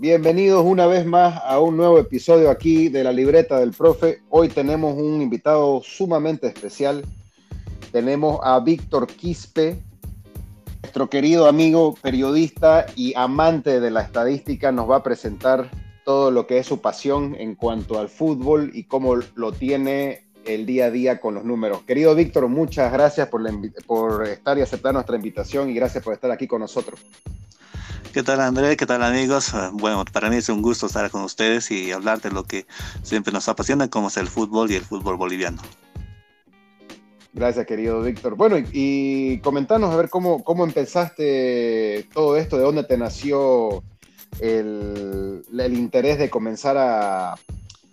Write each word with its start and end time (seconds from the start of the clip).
Bienvenidos 0.00 0.64
una 0.64 0.86
vez 0.86 1.04
más 1.04 1.42
a 1.44 1.60
un 1.60 1.76
nuevo 1.76 1.98
episodio 1.98 2.48
aquí 2.48 2.88
de 2.88 3.04
la 3.04 3.12
libreta 3.12 3.60
del 3.60 3.72
profe. 3.72 4.22
Hoy 4.30 4.48
tenemos 4.48 4.96
un 4.96 5.20
invitado 5.20 5.82
sumamente 5.84 6.46
especial. 6.46 7.04
Tenemos 7.92 8.40
a 8.42 8.58
Víctor 8.60 9.06
Quispe, 9.06 9.78
nuestro 10.80 11.10
querido 11.10 11.46
amigo 11.46 11.94
periodista 12.00 12.86
y 12.96 13.12
amante 13.14 13.78
de 13.78 13.90
la 13.90 14.00
estadística. 14.00 14.72
Nos 14.72 14.88
va 14.88 14.96
a 14.96 15.02
presentar 15.02 15.70
todo 16.06 16.30
lo 16.30 16.46
que 16.46 16.56
es 16.56 16.66
su 16.66 16.80
pasión 16.80 17.36
en 17.38 17.54
cuanto 17.54 17.98
al 17.98 18.08
fútbol 18.08 18.70
y 18.72 18.84
cómo 18.84 19.16
lo 19.34 19.52
tiene 19.52 20.24
el 20.46 20.64
día 20.64 20.86
a 20.86 20.90
día 20.90 21.20
con 21.20 21.34
los 21.34 21.44
números. 21.44 21.82
Querido 21.82 22.14
Víctor, 22.14 22.48
muchas 22.48 22.90
gracias 22.90 23.28
por, 23.28 23.42
por 23.86 24.26
estar 24.26 24.56
y 24.56 24.62
aceptar 24.62 24.94
nuestra 24.94 25.16
invitación 25.16 25.68
y 25.68 25.74
gracias 25.74 26.02
por 26.02 26.14
estar 26.14 26.30
aquí 26.30 26.46
con 26.46 26.62
nosotros. 26.62 26.98
¿Qué 28.12 28.24
tal 28.24 28.40
André? 28.40 28.76
¿Qué 28.76 28.86
tal 28.86 29.04
amigos? 29.04 29.52
Bueno, 29.72 30.04
para 30.04 30.30
mí 30.30 30.36
es 30.36 30.48
un 30.48 30.62
gusto 30.62 30.86
estar 30.86 31.08
con 31.12 31.22
ustedes 31.22 31.70
y 31.70 31.92
hablar 31.92 32.20
de 32.20 32.32
lo 32.32 32.42
que 32.42 32.66
siempre 33.04 33.32
nos 33.32 33.48
apasiona, 33.48 33.88
como 33.88 34.08
es 34.08 34.16
el 34.16 34.26
fútbol 34.26 34.68
y 34.72 34.74
el 34.74 34.82
fútbol 34.82 35.16
boliviano. 35.16 35.62
Gracias, 37.32 37.66
querido 37.66 38.02
Víctor. 38.02 38.34
Bueno, 38.34 38.58
y, 38.58 38.66
y 38.72 39.38
comentanos 39.38 39.94
a 39.94 39.96
ver 39.96 40.10
cómo, 40.10 40.42
cómo 40.42 40.64
empezaste 40.64 42.08
todo 42.12 42.36
esto, 42.36 42.56
de 42.56 42.64
dónde 42.64 42.82
te 42.82 42.98
nació 42.98 43.84
el, 44.40 45.44
el 45.56 45.74
interés 45.74 46.18
de 46.18 46.28
comenzar 46.28 46.76
a, 46.76 47.36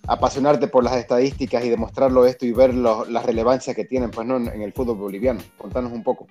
apasionarte 0.07 0.67
por 0.67 0.83
las 0.83 0.95
estadísticas 0.95 1.63
y 1.63 1.69
demostrarlo 1.69 2.25
esto 2.25 2.45
y 2.45 2.53
ver 2.53 2.73
la 2.73 3.21
relevancia 3.21 3.75
que 3.75 3.85
tienen 3.85 4.09
pues, 4.09 4.25
¿no? 4.25 4.37
en 4.37 4.61
el 4.63 4.73
fútbol 4.73 4.97
boliviano. 4.97 5.41
Contanos 5.57 5.91
un 5.91 6.01
poco. 6.01 6.27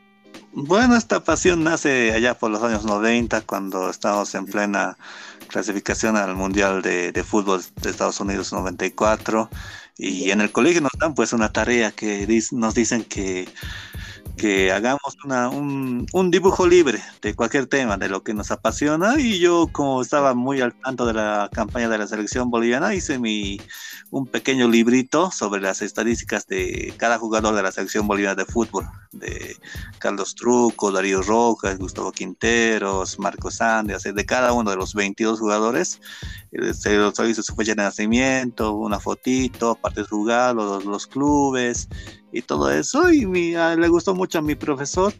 Bueno, 0.58 0.96
esta 0.96 1.22
pasión 1.22 1.64
nace 1.64 2.12
allá 2.12 2.32
por 2.32 2.50
los 2.50 2.62
años 2.62 2.82
90, 2.86 3.42
cuando 3.42 3.90
estábamos 3.90 4.34
en 4.34 4.46
plena 4.46 4.96
clasificación 5.48 6.16
al 6.16 6.34
Mundial 6.34 6.80
de, 6.80 7.12
de 7.12 7.24
Fútbol 7.24 7.62
de 7.82 7.90
Estados 7.90 8.20
Unidos 8.20 8.54
94. 8.54 9.50
Y 9.98 10.30
en 10.30 10.40
el 10.40 10.50
colegio 10.52 10.80
nos 10.80 10.92
dan 10.98 11.14
pues 11.14 11.34
una 11.34 11.52
tarea 11.52 11.90
que 11.92 12.26
nos 12.52 12.74
dicen 12.74 13.04
que 13.04 13.46
que 14.36 14.70
hagamos 14.70 15.16
una, 15.24 15.48
un, 15.48 16.06
un, 16.12 16.30
dibujo 16.30 16.66
libre 16.66 17.02
de 17.22 17.34
cualquier 17.34 17.66
tema, 17.66 17.96
de 17.96 18.08
lo 18.08 18.22
que 18.22 18.34
nos 18.34 18.50
apasiona. 18.50 19.18
Y 19.18 19.38
yo, 19.38 19.68
como 19.72 20.02
estaba 20.02 20.34
muy 20.34 20.60
al 20.60 20.74
tanto 20.74 21.06
de 21.06 21.14
la 21.14 21.48
campaña 21.52 21.88
de 21.88 21.98
la 21.98 22.06
selección 22.06 22.50
boliviana, 22.50 22.94
hice 22.94 23.18
mi, 23.18 23.58
un 24.10 24.26
pequeño 24.26 24.68
librito 24.68 25.30
sobre 25.30 25.60
las 25.60 25.82
estadísticas 25.82 26.46
de 26.46 26.94
cada 26.96 27.18
jugador 27.18 27.54
de 27.54 27.62
la 27.62 27.72
selección 27.72 28.06
boliviana 28.06 28.34
de 28.34 28.44
fútbol, 28.44 28.86
de 29.12 29.56
Carlos 29.98 30.34
Truco, 30.34 30.92
Darío 30.92 31.22
Rojas, 31.22 31.78
Gustavo 31.78 32.12
Quinteros, 32.12 33.18
Marcos 33.18 33.60
Andes, 33.60 34.02
de 34.02 34.26
cada 34.26 34.52
uno 34.52 34.70
de 34.70 34.76
los 34.76 34.94
22 34.94 35.40
jugadores. 35.40 36.00
Eh, 36.52 36.74
se 36.74 36.96
los 36.96 37.18
hice 37.18 37.42
su 37.42 37.54
fecha 37.54 37.74
de 37.74 37.82
nacimiento, 37.82 38.72
una 38.72 39.00
fotito, 39.00 39.72
aparte 39.72 40.04
jugar, 40.04 40.54
los, 40.54 40.84
los 40.84 41.06
clubes 41.06 41.88
y 42.32 42.42
todo 42.42 42.70
eso. 42.70 43.10
Y 43.10 43.26
le 43.26 43.88
gustó 43.88 44.14
mucho 44.14 44.38
a 44.38 44.42
mi 44.42 44.54
profesor 44.54 45.12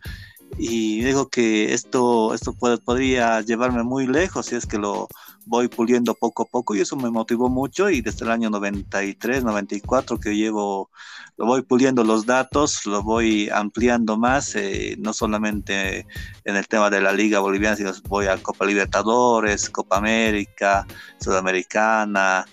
y 0.58 1.02
dijo 1.02 1.28
que 1.28 1.74
esto, 1.74 2.34
esto 2.34 2.54
podría 2.54 3.40
llevarme 3.42 3.82
muy 3.82 4.06
lejos 4.06 4.46
si 4.46 4.54
es 4.56 4.66
que 4.66 4.78
lo 4.78 5.08
voy 5.44 5.68
puliendo 5.68 6.14
poco 6.14 6.42
a 6.42 6.46
poco 6.46 6.74
y 6.74 6.80
eso 6.80 6.96
me 6.96 7.10
motivó 7.10 7.48
mucho 7.48 7.90
y 7.90 8.00
desde 8.00 8.24
el 8.24 8.30
año 8.30 8.50
93, 8.50 9.44
94 9.44 10.18
que 10.18 10.34
llevo, 10.34 10.90
lo 11.36 11.46
voy 11.46 11.62
puliendo 11.62 12.02
los 12.04 12.26
datos, 12.26 12.84
lo 12.86 13.02
voy 13.02 13.48
ampliando 13.50 14.16
más, 14.16 14.56
eh, 14.56 14.96
no 14.98 15.12
solamente 15.12 16.06
en 16.44 16.56
el 16.56 16.66
tema 16.66 16.90
de 16.90 17.00
la 17.00 17.12
Liga 17.12 17.40
Boliviana, 17.40 17.76
sino 17.76 17.92
voy 18.08 18.26
a 18.26 18.42
Copa 18.42 18.66
Libertadores, 18.66 19.70
Copa 19.70 19.98
América, 19.98 20.86
Sudamericana, 21.20 22.44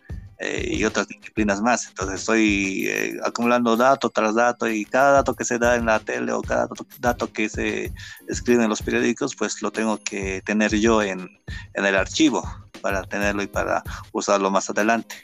eh, 0.43 0.75
y 0.75 0.83
otras 0.83 1.07
disciplinas 1.07 1.61
más. 1.61 1.87
Entonces 1.87 2.19
estoy 2.19 2.87
eh, 2.87 3.17
acumulando 3.23 3.77
dato 3.77 4.09
tras 4.09 4.35
dato 4.35 4.67
y 4.67 4.85
cada 4.85 5.13
dato 5.13 5.33
que 5.35 5.45
se 5.45 5.57
da 5.57 5.75
en 5.75 5.85
la 5.85 5.99
tele 5.99 6.31
o 6.31 6.41
cada 6.41 6.67
dato, 6.99 7.31
que 7.31 7.49
se 7.49 7.93
escribe 8.27 8.63
en 8.63 8.69
los 8.69 8.81
periódicos, 8.81 9.35
pues 9.35 9.61
lo 9.61 9.71
tengo 9.71 9.97
que 9.97 10.41
tener 10.41 10.71
yo 10.75 11.01
en, 11.01 11.29
en 11.73 11.85
el 11.85 11.95
archivo 11.95 12.43
para 12.81 13.03
tenerlo 13.03 13.41
y 13.41 13.47
para 13.47 13.83
usarlo 14.11 14.51
más 14.51 14.69
adelante. 14.69 15.15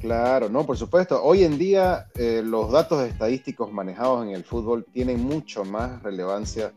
Claro, 0.00 0.48
no, 0.48 0.66
por 0.66 0.76
supuesto. 0.76 1.22
Hoy 1.22 1.44
en 1.44 1.58
día 1.58 2.06
eh, 2.14 2.42
los 2.44 2.72
datos 2.72 3.04
estadísticos 3.04 3.72
manejados 3.72 4.24
en 4.26 4.32
el 4.32 4.42
fútbol 4.42 4.84
tienen 4.92 5.20
mucho 5.20 5.64
más 5.64 6.02
relevancia 6.02 6.72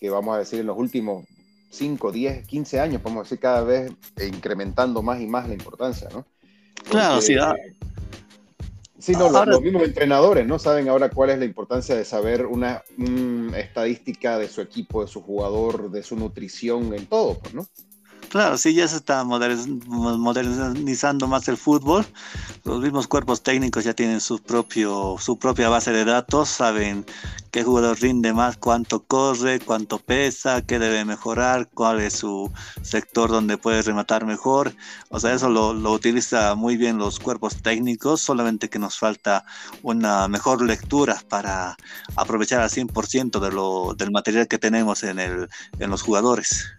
que 0.00 0.08
vamos 0.08 0.34
a 0.34 0.38
decir 0.38 0.60
en 0.60 0.66
los 0.66 0.78
últimos 0.78 1.26
5, 1.70 2.12
10, 2.12 2.46
15 2.46 2.80
años, 2.80 3.02
podemos 3.02 3.24
decir 3.24 3.40
cada 3.40 3.62
vez 3.62 3.92
incrementando 4.26 5.02
más 5.02 5.20
y 5.20 5.26
más 5.26 5.48
la 5.48 5.54
importancia, 5.54 6.08
¿no? 6.12 6.26
Claro, 6.88 7.20
sí. 7.20 7.36
Ah. 7.40 7.54
Sí, 8.98 9.12
no, 9.12 9.30
los, 9.44 9.60
mismos 9.60 9.82
entrenadores 9.82 10.46
no 10.46 10.60
saben 10.60 10.88
ahora 10.88 11.10
cuál 11.10 11.30
es 11.30 11.38
la 11.40 11.44
importancia 11.44 11.96
de 11.96 12.04
saber 12.04 12.46
una, 12.46 12.84
estadística 13.56 14.38
de 14.38 14.48
su 14.48 14.60
equipo, 14.60 15.02
de 15.02 15.08
su 15.08 15.22
jugador, 15.22 15.90
de 15.90 16.04
su 16.04 16.14
nutrición, 16.14 16.94
en 16.94 17.06
todo, 17.06 17.36
pues, 17.40 17.52
¿no? 17.52 17.66
Claro, 18.32 18.56
sí, 18.56 18.72
ya 18.72 18.88
se 18.88 18.96
está 18.96 19.24
modernizando 19.24 21.28
más 21.28 21.48
el 21.48 21.58
fútbol. 21.58 22.06
Los 22.64 22.80
mismos 22.80 23.06
cuerpos 23.06 23.42
técnicos 23.42 23.84
ya 23.84 23.92
tienen 23.92 24.22
su, 24.22 24.38
propio, 24.38 25.16
su 25.20 25.38
propia 25.38 25.68
base 25.68 25.92
de 25.92 26.06
datos, 26.06 26.48
saben 26.48 27.04
qué 27.50 27.62
jugador 27.62 28.00
rinde 28.00 28.32
más, 28.32 28.56
cuánto 28.56 29.04
corre, 29.04 29.60
cuánto 29.60 29.98
pesa, 29.98 30.62
qué 30.62 30.78
debe 30.78 31.04
mejorar, 31.04 31.68
cuál 31.74 32.00
es 32.00 32.14
su 32.14 32.50
sector 32.80 33.30
donde 33.30 33.58
puede 33.58 33.82
rematar 33.82 34.24
mejor. 34.24 34.72
O 35.10 35.20
sea, 35.20 35.34
eso 35.34 35.50
lo, 35.50 35.74
lo 35.74 35.92
utiliza 35.92 36.54
muy 36.54 36.78
bien 36.78 36.96
los 36.96 37.20
cuerpos 37.20 37.60
técnicos, 37.60 38.22
solamente 38.22 38.70
que 38.70 38.78
nos 38.78 38.98
falta 38.98 39.44
una 39.82 40.26
mejor 40.28 40.62
lectura 40.62 41.22
para 41.28 41.76
aprovechar 42.16 42.62
al 42.62 42.70
100% 42.70 43.40
de 43.40 43.52
lo, 43.52 43.92
del 43.94 44.10
material 44.10 44.48
que 44.48 44.56
tenemos 44.56 45.02
en, 45.02 45.18
el, 45.18 45.50
en 45.78 45.90
los 45.90 46.00
jugadores. 46.00 46.72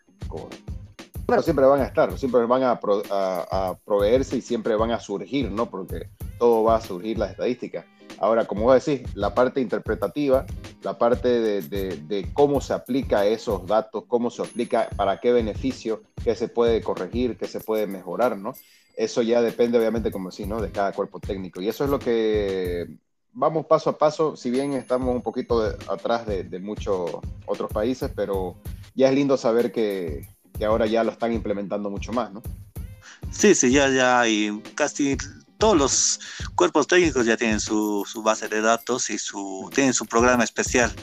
Claro, 1.25 1.41
siempre 1.41 1.65
van 1.65 1.79
a 1.81 1.85
estar, 1.85 2.17
siempre 2.17 2.45
van 2.45 2.63
a, 2.63 2.79
proveerse 3.85 4.37
y 4.37 4.41
siempre 4.41 4.75
van 4.75 4.91
a 4.91 4.99
surgir, 4.99 5.49
¿no? 5.49 5.69
Porque 5.69 6.09
todo 6.37 6.63
va 6.63 6.75
a 6.75 6.81
surgir 6.81 7.17
las 7.17 7.31
estadísticas. 7.31 7.85
Ahora, 8.19 8.45
como 8.45 8.63
vos 8.63 8.85
decís, 8.85 9.07
la 9.15 9.33
parte 9.33 9.61
interpretativa, 9.61 10.45
la 10.81 10.97
parte 10.97 11.61
de, 11.61 12.29
cómo 12.33 12.59
se 12.59 12.73
aplica 12.73 13.25
esos 13.25 13.65
datos, 13.65 14.03
cómo 14.07 14.29
se 14.29 14.41
aplica, 14.41 14.89
para 14.97 15.19
qué 15.19 15.31
beneficio, 15.31 16.03
qué 16.23 16.35
se 16.35 16.49
puede 16.49 16.81
corregir, 16.81 17.37
qué 17.37 17.47
se 17.47 17.61
puede 17.61 17.87
mejorar, 17.87 18.37
¿no? 18.37 18.53
Eso 18.95 19.21
ya 19.21 19.41
depende, 19.41 19.79
obviamente, 19.79 20.11
como 20.11 20.29
decís, 20.29 20.47
¿no? 20.47 20.61
De 20.61 20.71
cada 20.71 20.91
cuerpo 20.91 21.19
técnico. 21.19 21.61
Y 21.61 21.69
eso 21.69 21.85
es 21.85 21.89
lo 21.89 21.99
que 21.99 22.87
vamos 23.31 23.65
paso 23.65 23.89
a 23.89 23.97
paso, 23.97 24.35
si 24.35 24.51
bien 24.51 24.73
estamos 24.73 25.15
un 25.15 25.23
poquito 25.23 25.63
atrás 25.89 26.27
de, 26.27 26.43
de 26.43 26.59
muchos 26.59 27.11
otros 27.45 27.71
países, 27.71 28.11
pero 28.13 28.57
ya 28.93 29.09
es 29.09 29.15
lindo 29.15 29.37
saber 29.37 29.71
que, 29.71 30.27
que 30.57 30.65
ahora 30.65 30.85
ya 30.85 31.03
lo 31.03 31.11
están 31.11 31.33
implementando 31.33 31.89
mucho 31.89 32.11
más, 32.11 32.31
¿no? 32.31 32.41
Sí, 33.31 33.55
sí, 33.55 33.71
ya, 33.71 33.89
ya, 33.89 34.27
y 34.27 34.61
casi 34.75 35.17
todos 35.57 35.77
los 35.77 36.19
cuerpos 36.55 36.87
técnicos 36.87 37.25
ya 37.25 37.37
tienen 37.37 37.59
su, 37.59 38.03
su 38.05 38.21
base 38.21 38.49
de 38.49 38.61
datos 38.61 39.09
y 39.09 39.17
su, 39.17 39.69
tienen 39.73 39.93
su 39.93 40.05
programa 40.05 40.43
especial 40.43 40.93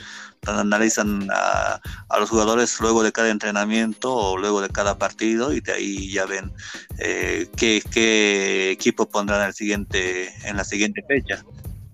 donde 0.43 0.63
analizan 0.63 1.29
a, 1.33 1.81
a, 2.09 2.19
los 2.19 2.31
jugadores 2.31 2.81
luego 2.81 3.03
de 3.03 3.13
cada 3.13 3.31
entrenamiento 3.31 4.15
o 4.15 4.39
luego 4.39 4.61
de 4.61 4.69
cada 4.69 4.99
partido 4.99 5.53
y 5.53 5.61
de 5.61 5.73
ahí 5.73 6.13
ya 6.13 6.27
ven 6.27 6.53
eh, 6.99 7.49
qué, 7.57 7.83
qué, 7.91 8.71
equipo 8.71 9.09
pondrán 9.09 9.47
el 9.47 9.55
siguiente, 9.55 10.33
en 10.47 10.57
la 10.57 10.65
siguiente 10.65 11.03
fecha. 11.07 11.45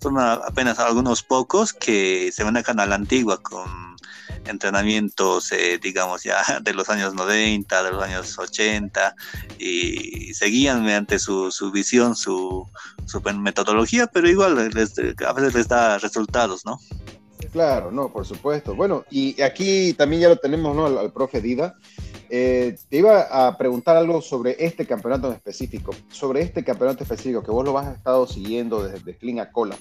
Son 0.00 0.19
apenas 0.19 0.78
algunos 0.78 1.22
pocos 1.22 1.72
que 1.72 2.31
se 2.33 2.45
manejan 2.45 2.78
a 2.78 2.87
la 2.87 2.95
antigua 2.95 3.42
con 3.42 3.96
entrenamientos, 4.48 5.53
eh, 5.53 5.78
digamos, 5.83 6.22
ya 6.22 6.43
de 6.63 6.75
los 6.75 6.89
años 6.89 7.15
90, 7.15 7.83
de 7.83 7.91
los 7.91 8.03
años 8.03 8.39
80, 8.39 9.15
y 9.59 10.34
seguían 10.34 10.83
mediante 10.83 11.19
su, 11.19 11.51
su 11.51 11.71
visión, 11.71 12.16
su, 12.16 12.66
su, 13.07 13.21
metodología, 13.21 14.07
pero 14.07 14.28
igual 14.28 14.59
a 14.59 15.33
veces 15.33 15.54
les 15.54 15.69
da 15.69 15.98
resultados, 15.98 16.65
¿no? 16.65 16.78
Claro, 17.53 17.91
no, 17.91 18.13
por 18.13 18.27
supuesto. 18.27 18.75
Bueno, 18.75 19.04
y 19.10 19.41
aquí 19.41 19.93
también 19.95 20.22
ya 20.22 20.28
lo 20.28 20.37
tenemos, 20.37 20.75
¿no? 20.75 20.87
Al, 20.87 21.13
profe 21.13 21.41
Dida. 21.41 21.75
Eh, 22.28 22.77
te 22.89 22.98
iba 22.98 23.22
a 23.22 23.57
preguntar 23.57 23.97
algo 23.97 24.21
sobre 24.21 24.57
este 24.59 24.84
campeonato 24.84 25.28
en 25.28 25.34
específico, 25.34 25.95
sobre 26.10 26.43
este 26.43 26.65
campeonato 26.65 27.04
específico 27.04 27.43
que 27.43 27.53
vos 27.53 27.65
lo 27.65 27.78
has 27.78 27.97
estado 27.97 28.27
siguiendo 28.27 28.87
desde 28.87 29.16
Clean 29.16 29.39
a 29.39 29.53
Cola. 29.53 29.78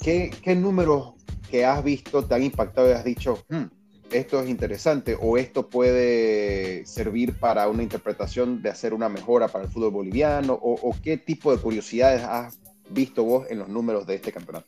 ¿Qué, 0.00 0.34
¿Qué 0.42 0.56
números 0.56 1.12
que 1.50 1.64
has 1.66 1.82
visto 1.84 2.24
te 2.24 2.34
han 2.34 2.42
impactado 2.42 2.88
y 2.88 2.92
has 2.92 3.04
dicho, 3.04 3.44
hmm, 3.48 3.64
esto 4.10 4.40
es 4.40 4.48
interesante 4.48 5.16
o 5.20 5.36
esto 5.36 5.68
puede 5.68 6.84
servir 6.86 7.38
para 7.38 7.68
una 7.68 7.82
interpretación 7.82 8.62
de 8.62 8.70
hacer 8.70 8.94
una 8.94 9.08
mejora 9.08 9.48
para 9.48 9.64
el 9.64 9.70
fútbol 9.70 9.90
boliviano 9.90 10.58
o, 10.60 10.94
qué 11.02 11.16
tipo 11.16 11.54
de 11.54 11.62
curiosidades 11.62 12.22
has 12.22 12.58
visto 12.88 13.24
vos 13.24 13.46
en 13.50 13.58
los 13.58 13.68
números 13.68 14.06
de 14.06 14.16
este 14.16 14.32
campeonato? 14.32 14.66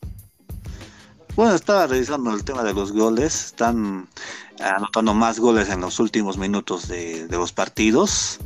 Bueno, 1.34 1.54
estaba 1.54 1.86
revisando 1.86 2.32
el 2.34 2.44
tema 2.44 2.62
de 2.62 2.74
los 2.74 2.92
goles. 2.92 3.46
Están 3.46 4.06
anotando 4.60 5.14
más 5.14 5.40
goles 5.40 5.70
en 5.70 5.80
los 5.80 5.98
últimos 5.98 6.36
minutos 6.36 6.88
de, 6.88 7.26
de 7.26 7.36
los 7.36 7.52
partidos. 7.52 8.38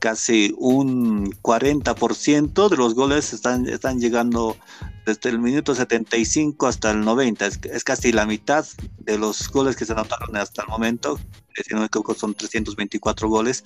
casi 0.00 0.54
un 0.58 1.32
40% 1.42 2.68
de 2.68 2.76
los 2.76 2.94
goles 2.94 3.32
están, 3.32 3.66
están 3.66 3.98
llegando 3.98 4.56
desde 5.06 5.30
el 5.30 5.38
minuto 5.38 5.74
75 5.74 6.66
hasta 6.66 6.90
el 6.90 7.00
90. 7.00 7.46
Es, 7.46 7.84
casi 7.84 8.12
la 8.12 8.26
mitad 8.26 8.66
de 8.98 9.16
los 9.16 9.48
goles 9.48 9.76
que 9.76 9.84
se 9.84 9.92
anotaron 9.92 10.36
hasta 10.36 10.62
el 10.62 10.68
momento. 10.68 11.18
Si 11.54 11.72
no 11.72 11.80
me 11.80 11.86
equivoco, 11.86 12.12
son 12.14 12.34
324 12.34 13.28
goles, 13.28 13.64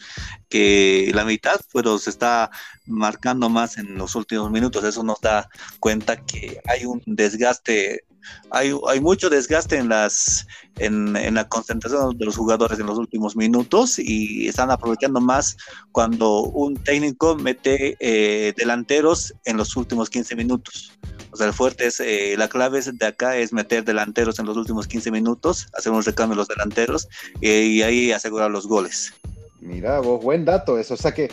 que 0.48 1.10
la 1.12 1.24
mitad 1.24 1.60
pero 1.72 1.98
se 1.98 2.10
está 2.10 2.50
marcando 2.86 3.48
más 3.48 3.78
en 3.78 3.96
los 3.96 4.14
últimos 4.14 4.50
minutos. 4.50 4.84
Eso 4.84 5.02
nos 5.02 5.20
da 5.20 5.48
cuenta 5.80 6.24
que 6.24 6.60
hay 6.66 6.84
un 6.84 7.02
desgaste 7.06 8.04
hay, 8.50 8.72
hay 8.88 9.00
mucho 9.00 9.30
desgaste 9.30 9.76
en, 9.76 9.88
las, 9.88 10.46
en, 10.78 11.16
en, 11.16 11.34
la 11.34 11.48
concentración 11.48 12.16
de 12.18 12.24
los 12.24 12.36
jugadores 12.36 12.78
en 12.78 12.86
los 12.86 12.98
últimos 12.98 13.36
minutos 13.36 13.98
y 13.98 14.48
están 14.48 14.70
aprovechando 14.70 15.20
más 15.20 15.56
cuando 15.92 16.42
un 16.42 16.76
técnico 16.76 17.36
mete 17.36 17.96
eh, 18.00 18.52
delanteros 18.56 19.34
en 19.44 19.56
los 19.56 19.76
últimos 19.76 20.10
15 20.10 20.36
minutos. 20.36 20.98
O 21.32 21.36
sea, 21.36 21.46
el 21.46 21.52
fuerte 21.52 21.86
es, 21.86 22.00
eh, 22.00 22.34
la 22.36 22.48
clave 22.48 22.80
de 22.82 23.06
acá 23.06 23.36
es 23.36 23.52
meter 23.52 23.84
delanteros 23.84 24.38
en 24.38 24.46
los 24.46 24.56
últimos 24.56 24.86
15 24.88 25.10
minutos, 25.10 25.68
hacer 25.76 25.92
un 25.92 26.02
recambio 26.02 26.34
de 26.34 26.38
los 26.38 26.48
delanteros 26.48 27.08
eh, 27.40 27.66
y 27.66 27.82
ahí 27.82 28.12
asegurar 28.12 28.50
los 28.50 28.66
goles. 28.66 29.12
Mira, 29.60 30.00
vos, 30.00 30.22
buen 30.22 30.44
dato 30.44 30.78
eso. 30.78 30.94
O 30.94 30.96
sea 30.96 31.12
que 31.12 31.30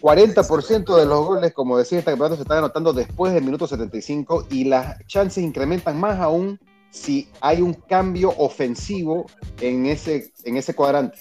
40% 0.00 0.96
de 0.96 1.06
los 1.06 1.26
goles, 1.26 1.52
como 1.52 1.78
decía 1.78 1.98
esta 1.98 2.12
campeonato, 2.12 2.36
se 2.36 2.42
están 2.42 2.58
anotando 2.58 2.92
después 2.92 3.32
del 3.32 3.44
minuto 3.44 3.66
75 3.66 4.46
y 4.50 4.64
las 4.64 4.98
chances 5.06 5.42
incrementan 5.42 5.98
más 5.98 6.18
aún 6.20 6.58
si 6.90 7.28
hay 7.40 7.60
un 7.60 7.74
cambio 7.74 8.32
ofensivo 8.38 9.26
en 9.60 9.86
ese, 9.86 10.32
en 10.44 10.56
ese 10.56 10.74
cuadrante. 10.74 11.18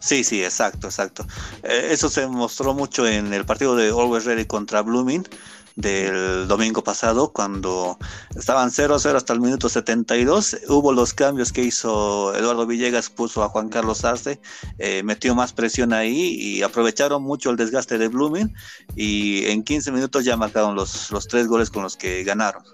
Sí, 0.00 0.24
sí, 0.24 0.42
exacto, 0.42 0.88
exacto. 0.88 1.24
Eh, 1.62 1.88
eso 1.90 2.08
se 2.08 2.26
mostró 2.26 2.74
mucho 2.74 3.06
en 3.06 3.32
el 3.32 3.44
partido 3.44 3.76
de 3.76 3.88
Always 3.88 4.24
Ready 4.24 4.46
contra 4.46 4.82
Blooming 4.82 5.24
del 5.76 6.48
domingo 6.48 6.82
pasado, 6.84 7.32
cuando 7.32 7.98
estaban 8.36 8.70
0-0 8.70 9.14
hasta 9.14 9.32
el 9.32 9.40
minuto 9.40 9.68
72. 9.68 10.56
Hubo 10.68 10.92
los 10.92 11.14
cambios 11.14 11.52
que 11.52 11.62
hizo 11.62 12.34
Eduardo 12.34 12.66
Villegas, 12.66 13.10
puso 13.10 13.42
a 13.42 13.48
Juan 13.48 13.68
Carlos 13.68 14.04
Arce, 14.04 14.40
eh, 14.78 15.02
metió 15.02 15.34
más 15.34 15.52
presión 15.52 15.92
ahí 15.92 16.34
y 16.34 16.62
aprovecharon 16.62 17.22
mucho 17.22 17.50
el 17.50 17.56
desgaste 17.56 17.96
de 17.96 18.08
Blooming 18.08 18.52
y 18.96 19.46
en 19.46 19.62
15 19.62 19.92
minutos 19.92 20.24
ya 20.24 20.36
marcaron 20.36 20.74
los, 20.74 21.10
los 21.10 21.28
tres 21.28 21.46
goles 21.46 21.70
con 21.70 21.82
los 21.82 21.96
que 21.96 22.24
ganaron. 22.24 22.64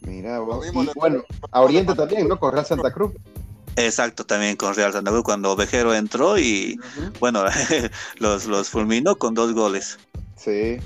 Mira, 0.00 0.40
bueno, 0.40 1.22
a 1.50 1.60
Oriente 1.60 1.94
también, 1.94 2.28
¿no? 2.28 2.38
Con 2.38 2.52
Real 2.52 2.66
Santa 2.66 2.92
Cruz. 2.92 3.12
Exacto, 3.78 4.26
también 4.26 4.56
con 4.56 4.74
Real 4.74 4.92
Santa 4.92 5.10
Cruz 5.10 5.22
cuando 5.22 5.54
Vejero 5.54 5.94
entró 5.94 6.36
y 6.36 6.80
bueno, 7.20 7.44
los, 8.18 8.46
los 8.46 8.68
fulminó 8.68 9.16
con 9.16 9.34
dos 9.34 9.54
goles. 9.54 9.98
Sí. 10.36 10.78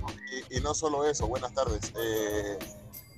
Y, 0.51 0.61
no 0.61 0.75
solo 0.75 1.07
eso, 1.07 1.27
buenas 1.27 1.55
tardes. 1.55 1.93
Eh, 1.97 2.59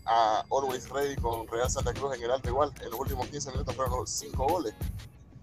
a 0.06 0.44
Always 0.50 0.88
Ready 0.90 1.16
con 1.16 1.48
Real 1.48 1.68
Santa 1.68 1.92
Cruz 1.92 2.14
en 2.16 2.22
el 2.22 2.30
alto 2.30 2.48
igual. 2.50 2.72
En 2.82 2.90
los 2.90 3.00
últimos 3.00 3.26
15 3.28 3.50
minutos 3.50 3.74
fueron 3.74 4.06
5 4.06 4.46
goles. 4.46 4.74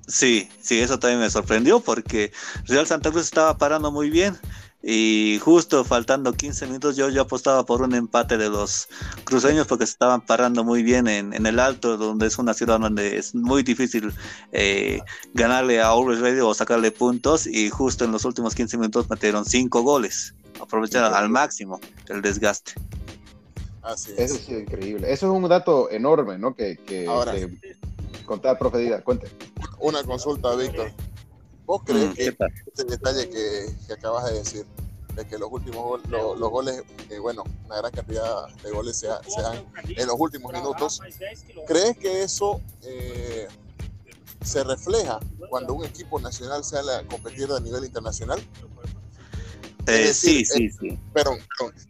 Sí, 0.08 0.50
sí, 0.62 0.80
eso 0.80 0.98
también 0.98 1.20
me 1.20 1.30
sorprendió 1.30 1.82
porque 1.82 2.32
Real 2.66 2.88
Santa 2.88 3.12
Cruz 3.12 3.26
estaba 3.26 3.58
parando 3.58 3.92
muy 3.92 4.10
bien 4.10 4.38
y 4.84 5.40
justo 5.42 5.84
faltando 5.84 6.34
15 6.34 6.66
minutos 6.68 6.96
yo, 6.96 7.10
yo 7.10 7.22
apostaba 7.22 7.66
por 7.66 7.82
un 7.82 7.94
empate 7.94 8.38
de 8.38 8.50
los 8.50 8.88
cruceños 9.24 9.68
porque 9.68 9.86
se 9.86 9.92
estaban 9.92 10.22
parando 10.22 10.64
muy 10.64 10.82
bien 10.82 11.08
en, 11.08 11.34
en 11.34 11.46
el 11.46 11.60
alto, 11.60 11.98
donde 11.98 12.28
es 12.28 12.38
una 12.40 12.54
ciudad 12.54 12.80
donde 12.80 13.18
es 13.18 13.36
muy 13.36 13.64
difícil 13.64 14.12
eh, 14.52 15.00
ganarle 15.34 15.82
a 15.82 15.90
Always 15.90 16.20
Ready 16.20 16.40
o 16.40 16.54
sacarle 16.54 16.92
puntos 16.92 17.46
y 17.46 17.70
justo 17.70 18.06
en 18.06 18.12
los 18.12 18.26
últimos 18.26 18.56
15 18.56 18.78
minutos 18.78 19.10
metieron 19.10 19.46
5 19.46 19.82
goles 19.82 20.34
aprovechar 20.60 21.14
al 21.14 21.30
máximo 21.30 21.80
el 22.10 22.22
desgaste. 22.22 22.74
Así 23.82 24.12
es. 24.12 24.32
Eso 24.32 24.36
es 24.36 24.50
increíble. 24.50 25.12
Eso 25.12 25.26
es 25.28 25.32
un 25.32 25.48
dato 25.50 25.90
enorme, 25.90 26.38
¿no? 26.38 26.56
Que, 26.56 26.78
que, 26.78 27.08
Ahora, 27.08 27.34
contaba 28.26 28.58
profedida. 28.58 29.02
Cuente. 29.02 29.28
Una 29.80 30.04
consulta, 30.04 30.56
Víctor. 30.56 30.92
¿Vos 31.72 31.84
crees 31.86 32.10
mm, 32.10 32.14
que 32.16 32.36
este 32.68 32.84
detalle 32.84 33.30
que, 33.30 33.94
acabas 33.94 34.26
de 34.26 34.40
decir, 34.40 34.66
de 35.16 35.26
que 35.26 35.38
los 35.38 35.50
últimos 35.50 36.06
los, 36.10 36.50
goles, 36.50 36.84
bueno, 37.22 37.46
una 37.66 37.78
gran 37.78 37.92
cantidad 37.94 38.46
de 38.62 38.72
goles 38.72 38.98
se, 38.98 39.08
dan 39.08 39.66
en 39.88 40.06
los 40.06 40.18
últimos 40.20 40.52
minutos, 40.52 41.00
¿crees 41.68 41.98
que 41.98 42.24
eso 42.24 42.60
eh, 42.82 43.48
se 44.44 44.66
refleja 44.66 45.22
cuando 45.50 45.74
un 45.74 45.86
equipo 45.86 46.20
nacional 46.20 46.66
sale 46.66 46.94
a 46.94 47.08
competir 47.08 47.50
a 47.50 47.62
nivel 47.62 47.86
internacional? 47.86 48.42
Eh, 49.88 50.14
sí, 50.14 50.46
sí, 50.46 50.70
sí. 50.70 50.98
Pero, 51.14 51.38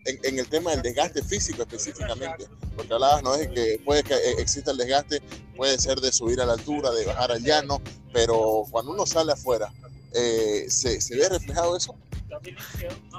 en, 0.06 0.40
el 0.40 0.48
tema 0.48 0.72
del 0.72 0.82
desgaste 0.82 1.22
físico 1.24 1.64
específicamente, 1.64 2.48
porque 2.76 2.94
hablabas, 2.94 3.24
¿no? 3.24 3.36
Es 3.36 3.50
que 3.50 3.82
puede 3.84 4.04
que 4.04 4.14
eh, 4.14 4.36
exista 4.40 4.72
el 4.72 4.78
desgaste, 4.78 5.22
puede 5.56 5.78
ser 5.80 6.00
de 6.00 6.12
subir 6.12 6.40
a 6.42 6.46
la 6.46 6.54
altura, 6.54 6.92
de 6.92 7.06
bajar 7.06 7.32
al 7.32 7.44
llano, 7.44 7.82
pero 8.14 8.64
cuando 8.72 8.92
uno 8.92 9.06
sale 9.06 9.34
afuera, 9.34 9.72
eh, 10.14 10.66
¿se, 10.70 11.02
¿se 11.02 11.18
ve 11.18 11.28
reflejado 11.30 11.76
eso? 11.76 11.96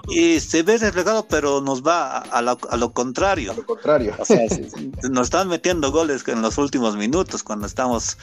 Y 0.09 0.41
se 0.41 0.63
ve 0.63 0.79
reflejado, 0.79 1.27
pero 1.29 1.61
nos 1.61 1.83
va 1.83 2.19
a, 2.19 2.43
lo, 2.43 2.93
contrario. 2.93 3.55
lo 3.55 3.67
contrario. 3.67 4.15
nos 5.11 5.27
están 5.27 5.49
metiendo 5.49 5.93
goles 5.93 6.27
en 6.27 6.43
los 6.43 6.59
últimos 6.59 6.97
minutos, 6.97 7.43
cuando 7.43 7.67
estamos 7.67 8.19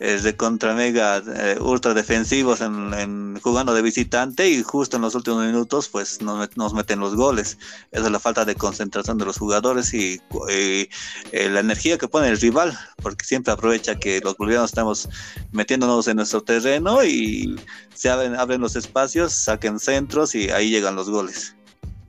eh, 0.00 0.20
de 0.22 0.36
contra 0.36 0.74
mega 0.74 1.22
eh, 1.26 1.58
ultra 1.60 1.94
defensivos 1.94 2.60
en, 2.60 3.38
jugando 3.42 3.74
de 3.74 3.82
visitante 3.82 4.48
y 4.48 4.62
justo 4.62 4.96
en 4.96 5.02
los 5.02 5.14
últimos 5.14 5.44
minutos 5.44 5.88
pues 5.88 6.20
nos, 6.22 6.74
meten 6.74 7.00
los 7.00 7.14
goles. 7.14 7.58
Esa 7.90 8.06
es 8.06 8.12
la 8.12 8.20
falta 8.20 8.44
de 8.44 8.54
concentración 8.54 9.18
de 9.18 9.24
los 9.24 9.38
jugadores 9.38 9.92
y, 9.94 10.20
eh, 10.50 10.88
la 11.32 11.60
energía 11.60 11.98
que 11.98 12.08
pone 12.08 12.28
el 12.28 12.40
rival, 12.40 12.78
porque 13.02 13.24
siempre 13.24 13.52
aprovecha 13.52 13.98
que 13.98 14.20
los 14.20 14.36
bolivianos 14.36 14.70
estamos 14.70 15.08
metiéndonos 15.52 16.06
en 16.08 16.16
nuestro 16.16 16.42
terreno 16.42 17.04
y 17.04 17.56
se 17.94 18.10
abren, 18.10 18.60
los 18.60 18.76
espacios, 18.76 19.32
saquen 19.32 19.78
centros 19.78 20.34
y 20.34 20.50
ahí 20.50 20.70
llegan 20.70 20.96
los 20.96 21.08
goles. 21.08 21.56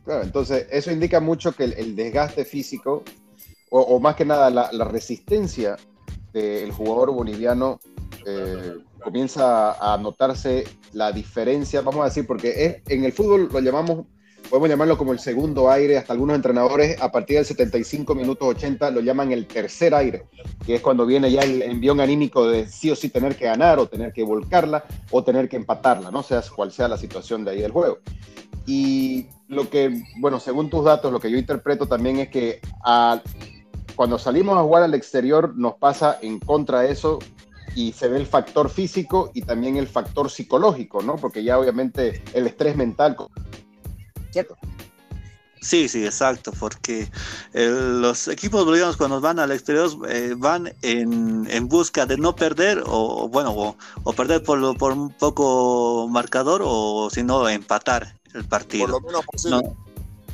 Claro, 0.04 0.24
entonces 0.24 0.68
eso 0.70 0.92
indica 0.92 1.20
mucho 1.20 1.52
que 1.54 1.64
el, 1.66 1.96
desgaste 1.96 2.46
físico, 2.46 3.04
o, 3.70 4.00
más 4.00 4.16
que 4.16 4.26
nada 4.26 4.50
la, 4.50 4.86
resistencia 4.86 5.78
del 6.32 6.72
jugador 6.72 7.12
boliviano, 7.12 7.80
eh, 8.26 8.78
comienza 9.04 9.74
a 9.74 9.98
notarse 9.98 10.66
la 10.94 11.12
diferencia, 11.12 11.82
vamos 11.82 12.02
a 12.02 12.06
decir, 12.06 12.26
porque 12.26 12.66
es, 12.66 12.92
en 12.92 13.04
el 13.04 13.14
fútbol 13.14 13.50
lo 13.52 13.60
llamamos 13.60 14.06
podemos 14.50 14.70
llamarlo 14.70 14.98
como 14.98 15.12
el 15.12 15.20
segundo 15.20 15.70
aire, 15.70 15.98
hasta 15.98 16.14
algunos 16.14 16.36
entrenadores 16.36 17.02
a 17.02 17.12
partir 17.12 17.38
del 17.38 17.46
75 17.46 18.16
minutos 18.16 18.48
80 18.48 18.92
lo 18.92 19.02
llaman 19.02 19.32
el 19.32 19.48
tercer 19.48 19.94
aire, 19.94 20.26
que 20.66 20.76
es 20.76 20.82
cuando 20.82 21.06
viene 21.06 21.32
ya 21.32 21.42
el 21.42 21.62
envión 21.62 22.00
anímico 22.00 22.48
de 22.48 22.68
sí 22.68 22.92
o 22.92 22.96
sí 22.96 23.10
tener 23.10 23.36
que 23.36 23.46
ganar 23.46 23.80
o 23.80 23.88
tener 23.88 24.14
que 24.14 24.24
volcarla 24.24 24.86
o 25.12 25.24
tener 25.24 25.50
que 25.50 25.58
empatarla, 25.58 26.12
no 26.12 26.24
sea 26.24 26.42
cual 26.56 26.72
sea 26.72 26.88
la 26.88 26.98
situación 26.98 27.44
de 27.44 27.52
ahí 27.52 27.62
del 27.62 27.72
juego. 27.72 28.00
Y 28.66 29.28
lo 29.48 29.70
que, 29.70 30.04
bueno, 30.18 30.40
según 30.40 30.70
tus 30.70 30.84
datos, 30.84 31.12
lo 31.12 31.20
que 31.20 31.30
yo 31.30 31.38
interpreto 31.38 31.88
también 31.88 32.20
es 32.20 32.30
que 32.30 32.60
cuando 33.96 34.18
salimos 34.18 34.58
a 34.58 34.64
jugar 34.64 34.84
al 34.84 34.94
exterior 34.94 35.54
nos 35.56 35.76
pasa 35.76 36.18
en 36.22 36.40
contra 36.40 36.82
de 36.82 36.92
eso 36.92 37.20
y 37.76 37.92
se 37.92 38.08
ve 38.08 38.18
el 38.18 38.26
factor 38.26 38.70
físico 38.70 39.32
y 39.34 39.42
también 39.42 39.76
el 39.78 39.88
factor 39.88 40.32
psicológico, 40.32 41.02
¿no? 41.02 41.18
Porque 41.18 41.44
ya 41.44 41.60
obviamente 41.60 42.24
el 42.34 42.48
estrés 42.48 42.76
mental 42.76 43.18
¿cierto? 44.36 44.58
Sí, 45.62 45.88
sí, 45.88 46.06
exacto, 46.06 46.52
porque 46.60 47.10
eh, 47.54 47.70
los 47.70 48.28
equipos 48.28 48.66
bolivianos 48.66 48.98
cuando 48.98 49.22
van 49.22 49.40
al 49.40 49.52
exterior 49.52 49.90
eh, 50.10 50.36
van 50.38 50.74
en, 50.82 51.48
en, 51.50 51.68
busca 51.70 52.06
de 52.06 52.18
no 52.18 52.36
perder 52.36 52.84
o 52.86 53.30
bueno 53.30 53.76
o, 54.04 54.14
perder 54.14 54.44
por, 54.44 54.78
por, 54.78 54.92
un 54.92 55.10
poco 55.10 56.08
marcador 56.10 56.62
o 56.64 57.10
si 57.10 57.24
no 57.24 57.48
empatar 57.48 58.20
el 58.34 58.44
partido. 58.44 58.88
Por 58.88 59.02
lo 59.02 59.08
menos 59.08 59.26
posible. 59.26 59.72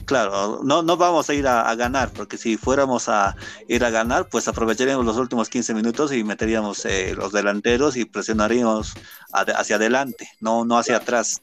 claro, 0.05 0.61
no, 0.63 0.81
no 0.81 0.97
vamos 0.97 1.29
a 1.29 1.33
ir 1.35 1.47
a, 1.47 1.73
ganar, 1.75 2.11
porque 2.11 2.37
si 2.39 2.57
fuéramos 2.57 3.07
a 3.07 3.35
ir 3.69 3.85
a 3.85 3.91
ganar, 3.91 4.27
pues 4.29 4.47
aprovecharíamos 4.47 5.05
los 5.05 5.17
últimos 5.17 5.47
15 5.47 5.75
minutos 5.75 6.11
y 6.11 6.23
meteríamos 6.23 6.83
eh, 6.85 7.13
los 7.15 7.31
delanteros 7.31 7.95
y 7.95 8.05
presionaríamos 8.05 8.95
hacia 9.31 9.75
adelante, 9.75 10.27
no, 10.41 10.65
no 10.65 10.77
hacia 10.79 10.97
atrás. 10.97 11.41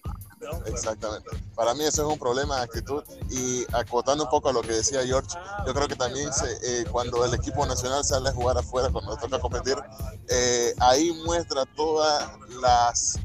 Exactamente. 0.66 1.30
Para 1.54 1.74
mí 1.74 1.80
ese 1.80 2.02
es 2.02 2.06
un 2.06 2.18
problema 2.18 2.56
de 2.56 2.62
actitud 2.62 3.02
y 3.30 3.64
acotando 3.72 4.24
un 4.24 4.30
poco 4.30 4.48
a 4.48 4.52
lo 4.52 4.62
que 4.62 4.72
decía 4.72 5.04
George, 5.04 5.36
yo 5.66 5.74
creo 5.74 5.88
que 5.88 5.96
también 5.96 6.32
se, 6.32 6.46
eh, 6.62 6.84
cuando 6.90 7.24
el 7.24 7.34
equipo 7.34 7.66
nacional 7.66 8.04
sale 8.04 8.28
a 8.28 8.32
jugar 8.32 8.56
afuera, 8.58 8.90
cuando 8.90 9.16
toca 9.16 9.38
competir, 9.40 9.76
eh, 10.28 10.74
ahí 10.80 11.12
muestra 11.24 11.64
todas 11.76 12.30
las... 12.60 13.18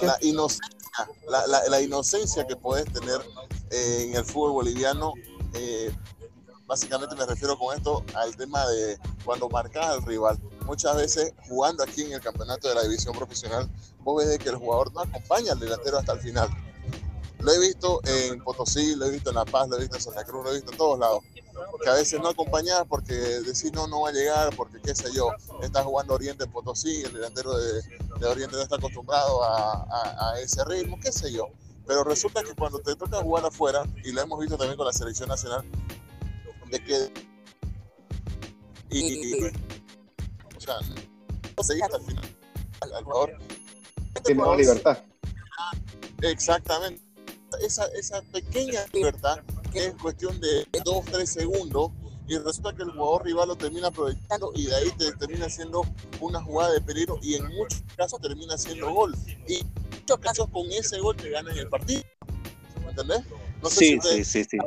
La 0.00 0.16
inocencia, 0.22 0.68
la, 1.68 1.80
inocencia 1.80 2.46
que 2.46 2.56
puedes 2.56 2.90
tener 2.90 3.20
eh, 3.70 4.06
en 4.08 4.16
el 4.16 4.24
fútbol 4.24 4.52
boliviano. 4.52 5.12
básicamente 6.66 7.14
me 7.14 7.26
refiero 7.26 7.58
con 7.58 7.76
esto 7.76 8.02
al 8.14 8.34
tema 8.34 8.66
de 8.66 8.98
cuando 9.24 9.48
marcas 9.50 9.84
al 9.84 10.02
rival 10.02 10.38
muchas 10.68 10.94
veces 10.96 11.32
jugando 11.48 11.82
aquí 11.82 12.02
en 12.02 12.12
el 12.12 12.20
campeonato 12.20 12.68
de 12.68 12.74
la 12.74 12.82
división 12.82 13.16
profesional, 13.16 13.68
vos 14.00 14.24
ves 14.24 14.38
que 14.38 14.50
el 14.50 14.56
jugador 14.56 14.92
no 14.92 15.00
acompaña 15.00 15.52
al 15.52 15.58
delantero 15.58 15.98
hasta 15.98 16.12
el 16.12 16.20
final. 16.20 16.48
Lo 17.40 17.52
he 17.52 17.58
visto 17.58 18.00
en 18.04 18.42
Potosí, 18.44 18.94
lo 18.94 19.06
he 19.06 19.10
visto 19.10 19.30
en 19.30 19.36
La 19.36 19.44
Paz, 19.44 19.68
lo 19.68 19.76
he 19.76 19.80
visto 19.80 19.96
en 19.96 20.02
Santa 20.02 20.24
Cruz, 20.24 20.44
lo 20.44 20.50
he 20.50 20.56
visto 20.56 20.72
en 20.72 20.78
todos 20.78 20.98
lados. 20.98 21.22
Porque 21.70 21.88
a 21.88 21.94
veces 21.94 22.20
no 22.20 22.28
acompañas 22.28 22.84
porque 22.88 23.14
decís 23.14 23.72
no, 23.72 23.86
no 23.86 24.02
va 24.02 24.10
a 24.10 24.12
llegar, 24.12 24.54
porque 24.56 24.78
qué 24.80 24.94
sé 24.94 25.12
yo, 25.12 25.30
está 25.62 25.82
jugando 25.82 26.14
Oriente 26.14 26.44
en 26.44 26.52
Potosí, 26.52 27.02
el 27.02 27.12
delantero 27.12 27.56
de, 27.56 27.82
Oriente 28.26 28.56
no 28.56 28.62
está 28.62 28.76
acostumbrado 28.76 29.42
a, 29.42 30.34
ese 30.40 30.64
ritmo, 30.64 30.98
qué 31.00 31.10
sé 31.10 31.32
yo. 31.32 31.48
Pero 31.86 32.04
resulta 32.04 32.42
que 32.42 32.54
cuando 32.54 32.80
te 32.80 32.94
toca 32.94 33.22
jugar 33.22 33.46
afuera, 33.46 33.82
y 34.04 34.12
lo 34.12 34.20
hemos 34.20 34.38
visto 34.38 34.58
también 34.58 34.76
con 34.76 34.86
la 34.86 34.92
selección 34.92 35.28
nacional, 35.28 35.64
de 36.70 36.84
que. 36.84 37.28
Sea, 40.72 40.96
no 41.56 41.62
seguís 41.62 41.82
hasta 41.82 41.96
el 41.96 42.04
final. 42.04 42.36
Al 42.80 43.04
jugador. 43.04 43.38
Tiene 44.24 44.42
más 44.42 44.58
libertad. 44.58 44.98
Exactamente 46.22 47.08
esa, 47.60 47.86
esa 47.98 48.22
pequeña 48.32 48.84
libertad 48.92 49.38
que 49.72 49.86
es 49.86 49.94
cuestión 49.94 50.40
de 50.40 50.66
2, 50.84 51.04
3 51.06 51.30
segundos 51.30 51.90
y 52.26 52.36
resulta 52.38 52.74
que 52.74 52.82
el 52.82 52.90
jugador 52.90 53.24
rival 53.24 53.48
lo 53.48 53.56
termina 53.56 53.88
aprovechando 53.88 54.52
y 54.54 54.66
de 54.66 54.74
ahí 54.74 54.90
te 54.98 55.12
termina 55.12 55.48
siendo 55.48 55.82
una 56.20 56.42
jugada 56.42 56.72
de 56.74 56.80
peligro 56.82 57.18
y 57.22 57.36
en 57.36 57.46
muchos 57.48 57.82
casos 57.96 58.20
termina 58.20 58.58
siendo 58.58 58.92
gol. 58.92 59.14
Y 59.46 59.60
en 59.60 59.72
muchos 60.00 60.18
casos 60.18 60.48
con 60.50 60.70
ese 60.70 60.98
gol 61.00 61.16
te 61.16 61.30
ganan 61.30 61.56
el 61.56 61.68
partido. 61.68 62.02
¿Me 62.82 62.90
entendés? 62.90 63.22
sí, 63.70 63.98
sí, 64.02 64.24
sí, 64.24 64.44
sí. 64.44 64.58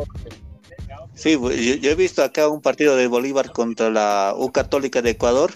Sí, 1.14 1.38
yo, 1.82 1.92
he 1.92 1.96
visto 1.96 2.24
acá 2.24 2.48
un 2.48 2.62
partido 2.62 2.96
de 2.96 3.06
Bolívar 3.08 3.52
contra 3.52 3.92
la 3.92 4.34
U 4.36 4.52
Católica 4.52 5.02
de 5.04 5.12
Ecuador, 5.12 5.54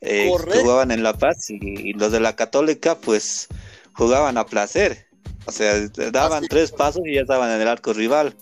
eh, 0.00 0.30
jugaban 0.30 0.90
en 0.90 1.02
La 1.02 1.14
Paz 1.14 1.50
y 1.50 1.92
los 1.94 2.12
de 2.12 2.20
la 2.20 2.36
Católica 2.36 2.96
pues 2.96 3.48
jugaban 3.92 4.38
a 4.38 4.46
placer 4.46 5.08
o 5.48 5.50
sea, 5.50 5.88
daban 6.12 6.46
tres 6.46 6.72
pasos 6.72 7.00
y 7.06 7.14
ya 7.14 7.22
estaban 7.22 7.50
en 7.50 7.62
el 7.62 7.68
arco 7.68 7.94
rival. 7.94 8.36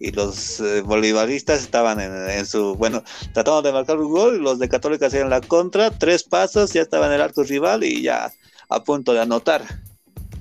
Y 0.00 0.10
los 0.10 0.58
eh, 0.58 0.80
bolivaristas 0.80 1.62
estaban 1.62 2.00
en, 2.00 2.44
su, 2.44 2.74
bueno, 2.74 3.04
tratando 3.32 3.62
de 3.62 3.72
marcar 3.72 3.98
un 3.98 4.10
gol, 4.10 4.38
los 4.38 4.58
de 4.58 4.68
Católica 4.68 5.06
hacían 5.06 5.30
la 5.30 5.40
contra, 5.42 5.90
tres 5.90 6.24
pasos, 6.24 6.72
ya 6.72 6.82
estaban 6.82 7.10
en 7.10 7.16
el 7.16 7.22
arco 7.22 7.44
rival 7.44 7.84
y 7.84 8.02
ya 8.02 8.32
a 8.68 8.82
punto 8.82 9.12
de 9.12 9.20
anotar. 9.20 9.62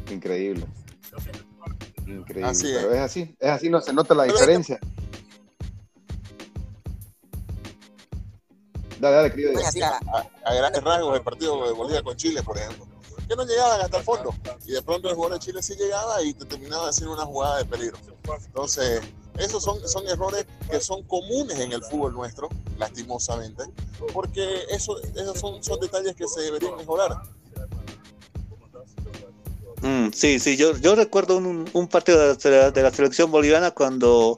Increíble. 0.09 0.65
Increíble. 2.07 2.25
Pero 2.63 2.93
es 2.93 3.01
así, 3.01 3.35
es 3.37 3.49
así, 3.49 3.69
no 3.69 3.79
se 3.79 3.93
nota 3.93 4.15
la 4.15 4.23
diferencia. 4.23 4.79
Dale, 8.99 9.15
dale, 9.15 9.29
querido. 9.29 9.51
A, 10.49 10.53
grandes 10.53 10.83
rasgos 10.83 11.15
el 11.15 11.21
partido 11.21 11.65
de 11.67 11.73
Bolivia 11.73 12.01
con 12.01 12.15
Chile, 12.15 12.43
por 12.43 12.57
ejemplo 12.57 12.87
que 13.29 13.35
no 13.35 13.45
llegaban 13.45 13.79
hasta 13.81 13.97
el 13.97 14.03
fondo. 14.03 14.33
Y 14.65 14.71
de 14.71 14.81
pronto 14.81 15.07
el 15.07 15.15
jugador 15.15 15.39
de 15.39 15.45
Chile 15.45 15.61
sí 15.61 15.75
llegaba 15.75 16.21
y 16.23 16.33
te 16.33 16.45
terminaba 16.45 16.89
haciendo 16.89 17.13
una 17.13 17.25
jugada 17.25 17.59
de 17.59 17.65
peligro. 17.65 17.97
Entonces, 18.47 19.01
esos 19.37 19.63
son, 19.63 19.87
son 19.87 20.07
errores 20.07 20.45
que 20.69 20.81
son 20.81 21.03
comunes 21.03 21.57
en 21.59 21.71
el 21.71 21.83
fútbol 21.83 22.13
nuestro, 22.13 22.49
lastimosamente, 22.77 23.63
porque 24.13 24.63
eso, 24.71 24.99
esos 25.15 25.39
son, 25.39 25.63
son 25.63 25.79
detalles 25.79 26.15
que 26.15 26.27
se 26.27 26.41
deberían 26.41 26.75
mejorar. 26.75 27.21
Mm, 29.81 30.09
sí, 30.11 30.39
sí, 30.39 30.57
yo, 30.57 30.75
yo 30.77 30.95
recuerdo 30.95 31.37
un, 31.37 31.69
un 31.71 31.87
partido 31.87 32.35
de 32.35 32.51
la, 32.51 32.71
de 32.71 32.83
la, 32.83 32.91
selección 32.91 33.31
boliviana 33.31 33.71
cuando 33.71 34.37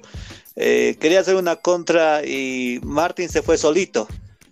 eh, 0.55 0.97
quería 0.99 1.21
hacer 1.21 1.35
una 1.35 1.55
contra 1.55 2.23
y 2.23 2.79
Martín 2.83 3.27
se 3.27 3.41
fue 3.41 3.57
solito 3.57 4.07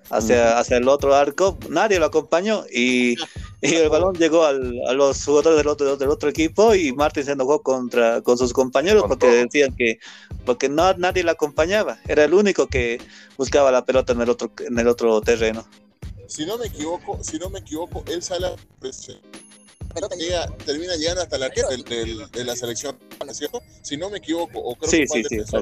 hacia, 0.10 0.60
hacia 0.60 0.78
el 0.78 0.88
otro 0.88 1.16
arco, 1.16 1.58
nadie 1.70 2.00
lo 2.00 2.06
acompañó 2.06 2.66
y, 2.72 3.16
el 3.62 3.90
balón 3.90 4.16
llegó 4.16 4.46
a 4.46 4.54
los 4.54 5.26
jugadores 5.26 5.58
del 5.58 5.68
otro, 5.68 5.98
del 5.98 6.10
otro 6.10 6.30
equipo 6.30 6.74
y 6.76 6.94
Martín 6.94 7.26
se 7.26 7.34
enojó 7.34 7.62
contra, 7.62 8.22
con 8.22 8.38
sus 8.38 8.54
compañeros 8.54 9.04
porque 9.08 9.28
decían 9.28 9.76
que 9.76 10.00
porque 10.46 10.70
no, 10.70 10.94
nadie 10.94 11.24
lo 11.24 11.32
acompañaba, 11.32 12.00
era 12.08 12.24
el 12.24 12.34
único 12.34 12.68
que 12.68 13.02
buscaba 13.38 13.72
la 13.72 13.84
pelota 13.84 14.14
en 14.14 14.22
el 14.22 14.30
otro, 14.30 14.52
en 14.60 14.80
el 14.80 14.88
otro 14.88 15.20
terreno. 15.22 15.68
Si 16.28 16.46
no 16.46 16.58
me 16.58 16.68
equivoco, 16.68 17.20
si 17.24 17.38
no 17.38 17.50
me 17.50 17.60
equivoco, 17.60 18.04
él 18.08 18.22
sale 18.22 18.48
a 18.48 18.56
llega, 20.18 20.48
termina 20.66 20.96
llegando 20.96 21.22
hasta 21.22 21.38
la 21.38 21.48
arquero 21.48 21.70
de 21.70 22.46
la 22.46 22.56
selección, 22.56 22.98
cierto? 23.32 23.62
Si 23.82 23.98
no 23.98 24.10
me 24.10 24.20
equivoco, 24.20 24.60
o 24.60 24.76
creo 24.76 24.92
sí, 24.92 25.00
que 25.00 25.24
sí, 25.24 25.40
sí, 25.46 25.58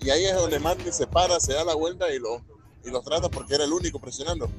Y 0.00 0.10
ahí 0.10 0.24
es 0.24 0.34
donde 0.34 0.58
Martín 0.58 0.92
se 0.92 1.06
para, 1.06 1.38
se 1.40 1.54
da 1.54 1.64
la 1.64 1.74
vuelta 1.74 2.12
y 2.12 2.18
lo, 2.18 2.42
y 2.84 2.90
los 2.90 3.04
trata 3.04 3.28
porque 3.28 3.54
era 3.54 3.64
el 3.64 3.72
único 3.72 3.98
presionando. 3.98 4.50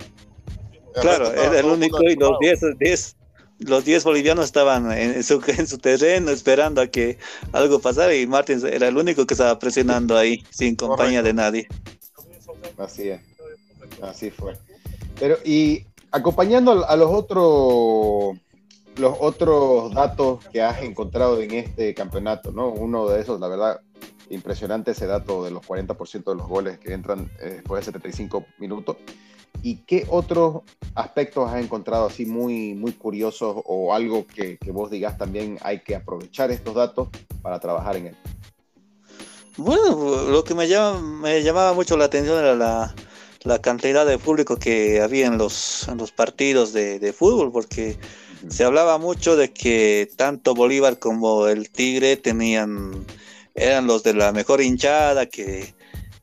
claro, 1.02 1.32
era 1.32 1.60
el 1.60 1.66
único 1.66 2.02
y 2.04 2.16
los 2.16 2.38
10 2.40 3.16
los 3.60 3.84
10 3.84 4.04
bolivianos 4.06 4.46
estaban 4.46 4.92
en 4.92 5.22
su, 5.24 5.42
en 5.48 5.68
su 5.68 5.78
terreno 5.78 6.32
esperando 6.32 6.82
a 6.82 6.88
que 6.88 7.18
algo 7.52 7.80
pasara 7.80 8.16
y 8.16 8.26
Martins 8.26 8.64
era 8.64 8.88
el 8.88 8.98
único 8.98 9.26
que 9.26 9.34
estaba 9.34 9.60
presionando 9.60 10.18
ahí 10.18 10.44
sin 10.50 10.76
compañía 10.76 11.22
de 11.22 11.34
nadie. 11.34 11.68
Así 12.78 13.10
es, 13.10 13.22
así 14.02 14.32
fue. 14.32 14.58
Pero 15.20 15.38
y 15.44 15.86
acompañando 16.12 16.86
a 16.88 16.96
los 16.96 17.12
otros 17.12 18.38
los 18.96 19.16
otros 19.20 19.94
datos 19.94 20.46
que 20.52 20.62
has 20.62 20.82
encontrado 20.82 21.40
en 21.42 21.52
este 21.52 21.94
campeonato, 21.94 22.52
¿no? 22.52 22.70
Uno 22.70 23.08
de 23.08 23.22
esos, 23.22 23.40
la 23.40 23.48
verdad, 23.48 23.80
impresionante 24.30 24.92
ese 24.92 25.08
dato 25.08 25.44
de 25.44 25.52
los 25.52 25.66
40% 25.66 26.24
de 26.24 26.36
los 26.36 26.48
goles 26.48 26.80
que 26.80 26.94
entran 26.94 27.32
eh, 27.40 27.56
después 27.56 27.82
de 27.82 27.86
75 27.86 28.46
minutos. 28.58 28.98
¿Y 29.62 29.78
qué 29.78 30.06
otros 30.10 30.62
aspectos 30.96 31.50
has 31.52 31.62
encontrado 31.62 32.06
así 32.06 32.26
muy, 32.26 32.76
muy 32.76 32.94
curiosos 32.94 33.62
o 33.66 33.94
algo 33.94 34.26
que, 34.26 34.58
que, 34.58 34.72
vos 34.72 34.90
digas 34.90 35.18
también 35.18 35.58
hay 35.62 35.80
que 35.80 35.96
aprovechar 35.96 36.52
estos 36.52 36.76
datos 36.76 37.10
para 37.42 37.60
trabajar 37.60 37.98
en 37.98 38.08
él? 38.08 38.18
Bueno, 39.58 40.30
lo 40.30 40.44
que 40.44 40.56
me, 40.56 40.68
llama, 40.68 41.02
me 41.02 41.44
llamaba 41.44 41.74
mucho 41.74 41.98
la 41.98 42.06
atención 42.06 42.40
era 42.40 42.56
la, 42.56 42.96
la 43.44 43.60
cantidad 43.60 44.06
de 44.06 44.18
público 44.18 44.56
que 44.56 45.02
había 45.02 45.28
en 45.28 45.38
los, 45.38 45.88
en 45.90 45.98
los 45.98 46.12
partidos 46.12 46.72
de, 46.72 47.00
de 47.00 47.12
fútbol, 47.12 47.52
porque 47.52 47.98
se 48.48 48.64
hablaba 48.64 48.98
mucho 48.98 49.36
de 49.36 49.52
que 49.52 50.10
tanto 50.16 50.54
Bolívar 50.54 51.00
como 51.00 51.48
el 51.48 51.70
Tigre 51.70 52.16
tenían 52.16 53.06
eran 53.60 53.88
los 53.88 54.04
de 54.04 54.14
la 54.14 54.32
mejor 54.32 54.62
hinchada 54.62 55.28
que, 55.28 55.74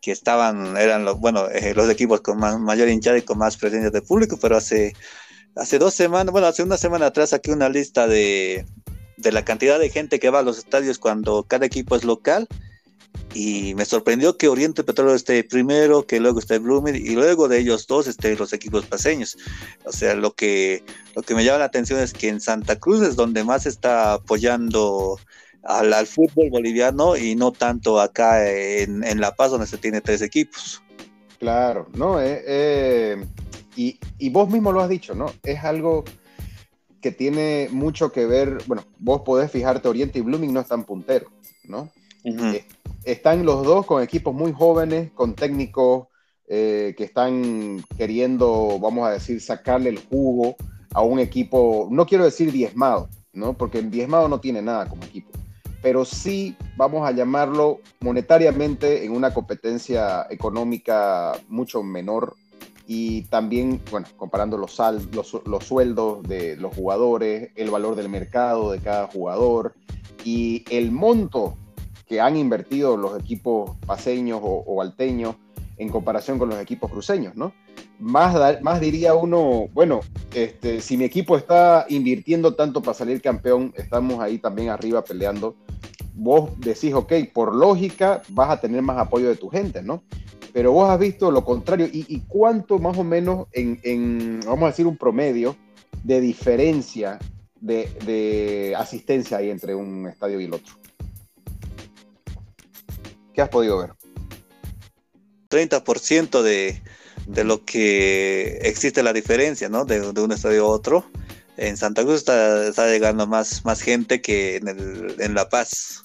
que 0.01 0.13
estaban, 0.13 0.77
eran 0.77 1.05
los, 1.05 1.19
bueno, 1.19 1.49
eh, 1.49 1.75
los 1.75 1.91
equipos 1.91 2.21
con 2.21 2.39
mayor 2.39 2.89
hinchada 2.89 3.19
y 3.19 3.23
con 3.23 3.39
más 3.39 3.57
presencia 3.57 3.91
de 3.91 4.03
público, 4.03 4.39
pero 4.41 4.57
hace, 4.57 4.95
hace 5.55 5.79
dos 5.79 5.95
semanas, 5.95 6.33
bueno, 6.33 6.47
hace 6.47 6.63
una 6.63 6.77
semana 6.77 7.07
atrás 7.07 7.31
saqué 7.31 7.53
una 7.53 7.69
lista 7.69 8.07
de, 8.07 8.67
de 9.17 9.33
la 9.33 9.45
cantidad 9.45 9.79
de 9.79 9.91
gente 9.91 10.19
que 10.19 10.31
va 10.31 10.41
a 10.41 10.43
los 10.43 10.59
estadios 10.59 10.99
cuando 10.99 11.45
cada 11.45 11.67
equipo 11.67 11.97
es 11.97 12.05
local 12.05 12.49
y 13.35 13.75
me 13.75 13.85
sorprendió 13.85 14.37
que 14.37 14.49
Oriente 14.49 14.85
Petróleo 14.85 15.15
esté 15.15 15.45
primero, 15.45 16.07
que 16.07 16.21
luego 16.21 16.39
esté 16.39 16.59
Blooming 16.59 16.95
y 16.97 17.11
luego 17.11 17.49
de 17.49 17.59
ellos 17.59 17.87
dos 17.87 18.07
estén 18.07 18.39
los 18.39 18.53
equipos 18.53 18.87
paseños. 18.87 19.37
O 19.85 19.93
sea, 19.93 20.15
lo 20.15 20.35
que, 20.35 20.85
lo 21.15 21.23
que 21.23 21.35
me 21.35 21.45
llama 21.45 21.59
la 21.59 21.65
atención 21.67 22.01
es 22.01 22.13
que 22.13 22.29
en 22.29 22.41
Santa 22.41 22.77
Cruz 22.79 23.03
es 23.03 23.17
donde 23.17 23.45
más 23.45 23.67
está 23.67 24.15
apoyando 24.15 25.19
al, 25.67 26.07
fútbol 26.07 26.51
boliviano 26.51 27.17
y 27.17 27.35
no 27.35 27.53
tanto 27.53 28.01
acá 28.01 28.51
en, 28.51 29.21
La 29.21 29.35
Paz 29.35 29.51
donde 29.51 29.67
se 29.67 29.79
tiene 29.79 30.01
tres 30.01 30.23
equipos. 30.23 30.83
Claro, 31.39 31.87
no, 31.95 32.21
eh, 32.21 32.43
eh, 32.47 33.27
y, 33.77 33.99
y, 34.19 34.31
vos 34.31 34.49
mismo 34.49 34.73
lo 34.73 34.81
has 34.81 34.89
dicho, 34.89 35.15
¿no? 35.15 35.27
Es 35.43 35.63
algo 35.65 36.05
que 37.03 37.13
tiene 37.13 37.69
mucho 37.71 38.11
que 38.11 38.27
ver, 38.27 38.59
bueno, 38.67 38.85
vos 38.99 39.21
podés 39.23 39.51
fijarte, 39.51 39.89
Oriente 39.89 40.19
y 40.19 40.23
Blooming 40.23 40.53
no 40.53 40.61
están 40.61 40.85
punteros, 40.85 41.31
¿no? 41.65 41.91
Eh, 42.25 42.65
están 43.05 43.45
los 43.45 43.65
dos 43.65 43.87
con 43.87 44.03
equipos 44.03 44.35
muy 44.35 44.53
jóvenes, 44.53 45.13
con 45.13 45.35
técnicos 45.35 46.09
que 46.49 46.95
están 46.99 47.85
queriendo, 47.99 48.79
vamos 48.81 49.07
a 49.09 49.11
decir, 49.11 49.41
sacarle 49.41 49.91
el 49.91 49.99
jugo 49.99 50.55
a 50.95 51.03
un 51.03 51.19
equipo, 51.19 51.89
no 51.91 52.07
quiero 52.07 52.25
decir 52.25 52.53
diezmado, 52.53 53.11
¿no? 53.37 53.53
Porque 53.53 53.83
diezmado 53.83 54.29
no 54.29 54.41
tiene 54.41 54.63
nada 54.63 54.89
como 54.89 55.05
equipo, 55.05 55.26
pero 55.87 56.05
sí 56.05 56.57
vamos 56.77 57.09
a 57.09 57.13
llamarlo 57.13 57.79
monetariamente 58.01 59.05
en 59.05 59.13
una 59.13 59.33
competencia 59.33 60.27
económica 60.31 61.35
mucho 61.47 61.85
menor 61.85 62.35
y 62.89 63.23
también, 63.27 63.81
bueno, 63.93 64.09
comparando 64.17 64.59
los, 64.59 64.77
los, 65.13 65.65
sueldos 65.65 66.25
de 66.25 66.57
los 66.57 66.75
jugadores, 66.75 67.53
el 67.55 67.71
valor 67.71 67.95
del 67.95 68.09
mercado 68.09 68.73
de 68.73 68.81
cada 68.81 69.07
jugador 69.07 69.75
y 70.25 70.65
el 70.71 70.91
monto 70.91 71.57
que 72.09 72.21
han 72.21 72.37
invertido 72.37 72.97
los 72.97 73.17
equipos 73.21 73.77
paseños 73.87 74.41
o, 74.43 74.83
alteños 74.83 75.37
en 75.79 75.89
comparación 75.89 76.37
con 76.37 76.49
los 76.49 76.59
equipos 76.59 76.91
cruceños, 76.91 77.37
¿no? 77.37 77.53
Más, 77.99 78.63
más 78.63 78.81
diría 78.81 79.15
uno, 79.15 79.69
bueno, 79.73 80.01
este, 80.35 80.81
si 80.81 80.97
mi 80.97 81.05
equipo 81.05 81.37
está 81.37 81.87
invirtiendo 81.89 82.55
tanto 82.55 82.83
para 82.83 82.95
salir 82.95 83.23
campeón, 83.23 83.73
estamos 83.77 84.21
ahí 84.21 84.39
también 84.39 84.69
arriba 84.69 85.03
peleando 85.03 85.57
vos 86.19 86.51
decís, 86.59 86.95
ok, 86.95 87.13
por 87.33 87.55
lógica 87.55 88.23
vas 88.31 88.49
a 88.49 88.61
tener 88.61 88.81
más 88.81 88.97
apoyo 88.97 89.29
de 89.29 89.37
tu 89.37 89.51
gente, 89.51 89.83
¿no? 89.83 90.03
pero 90.57 90.73
vos 90.73 90.89
has 90.89 90.99
visto 90.99 91.31
lo 91.31 91.45
contrario. 91.45 91.87
¿Y, 91.93 92.21
cuánto 92.21 92.79
más 92.79 92.97
o 92.97 93.05
menos 93.05 93.47
en, 93.53 94.41
vamos 94.41 94.63
a 94.63 94.67
decir, 94.69 94.87
un 94.87 94.97
promedio 94.97 95.55
de 96.03 96.19
diferencia 96.23 97.19
de, 97.61 98.75
asistencia 98.75 99.37
hay 99.37 99.51
entre 99.51 99.75
un 99.75 100.09
estadio 100.09 100.41
y 100.41 100.45
el 100.45 100.55
otro? 100.55 100.77
¿Qué 103.35 103.43
has 103.43 103.51
podido 103.51 103.77
ver? 103.77 103.93
30% 105.51 106.41
de, 106.41 106.81
de 107.27 107.45
lo 107.45 107.65
que 107.65 108.59
existe 108.63 109.03
la 109.03 109.13
diferencia, 109.13 109.69
¿no? 109.69 109.85
De, 109.85 110.01
un 110.01 110.33
estadio 110.33 110.65
a 110.67 110.69
otro. 110.69 111.05
En 111.57 111.77
Santa 111.77 112.03
Cruz 112.03 112.17
está, 112.27 112.91
llegando 112.91 113.27
más, 113.27 113.65
más 113.65 113.81
gente 113.81 114.21
que 114.21 114.57
en, 114.57 115.35
La 115.35 115.49
Paz. 115.49 116.05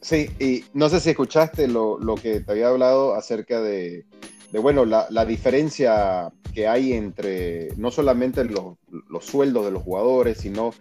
Sí, 0.00 0.30
y 0.40 0.64
no 0.72 0.88
sé 0.88 0.98
si 1.00 1.10
escuchaste 1.10 1.68
lo, 1.68 1.98
que 2.20 2.40
te 2.40 2.52
había 2.52 2.68
hablado 2.68 3.14
acerca 3.14 3.60
de, 3.60 4.04
bueno, 4.52 4.84
la, 4.84 5.24
diferencia 5.24 6.32
que 6.54 6.66
hay 6.66 6.94
entre 6.94 7.68
no 7.76 7.90
solamente 7.90 8.44
los, 8.44 8.76
sueldos 9.20 9.64
de 9.64 9.70
los 9.70 9.82
jugadores, 9.82 10.38
sino 10.38 10.74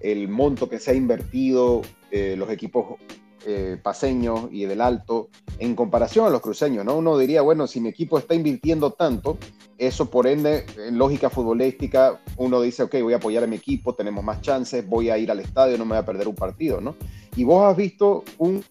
el 0.00 0.28
monto 0.28 0.68
que 0.68 0.78
se 0.78 0.92
ha 0.92 0.94
invertido 0.94 1.82
eh, 2.12 2.36
los 2.38 2.50
equipos 2.50 2.98
eh, 3.46 3.78
paseños 3.82 4.48
y 4.50 4.64
del 4.64 4.80
alto 4.80 5.28
en 5.58 5.74
comparación 5.74 6.26
a 6.26 6.30
los 6.30 6.40
cruceños, 6.40 6.84
¿no? 6.84 6.96
Uno 6.96 7.16
diría, 7.16 7.42
bueno, 7.42 7.66
si 7.66 7.80
mi 7.80 7.88
equipo 7.88 8.18
está 8.18 8.34
invirtiendo 8.34 8.92
tanto, 8.92 9.38
eso 9.78 10.10
por 10.10 10.26
ende, 10.26 10.66
en 10.76 10.98
lógica 10.98 11.30
futbolística, 11.30 12.20
uno 12.36 12.60
dice, 12.60 12.82
ok, 12.82 12.96
voy 13.02 13.12
a 13.12 13.16
apoyar 13.16 13.44
a 13.44 13.46
mi 13.46 13.56
equipo, 13.56 13.94
tenemos 13.94 14.24
más 14.24 14.40
chances, 14.40 14.86
voy 14.86 15.10
a 15.10 15.18
ir 15.18 15.30
al 15.30 15.40
estadio, 15.40 15.78
no 15.78 15.84
me 15.84 15.90
voy 15.90 15.98
a 15.98 16.04
perder 16.04 16.26
un 16.26 16.34
partido, 16.34 16.80
¿no? 16.80 16.96
Y 17.36 17.44
vos 17.44 17.64
has 17.64 17.76
visto 17.76 18.24
un 18.38 18.64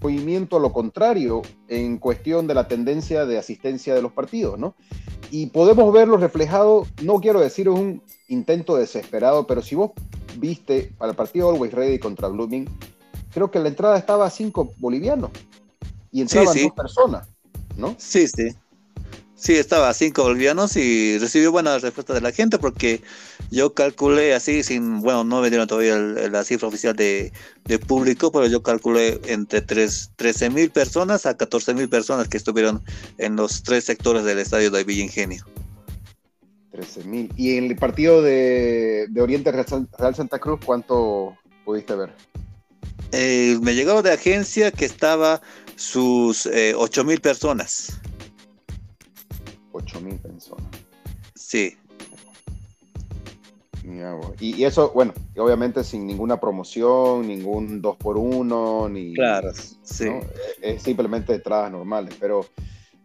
movimiento 0.00 0.56
a 0.56 0.60
lo 0.60 0.72
contrario 0.72 1.42
en 1.68 1.98
cuestión 1.98 2.46
de 2.46 2.54
la 2.54 2.66
tendencia 2.66 3.24
de 3.24 3.38
asistencia 3.38 3.94
de 3.94 4.02
los 4.02 4.12
partidos, 4.12 4.58
¿no? 4.58 4.74
Y 5.30 5.46
podemos 5.46 5.92
verlo 5.92 6.16
reflejado, 6.16 6.86
no 7.02 7.20
quiero 7.20 7.40
decir 7.40 7.68
un 7.68 8.02
intento 8.28 8.76
desesperado, 8.76 9.46
pero 9.46 9.62
si 9.62 9.76
vos 9.76 9.92
viste 10.38 10.92
para 10.98 11.10
el 11.10 11.16
partido 11.16 11.50
Always 11.50 11.72
Ready 11.72 11.98
contra 11.98 12.28
Blooming, 12.28 12.68
creo 13.32 13.50
que 13.50 13.58
la 13.58 13.68
entrada 13.68 13.98
estaba 13.98 14.26
a 14.26 14.30
cinco 14.30 14.72
bolivianos 14.78 15.30
y 16.10 16.20
entraban 16.20 16.56
dos 16.56 16.72
personas, 16.72 17.28
¿no? 17.76 17.94
Sí, 17.98 18.28
sí. 18.28 18.54
Sí, 19.42 19.54
estaba 19.56 19.88
a 19.88 19.94
cinco 19.94 20.22
bolivianos 20.22 20.76
y 20.76 21.18
recibió 21.18 21.50
buena 21.50 21.76
respuesta 21.76 22.14
de 22.14 22.20
la 22.20 22.30
gente 22.30 22.58
porque 22.58 23.00
yo 23.50 23.74
calculé 23.74 24.34
así, 24.34 24.62
sin, 24.62 25.00
bueno, 25.00 25.24
no 25.24 25.40
me 25.40 25.50
dieron 25.50 25.66
todavía 25.66 25.98
la 25.98 26.44
cifra 26.44 26.68
oficial 26.68 26.94
de, 26.94 27.32
público, 27.88 28.30
pero 28.30 28.46
yo 28.46 28.62
calculé 28.62 29.20
entre 29.24 29.60
13 29.60 30.50
mil 30.50 30.70
personas 30.70 31.26
a 31.26 31.36
14 31.36 31.74
mil 31.74 31.88
personas 31.88 32.28
que 32.28 32.36
estuvieron 32.36 32.84
en 33.18 33.34
los 33.34 33.64
tres 33.64 33.82
sectores 33.82 34.22
del 34.22 34.38
estadio 34.38 34.70
de 34.70 34.84
Villa 34.84 35.02
Ingenio. 35.02 35.44
13 36.70 37.02
mil. 37.02 37.32
¿Y 37.36 37.56
en 37.56 37.64
el 37.64 37.74
partido 37.74 38.22
de, 38.22 39.08
Oriente 39.18 39.50
Real 39.50 40.14
Santa 40.14 40.38
Cruz 40.38 40.60
cuánto 40.64 41.36
pudiste 41.64 41.96
ver? 41.96 42.14
Eh, 43.12 43.58
me 43.60 43.74
llegó 43.74 44.02
de 44.02 44.12
agencia 44.12 44.70
que 44.70 44.84
estaba 44.84 45.42
sus 45.76 46.46
eh, 46.46 46.74
ocho 46.76 47.04
mil 47.04 47.20
personas. 47.20 48.00
Ocho 49.72 50.00
mil 50.00 50.18
personas. 50.18 50.66
Sí. 51.34 51.76
Y, 54.40 54.64
eso, 54.64 54.92
bueno, 54.94 55.12
obviamente 55.36 55.82
sin 55.84 56.06
ninguna 56.06 56.38
promoción, 56.38 57.26
ningún 57.26 57.82
2 57.82 57.96
por 57.96 58.16
1 58.16 58.88
ni... 58.88 59.14
Claro, 59.14 59.50
sí. 59.82 60.06
Es 60.60 60.82
simplemente 60.82 61.34
entradas 61.34 61.70
normales, 61.70 62.14
pero 62.18 62.46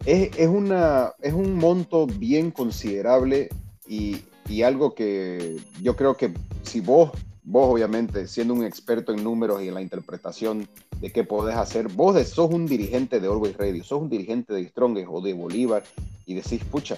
es, 0.05 0.29
es, 0.37 0.47
una, 0.47 1.13
es 1.21 1.33
un 1.33 1.55
monto 1.55 2.05
bien 2.05 2.51
considerable 2.51 3.49
y, 3.87 4.17
y 4.47 4.61
algo 4.61 4.93
que 4.93 5.57
yo 5.81 5.95
creo 5.95 6.15
que 6.15 6.31
si 6.63 6.79
vos 6.79 7.11
vos 7.49 7.73
obviamente 7.73 8.27
siendo 8.27 8.53
un 8.53 8.65
experto 8.65 9.13
en 9.13 9.23
números 9.23 9.63
y 9.63 9.69
en 9.69 9.73
la 9.73 9.81
interpretación 9.81 10.67
de 10.99 11.11
qué 11.11 11.23
podés 11.23 11.55
hacer, 11.55 11.87
vos 11.87 12.21
sos 12.27 12.51
un 12.51 12.65
dirigente 12.65 13.21
de 13.21 13.27
Always 13.27 13.55
Radio, 13.55 13.83
sos 13.85 14.01
un 14.01 14.09
dirigente 14.09 14.53
de 14.53 14.67
Strongest 14.67 15.07
o 15.09 15.21
de 15.21 15.33
Bolívar 15.33 15.83
y 16.25 16.33
decís, 16.33 16.61
pucha, 16.65 16.97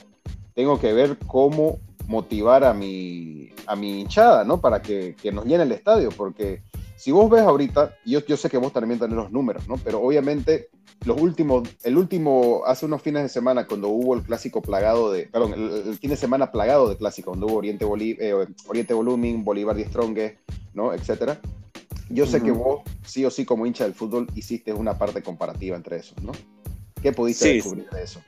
tengo 0.55 0.79
que 0.79 0.91
ver 0.91 1.17
cómo 1.27 1.77
motivar 2.07 2.63
a 2.63 2.73
mi, 2.73 3.49
a 3.67 3.75
mi 3.75 4.01
hinchada, 4.01 4.43
¿no? 4.43 4.59
Para 4.59 4.81
que, 4.81 5.15
que 5.21 5.31
nos 5.31 5.45
llene 5.45 5.63
el 5.63 5.71
estadio, 5.71 6.09
porque 6.09 6.63
si 6.99 7.11
vos 7.11 7.29
ves 7.29 7.43
ahorita, 7.43 7.97
yo, 8.05 8.19
yo 8.25 8.35
sé 8.35 8.49
que 8.49 8.57
vos 8.57 8.73
también 8.73 8.99
tenés 8.99 9.15
los 9.15 9.31
números, 9.31 9.69
¿no? 9.69 9.77
Pero 9.77 10.01
obviamente 10.01 10.67
los 11.05 11.19
últimos, 11.21 11.69
el 11.83 11.97
último, 11.97 12.63
hace 12.65 12.85
unos 12.85 13.01
fines 13.01 13.23
de 13.23 13.29
semana, 13.29 13.65
cuando 13.65 13.87
hubo 13.87 14.15
el 14.15 14.21
clásico 14.21 14.61
plagado 14.61 15.09
de, 15.09 15.27
perdón, 15.27 15.53
el, 15.53 15.97
fin 15.97 16.09
de 16.09 16.17
semana 16.17 16.51
plagado 16.51 16.89
de 16.89 16.97
clásico, 16.97 17.31
cuando 17.31 17.47
hubo 17.47 17.55
Oriente, 17.55 17.85
eh, 17.85 18.33
Oriente 18.67 18.93
Volumen, 18.93 19.45
Bolívar 19.45 19.79
y 19.79 19.85
Strongest, 19.85 20.39
¿no? 20.73 20.93
Etcétera. 20.93 21.39
Yo 22.09 22.25
sé 22.25 22.41
que 22.41 22.51
vos, 22.51 22.81
sí 23.05 23.23
o 23.23 23.31
sí, 23.31 23.45
como 23.45 23.65
hincha 23.65 23.85
del 23.85 23.93
fútbol, 23.93 24.27
hiciste 24.35 24.73
una 24.73 24.97
parte 24.97 25.23
comparativa 25.23 25.77
entre 25.77 25.97
esos, 25.99 26.21
¿no? 26.21 26.33
¿Qué 27.01 27.13
pudiste 27.13 27.53
descubrir 27.53 27.89
de 27.91 28.03
eso? 28.03 28.21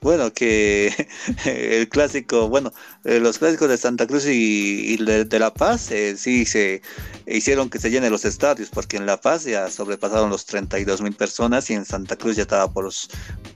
Bueno, 0.00 0.32
que 0.32 0.94
el 1.44 1.88
clásico, 1.88 2.48
bueno, 2.48 2.72
eh, 3.04 3.18
los 3.18 3.38
clásicos 3.38 3.68
de 3.68 3.76
Santa 3.76 4.06
Cruz 4.06 4.26
y, 4.26 4.96
de, 4.96 5.38
La 5.38 5.52
Paz 5.52 5.90
eh, 5.90 6.16
sí 6.16 6.44
se 6.44 6.82
hicieron 7.26 7.68
que 7.68 7.80
se 7.80 7.90
llenen 7.90 8.12
los 8.12 8.24
estadios, 8.24 8.70
porque 8.70 8.96
en 8.96 9.06
La 9.06 9.20
Paz 9.20 9.44
ya 9.44 9.68
sobrepasaron 9.68 10.30
los 10.30 10.46
32 10.46 11.02
mil 11.02 11.14
personas 11.14 11.68
y 11.70 11.74
en 11.74 11.84
Santa 11.84 12.14
Cruz 12.16 12.36
ya 12.36 12.42
estaba 12.42 12.72
por, 12.72 12.88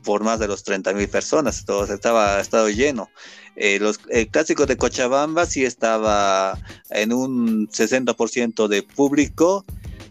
por 0.03 0.25
más 0.25 0.41
de 0.41 0.49
los 0.49 0.65
30 0.65 0.93
mil 0.95 1.09
personas, 1.09 1.65
todo 1.65 1.85
estaba 1.85 2.41
estado 2.41 2.69
lleno. 2.69 3.09
Eh, 3.55 3.79
los, 3.79 4.01
el 4.09 4.29
clásico 4.29 4.67
de 4.67 4.77
Cochabamba 4.77 5.47
sí 5.47 5.65
estaba 5.65 6.59
en 6.91 7.13
un 7.13 7.69
60% 7.69 8.67
de 8.67 8.83
público 8.83 9.65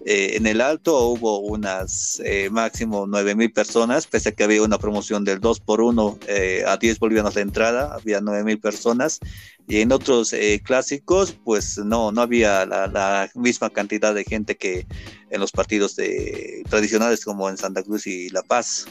eh, 0.06 0.36
en 0.36 0.48
el 0.48 0.62
alto 0.62 1.10
hubo 1.10 1.40
unas 1.40 2.20
eh, 2.26 2.50
máximo 2.50 3.06
9 3.08 3.36
mil 3.36 3.54
personas, 3.54 4.08
pese 4.08 4.30
a 4.30 4.32
que 4.32 4.44
había 4.44 4.64
una 4.64 4.80
promoción 4.80 5.24
del 5.24 5.40
2 5.40 5.60
por 5.60 5.82
1 5.82 6.18
eh, 6.28 6.64
a 6.66 6.78
10 6.78 6.98
bolivianos 7.00 7.36
de 7.36 7.42
entrada, 7.42 7.94
había 7.94 8.20
9 8.20 8.44
mil 8.44 8.60
personas. 8.60 9.20
Y 9.68 9.80
en 9.80 9.92
otros 9.92 10.36
clásicos, 10.64 11.34
pues 11.46 11.78
no, 11.78 12.12
no 12.12 12.22
había 12.22 12.66
la, 12.66 13.30
misma 13.36 13.70
cantidad 13.70 14.14
de 14.14 14.26
gente 14.26 14.58
que 14.58 14.86
en 15.30 15.40
los 15.40 15.52
partidos 15.52 15.96
de, 15.96 16.64
tradicionales 16.70 17.24
como 17.24 17.48
en 17.48 17.58
Santa 17.58 17.84
Cruz 17.84 18.06
y 18.06 18.30
La 18.30 18.42
Paz. 18.42 18.88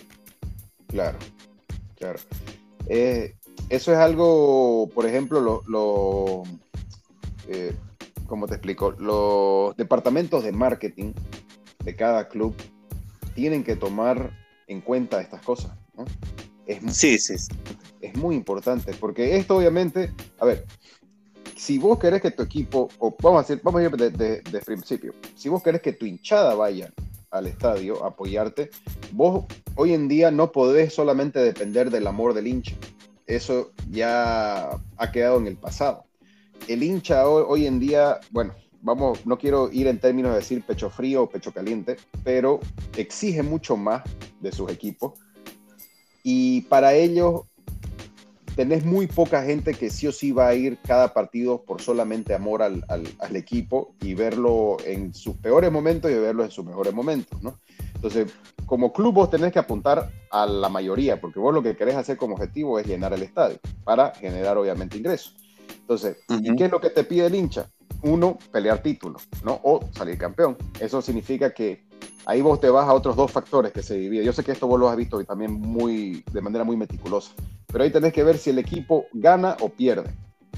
Claro, 0.87 1.19
claro. 1.99 2.19
eso 2.89 3.93
es 3.93 3.99
algo, 3.99 4.89
por 4.95 5.07
ejemplo, 5.07 5.41
lo, 5.41 5.63
lo 5.67 6.45
como 8.31 8.47
te 8.47 8.55
explico, 8.55 8.93
los 8.93 9.77
departamentos 9.77 10.45
de 10.45 10.53
marketing 10.53 11.13
de 11.85 11.97
cada 11.97 12.29
club 12.29 12.55
tienen 13.35 13.65
que 13.65 13.75
tomar 13.75 14.31
en 14.69 14.81
cuenta 14.81 15.21
estas 15.21 15.43
cosas. 15.43 15.73
Es, 16.65 16.79
sí, 16.97 17.19
sí. 17.19 17.35
Es 18.01 18.17
muy 18.17 18.37
importante, 18.37 18.95
porque 18.95 19.37
esto 19.37 19.57
obviamente, 19.57 20.15
a 20.39 20.47
ver, 20.47 20.65
si 21.57 21.79
vos 21.79 21.99
querés 21.99 22.23
que 22.23 22.31
tu 22.31 22.45
equipo, 22.45 22.89
o 23.01 23.17
vamos 23.21 23.41
a 23.41 23.43
decir, 23.43 23.61
vamos 23.65 23.81
a 23.81 23.85
ir 23.85 23.91
de, 23.91 24.41
de, 24.41 24.61
principio, 24.61 25.13
si 25.35 25.49
vos 25.49 25.61
querés 25.61 25.83
que 25.83 25.93
tu 25.93 26.07
hinchada 26.07 26.55
vaya 26.55 26.93
al 27.33 27.49
estadio 27.49 28.05
a 28.05 28.09
apoyarte, 28.09 28.71
vos 29.11 29.45
hoy 29.75 29.93
en 29.93 30.07
día 30.07 30.31
no 30.31 30.53
podés 30.53 30.95
solamente 30.95 31.41
depender 31.41 31.91
del 31.91 32.07
amor 32.07 32.33
del 32.33 32.47
hincha. 32.47 32.77
Eso 33.27 33.73
ya 33.91 34.71
ha 34.97 35.13
quedado 35.13 35.39
en 35.39 35.49
el 35.49 35.57
pasado 35.57 36.05
el 36.69 36.83
hincha 36.83 37.29
hoy, 37.29 37.67
en 37.67 37.81
día, 37.81 38.21
bueno, 38.31 38.55
vamos, 38.83 39.25
no 39.27 39.39
quiero 39.39 39.71
ir 39.73 39.87
en 39.87 39.99
términos 39.99 40.33
de 40.33 40.39
decir 40.39 40.63
pecho 40.65 40.91
frío 40.91 41.25
o 41.25 41.29
pecho 41.29 41.53
caliente, 41.53 41.97
pero 42.25 42.61
exige 42.97 43.43
mucho 43.43 43.77
más 43.77 44.03
de 44.41 44.53
sus 44.53 44.71
equipos. 44.71 45.19
Y 46.23 46.63
para 46.63 46.95
ellos 46.95 47.43
tenés 48.57 48.85
muy 48.85 49.07
poca 49.07 49.43
gente 49.43 49.75
que 49.75 49.91
sí 49.91 50.07
o 50.07 50.13
sí 50.13 50.33
va 50.33 50.49
a 50.49 50.55
ir 50.55 50.79
cada 50.87 51.15
partido 51.15 51.63
por 51.63 51.81
solamente 51.81 52.35
amor 52.35 52.63
al, 52.63 52.85
equipo 53.35 53.95
y 54.01 54.15
verlo 54.15 54.77
en 54.85 55.15
sus 55.15 55.37
peores 55.37 55.71
momentos 55.73 56.11
y 56.11 56.15
verlo 56.15 56.45
en 56.45 56.51
sus 56.51 56.65
mejores 56.65 56.93
momentos, 56.93 57.43
¿no? 57.43 57.59
Entonces, 57.95 58.33
como 58.67 58.93
club 58.93 59.15
vos 59.15 59.31
tenés 59.31 59.53
que 59.53 59.59
apuntar 59.59 60.11
a 60.31 60.47
la 60.47 60.69
mayoría, 60.69 61.21
porque 61.21 61.39
vos 61.39 61.55
lo 61.55 61.63
que 61.63 61.77
querés 61.77 61.97
hacer 61.97 62.17
como 62.17 62.35
objetivo 62.35 62.79
es 62.79 62.87
llenar 62.87 63.13
el 63.13 63.23
estadio 63.23 63.59
para 63.85 64.15
generar 64.15 64.57
obviamente 64.59 64.97
ingresos. 64.99 65.37
Entonces, 65.81 66.19
¿y 66.29 66.55
qué 66.57 66.65
es 66.67 66.71
lo 66.71 66.81
que 66.81 66.91
te 66.91 67.05
pide 67.05 67.27
el 67.27 67.35
hincha? 67.35 67.69
Uno, 68.03 68.39
pelear 68.51 68.83
título, 68.83 69.19
¿no? 69.45 69.61
O 69.63 69.81
salir 69.93 70.17
campeón. 70.17 70.57
Eso 70.79 71.03
significa 71.03 71.53
que 71.53 71.85
ahí 72.27 72.41
vos 72.41 72.61
te 72.61 72.71
vas 72.71 72.89
a 72.89 72.95
otros 72.95 73.17
dos 73.17 73.31
factores 73.31 73.73
que 73.73 73.83
se 73.83 73.97
dividen. 73.97 74.25
Yo 74.25 74.33
sé 74.33 74.45
que 74.45 74.53
esto 74.53 74.67
vos 74.67 74.79
lo 74.79 74.89
has 74.89 74.97
visto 74.97 75.23
también 75.25 75.53
muy, 75.53 76.25
de 76.33 76.41
manera 76.41 76.65
muy 76.65 76.77
meticulosa, 76.77 77.33
pero 77.67 77.85
ahí 77.85 77.91
tenés 77.91 78.13
que 78.13 78.25
ver 78.25 78.39
si 78.39 78.51
el 78.51 78.59
equipo 78.59 79.07
gana 79.13 79.57
o 79.61 79.69
pierde. 79.69 80.11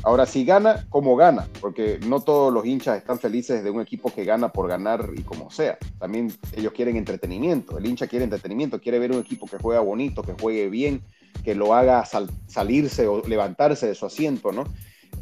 Ahora, 0.04 0.26
si 0.26 0.44
gana, 0.44 0.84
¿cómo 0.88 1.14
gana? 1.14 1.46
Porque 1.60 2.00
no 2.06 2.20
todos 2.20 2.52
los 2.52 2.66
hinchas 2.66 2.98
están 2.98 3.20
felices 3.20 3.62
de 3.62 3.70
un 3.70 3.80
equipo 3.80 4.12
que 4.12 4.24
gana 4.24 4.48
por 4.50 4.68
ganar 4.68 5.10
y 5.16 5.22
como 5.22 5.50
sea. 5.50 5.78
También 6.00 6.32
ellos 6.56 6.72
quieren 6.72 6.96
entretenimiento. 6.96 7.78
El 7.78 7.86
hincha 7.86 8.08
quiere 8.08 8.24
entretenimiento, 8.24 8.80
quiere 8.80 8.98
ver 8.98 9.12
un 9.12 9.20
equipo 9.20 9.46
que 9.46 9.58
juega 9.58 9.80
bonito, 9.80 10.22
que 10.22 10.32
juegue 10.32 10.68
bien, 10.68 11.02
que 11.44 11.54
lo 11.54 11.72
haga 11.72 12.04
salirse 12.48 13.06
o 13.06 13.22
levantarse 13.28 13.86
de 13.86 13.94
su 13.94 14.06
asiento, 14.06 14.50
¿no? 14.50 14.64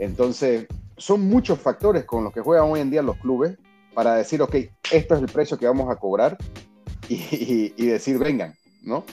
Entonces, 0.00 0.66
son 0.96 1.20
muchos 1.22 1.58
factores 1.58 2.04
con 2.04 2.24
los 2.24 2.32
que 2.32 2.40
juegan 2.40 2.66
hoy 2.70 2.80
en 2.80 2.90
día 2.90 3.02
los 3.02 3.18
clubes 3.18 3.56
para 3.94 4.14
decir, 4.16 4.40
ok, 4.40 4.54
esto 4.90 5.14
es 5.14 5.20
el 5.20 5.26
precio 5.26 5.58
que 5.58 5.66
vamos 5.66 5.90
a 5.90 5.96
cobrar 5.96 6.38
y, 7.08 7.86
decir, 7.86 8.18
vengan, 8.18 8.54
¿no? 8.82 9.04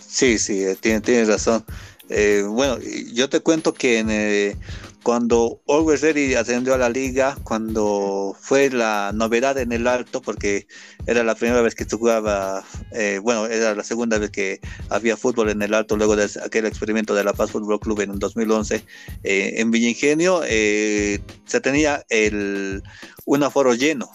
Sí, 0.00 0.38
sí, 0.38 0.64
eh, 0.64 0.76
tienes 0.76 1.28
razón. 1.28 1.64
Eh, 2.08 2.44
bueno, 2.46 2.78
yo 3.12 3.28
te 3.28 3.40
cuento 3.40 3.74
que 3.74 4.04
eh, 4.08 4.56
cuando 5.04 5.60
Always 5.68 6.00
Ready 6.00 6.34
ascendió 6.34 6.74
a 6.74 6.78
la 6.78 6.88
liga, 6.88 7.36
cuando 7.44 8.34
fue 8.40 8.70
la 8.70 9.12
novedad 9.14 9.58
en 9.58 9.70
el 9.70 9.86
alto, 9.86 10.22
porque 10.22 10.66
era 11.06 11.22
la 11.22 11.34
primera 11.34 11.60
vez 11.60 11.74
que 11.74 11.84
jugaba, 11.84 12.64
eh, 12.90 13.20
bueno, 13.22 13.46
era 13.46 13.74
la 13.74 13.84
segunda 13.84 14.18
vez 14.18 14.30
que 14.30 14.60
había 14.88 15.16
fútbol 15.16 15.50
en 15.50 15.62
el 15.62 15.74
alto, 15.74 15.96
luego 15.96 16.16
de 16.16 16.28
aquel 16.42 16.64
experimento 16.64 17.14
de 17.14 17.22
La 17.22 17.34
Paz 17.34 17.52
Fútbol 17.52 17.78
Club 17.78 18.00
en 18.00 18.18
2011, 18.18 18.84
en 19.22 19.70
Villingenio 19.70 20.42
se 20.42 21.60
tenía 21.62 22.04
el, 22.08 22.82
un 23.26 23.42
aforo 23.42 23.74
lleno 23.74 24.10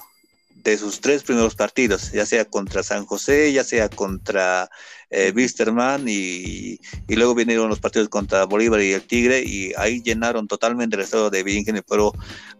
de 0.63 0.77
sus 0.77 1.01
tres 1.01 1.23
primeros 1.23 1.55
partidos, 1.55 2.11
ya 2.11 2.25
sea 2.25 2.45
contra 2.45 2.83
San 2.83 3.05
José, 3.05 3.53
ya 3.53 3.63
sea 3.63 3.89
contra 3.89 4.69
eh, 5.09 5.33
Wisterman 5.35 6.05
y, 6.07 6.79
luego 7.07 7.35
vinieron 7.35 7.67
los 7.67 7.79
partidos 7.79 8.07
contra 8.07 8.45
Bolívar 8.45 8.81
y 8.81 8.93
el 8.93 9.01
Tigre 9.01 9.43
y 9.43 9.73
ahí 9.75 10.01
llenaron 10.01 10.47
totalmente 10.47 10.95
el 10.95 11.01
estado 11.01 11.29
de 11.29 11.43
Villingenio, 11.43 11.83
pero 11.87 12.13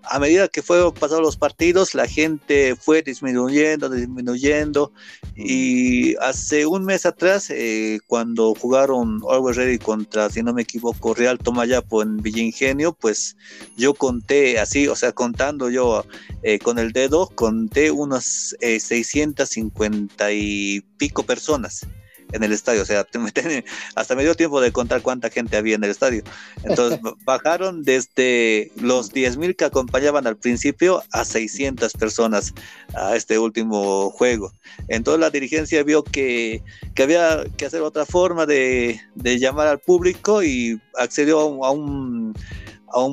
a 0.04 0.20
medida 0.20 0.48
que 0.48 0.62
fueron 0.62 0.94
pasando 0.94 1.22
los 1.22 1.38
partidos 1.38 1.96
la 1.96 2.08
gente 2.08 2.76
fue 2.76 3.02
disminuyendo, 3.02 3.90
disminuyendo 3.90 4.92
y 5.36 6.16
hace 6.18 6.66
un 6.66 6.84
mes 6.84 7.06
atrás 7.06 7.50
eh, 7.52 8.00
cuando 8.08 8.54
jugaron 8.56 9.22
Always 9.30 9.56
Ready 9.56 9.78
contra, 9.78 10.30
si 10.30 10.44
no 10.44 10.54
me 10.54 10.64
equivoco, 10.64 11.14
Real 11.14 11.38
Tomayapo 11.38 12.02
en 12.02 12.18
Villingenio, 12.18 12.94
pues 12.94 13.38
yo 13.78 13.94
conté 13.94 14.60
así, 14.60 14.88
o 14.88 14.96
sea, 14.96 15.14
contando 15.14 15.70
yo 15.70 16.04
eh, 16.44 16.60
con 16.60 16.80
el 16.80 16.92
dedo, 16.92 17.28
conté 17.36 17.92
unas 17.92 18.56
650 18.60 20.32
y 20.34 20.82
pico 20.98 21.24
personas 21.24 21.86
en 22.32 22.44
el 22.44 22.52
estadio, 22.52 22.82
o 22.82 22.86
sea, 22.86 23.06
hasta 23.96 24.16
me 24.16 24.24
dio 24.24 24.36
tiempo 24.36 24.62
de 24.62 24.72
contar 24.72 25.02
cuánta 25.02 25.30
gente 25.30 25.58
había 25.58 25.76
en 25.76 25.84
el 25.84 25.92
estadio. 25.92 26.24
Entonces 26.64 27.00
bajaron 27.26 27.84
desde 27.84 28.72
los 28.76 29.14
10.000 29.14 29.56
que 29.56 29.66
acompañaban 29.66 30.28
al 30.28 30.38
principio 30.38 31.04
a 31.12 31.26
600 31.26 31.94
personas 31.94 32.54
a 32.94 33.16
este 33.16 33.40
último 33.40 34.10
juego. 34.12 34.52
Entonces 34.88 35.20
la 35.20 35.30
dirigencia 35.30 35.84
vio 35.84 36.04
que, 36.04 36.64
que 36.96 37.04
había 37.04 37.46
que 37.58 37.66
hacer 37.66 37.82
otra 37.82 38.06
forma 38.06 38.46
de, 38.46 39.00
de 39.16 39.40
llamar 39.40 39.68
al 39.68 39.80
público 39.80 40.44
y 40.44 40.80
accedió 40.98 41.40
a 41.40 41.46
un 41.46 41.60
a 41.64 41.72
un 41.72 42.34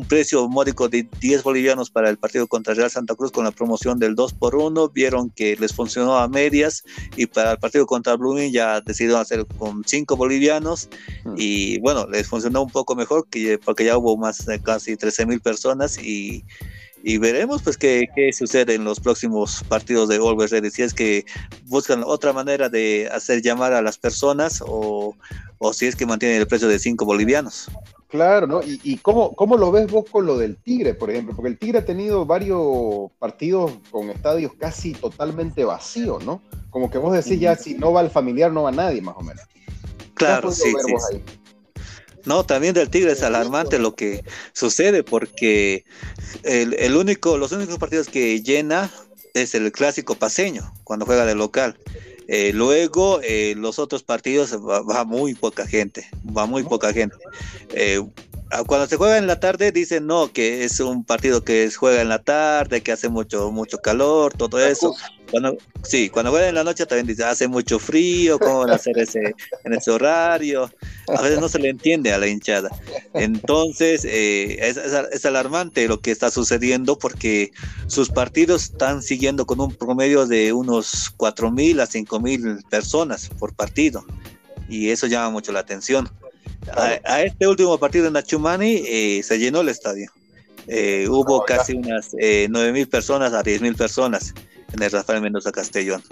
precio 0.09 0.49
módico 0.49 0.89
de 0.89 1.09
10 1.21 1.43
bolivianos 1.43 1.91
para 1.91 2.09
el 2.11 2.19
partido 2.19 2.47
contra 2.47 2.75
Real 2.75 2.91
Santa 2.91 3.15
Cruz 3.15 3.31
con 3.31 3.45
la 3.45 3.51
promoción 3.51 3.99
del 3.99 4.15
2 4.15 4.35
por 4.35 4.55
1 4.55 4.89
vieron 4.91 5.31
que 5.31 5.57
les 5.57 5.73
funcionó 5.73 6.17
a 6.17 6.29
medias 6.29 6.85
y 7.17 7.27
para 7.27 7.53
el 7.53 7.59
partido 7.59 7.87
contra 7.87 8.17
Blooming 8.17 8.53
ya 8.53 8.81
decidieron 8.81 9.21
hacer 9.21 9.47
con 9.59 9.85
5 9.85 10.17
bolivianos 10.17 10.89
mm. 11.25 11.35
y 11.37 11.79
bueno, 11.81 12.07
les 12.07 12.27
funcionó 12.27 12.63
un 12.63 12.71
poco 12.71 12.95
mejor 12.95 13.27
que, 13.29 13.59
porque 13.59 13.85
ya 13.85 13.97
hubo 13.97 14.17
más 14.17 14.45
de 14.47 14.61
casi 14.61 14.97
13 14.97 15.27
mil 15.27 15.41
personas 15.41 15.99
y, 15.99 16.45
y 17.03 17.19
veremos 17.19 17.63
pues 17.63 17.77
qué, 17.77 18.09
qué, 18.15 18.33
sucede 18.33 18.75
en 18.75 18.85
los 18.85 19.01
próximos 19.01 19.65
partidos 19.69 20.09
de 20.09 20.17
Always 20.17 20.51
Ready, 20.51 20.71
si 20.71 20.83
es 20.83 20.95
que 20.95 21.25
buscan 21.65 22.03
otra 22.05 22.33
manera 22.33 22.69
de 22.69 23.09
hacer 23.13 23.43
llamar 23.43 23.73
a 23.73 23.83
las 23.83 23.99
personas 23.99 24.63
o, 24.67 25.17
o 25.59 25.73
si 25.73 25.87
es 25.87 25.97
que 25.97 26.07
mantienen 26.07 26.41
el 26.41 26.47
precio 26.47 26.69
de 26.69 26.79
5 26.79 27.05
bolivianos. 27.05 27.71
Claro, 28.09 28.47
¿no? 28.47 28.63
¿Y, 28.63 28.81
y 28.85 28.99
cómo, 28.99 29.35
cómo, 29.35 29.57
lo 29.57 29.73
ves 29.73 29.91
vos 29.91 30.05
con 30.09 30.27
lo 30.27 30.39
del 30.39 30.57
Tigre, 30.57 30.95
por 30.95 31.11
ejemplo? 31.11 31.35
Porque 31.35 31.51
el 31.51 31.59
Tigre 31.59 31.79
ha 31.79 31.85
tenido 31.85 32.25
varios 32.25 33.11
partidos 33.19 33.73
con 33.91 34.11
estadios 34.11 34.53
casi 34.59 34.93
totalmente 34.93 35.65
vacíos, 35.65 36.25
¿no? 36.25 36.41
Como 36.71 36.89
que 36.89 36.99
vos 36.99 37.13
decís 37.13 37.41
ya, 37.41 37.57
si 37.57 37.75
no 37.75 37.93
va 37.93 38.03
el 38.03 38.11
familiar, 38.11 38.53
no 38.53 38.63
va 38.63 38.71
nadie, 38.71 39.01
más 39.01 39.17
o 39.19 39.23
menos. 39.23 39.43
Claro, 40.15 40.53
sí, 40.53 40.73
sí. 41.11 41.23
No, 42.25 42.45
también 42.45 42.75
del 42.75 42.91
Tigre 42.91 43.13
es 43.13 43.23
alarmante 43.23 43.79
lo 43.79 43.95
que 43.95 44.25
sucede 44.53 45.03
porque 45.05 45.85
el, 46.43 46.75
el, 46.75 46.97
único, 46.97 47.39
los 47.39 47.53
únicos 47.53 47.79
partidos 47.79 48.09
que 48.09 48.43
llena 48.43 48.91
es 49.35 49.55
el 49.55 49.71
clásico 49.73 50.15
paseño, 50.15 50.73
cuando 50.85 51.07
juega 51.07 51.25
de 51.25 51.35
local. 51.35 51.79
Eh, 52.29 52.53
luego, 52.53 53.21
eh, 53.23 53.55
los 53.57 53.79
otros 53.79 54.03
partidos 54.03 54.53
va, 54.53 55.05
muy 55.05 55.35
poca 55.35 55.67
gente, 55.67 56.09
va 56.37 56.47
muy 56.47 56.65
poca 56.65 56.93
gente. 56.93 57.17
Eh, 57.71 58.03
cuando 58.67 58.87
se 58.87 58.97
juega 58.97 59.19
en 59.19 59.27
la 59.27 59.41
tarde 59.41 59.73
dicen 59.73 60.07
no, 60.07 60.33
que 60.33 60.65
es 60.65 60.79
un 60.81 61.05
partido 61.05 61.43
que 61.43 61.71
juega 61.71 62.01
en 62.01 62.09
la 62.09 62.23
tarde, 62.23 62.83
que 62.83 62.93
hace 62.93 63.09
mucho, 63.09 63.51
mucho 63.51 63.79
calor, 63.79 64.33
todo 64.35 64.65
eso. 64.65 64.95
Cuando, 65.31 65.57
sí, 65.83 66.09
cuando 66.09 66.31
juega 66.31 66.49
en 66.49 66.55
la 66.55 66.65
noche 66.65 66.87
también 66.87 67.07
dice 67.07 67.25
hace 67.25 67.49
mucho 67.49 67.79
frío, 67.79 68.39
¿cómo 68.39 68.61
van 68.61 68.71
a 68.71 68.75
hacer 68.75 68.99
ese, 68.99 69.35
en 69.65 69.73
ese 69.73 69.91
horario? 69.91 70.71
A 71.09 71.23
veces 71.23 71.41
no 71.41 71.49
se 71.49 71.59
le 71.59 71.69
entiende 71.69 72.13
a 72.13 72.19
la 72.19 72.29
hinchada. 72.29 72.71
Entonces, 73.15 74.05
eh, 74.05 74.59
es, 74.61 74.77
es, 74.77 75.27
alarmante 75.27 75.89
lo 75.89 76.01
que 76.01 76.11
está 76.11 76.31
sucediendo 76.31 76.99
porque 76.99 77.51
sus 77.89 78.09
partidos 78.11 78.65
están 78.65 79.03
siguiendo 79.03 79.47
con 79.47 79.61
un 79.61 79.75
promedio 79.75 80.27
de 80.27 80.53
unos 80.53 81.13
4.000 81.17 81.81
a 81.81 81.89
5.000 81.89 82.69
personas 82.69 83.29
por 83.39 83.55
partido. 83.55 84.05
Y 84.69 84.91
eso 84.91 85.07
llama 85.07 85.31
mucho 85.31 85.53
la 85.53 85.61
atención. 85.61 86.09
A, 87.05 87.23
este 87.23 87.47
último 87.47 87.79
partido 87.79 88.07
en 88.07 88.15
Nachumani 88.15 88.83
eh, 88.87 89.23
se 89.23 89.39
llenó 89.39 89.61
el 89.61 89.69
estadio. 89.69 90.11
Eh, 90.69 91.07
hubo 91.09 91.45
casi 91.45 91.75
unas 91.75 92.11
eh, 92.19 92.49
9 92.51 92.73
mil 92.73 92.89
personas 92.89 93.33
a 93.33 93.43
10 93.43 93.61
mil 93.63 93.77
personas 93.77 94.35
en 94.73 94.83
el 94.83 94.91
Rafael 94.91 95.21
Mendoza 95.21 95.53
Castellón. 95.53 96.03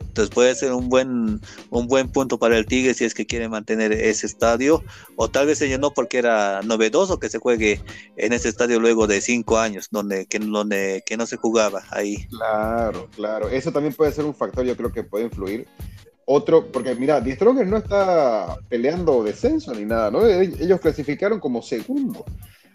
Entonces 0.00 0.34
puede 0.34 0.54
ser 0.54 0.72
un 0.72 0.88
buen, 0.88 1.40
un 1.70 1.86
buen 1.86 2.08
punto 2.08 2.38
para 2.38 2.56
el 2.56 2.66
Tigre 2.66 2.94
si 2.94 3.04
es 3.04 3.14
que 3.14 3.26
quiere 3.26 3.48
mantener 3.48 3.92
ese 3.92 4.26
estadio. 4.26 4.82
O 5.16 5.28
tal 5.28 5.46
vez 5.46 5.58
se 5.58 5.68
llenó 5.68 5.92
porque 5.92 6.18
era 6.18 6.60
novedoso 6.62 7.20
que 7.20 7.28
se 7.28 7.38
juegue 7.38 7.80
en 8.16 8.32
ese 8.32 8.48
estadio 8.48 8.80
luego 8.80 9.06
de 9.06 9.20
cinco 9.20 9.58
años, 9.58 9.88
donde 9.90 10.26
que, 10.26 10.38
donde, 10.40 11.04
que 11.06 11.16
no 11.16 11.26
se 11.26 11.36
jugaba 11.36 11.82
ahí. 11.90 12.26
Claro, 12.30 13.08
claro. 13.14 13.48
Eso 13.48 13.70
también 13.70 13.94
puede 13.94 14.12
ser 14.12 14.24
un 14.24 14.34
factor, 14.34 14.64
yo 14.64 14.76
creo 14.76 14.92
que 14.92 15.04
puede 15.04 15.26
influir 15.26 15.68
otro, 16.30 16.70
porque 16.70 16.94
mira, 16.94 17.22
The 17.22 17.38
no 17.64 17.78
está 17.78 18.58
peleando 18.68 19.24
descenso 19.24 19.74
ni 19.74 19.86
nada, 19.86 20.10
¿no? 20.10 20.26
Ellos 20.26 20.78
clasificaron 20.80 21.40
como 21.40 21.62
segundo. 21.62 22.24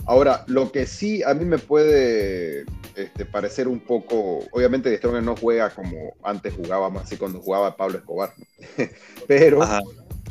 Ahora, 0.06 0.44
lo 0.48 0.72
que 0.72 0.86
sí 0.86 1.24
a 1.24 1.34
mí 1.34 1.46
me 1.46 1.58
puede 1.58 2.66
este, 2.96 3.26
parecer 3.26 3.68
un 3.68 3.80
poco, 3.80 4.40
obviamente 4.52 4.96
Stronger 4.98 5.24
no 5.24 5.36
juega 5.36 5.70
como 5.70 6.14
antes 6.24 6.54
jugaba, 6.54 6.90
más 6.90 7.04
así 7.04 7.18
cuando 7.18 7.40
jugaba 7.40 7.76
Pablo 7.76 7.98
Escobar, 7.98 8.34
pero, 9.28 9.62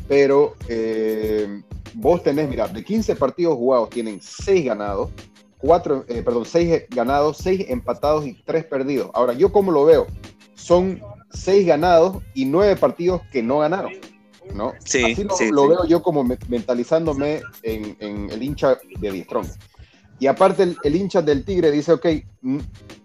pero 0.07 0.55
eh, 0.67 1.61
vos 1.95 2.23
tenés, 2.23 2.47
mira, 2.49 2.67
de 2.67 2.83
15 2.83 3.15
partidos 3.15 3.55
jugados 3.55 3.89
tienen 3.89 4.21
6 4.21 4.65
ganados, 4.65 5.09
4, 5.57 6.05
eh, 6.07 6.21
perdón, 6.21 6.45
6 6.45 6.83
ganados, 6.89 7.37
6 7.37 7.65
empatados 7.69 8.25
y 8.25 8.33
3 8.45 8.65
perdidos. 8.65 9.09
Ahora, 9.13 9.33
yo 9.33 9.51
como 9.51 9.71
lo 9.71 9.85
veo, 9.85 10.07
son 10.55 11.01
seis 11.33 11.65
ganados 11.65 12.23
y 12.33 12.45
nueve 12.45 12.75
partidos 12.75 13.21
que 13.31 13.43
no 13.43 13.59
ganaron. 13.59 13.93
¿No? 14.53 14.73
Sí, 14.83 15.03
Así 15.03 15.51
lo, 15.51 15.67
veo 15.67 15.85
yo 15.85 16.01
como 16.01 16.23
mentalizándome 16.23 17.41
en, 17.61 18.29
el 18.31 18.43
hincha 18.43 18.79
de 18.99 19.11
Diestrón. 19.11 19.47
Y 20.19 20.27
aparte 20.27 20.75
el, 20.83 20.95
hincha 20.95 21.21
del 21.21 21.43
Tigre 21.43 21.71
dice, 21.71 21.93
ok, 21.93 22.05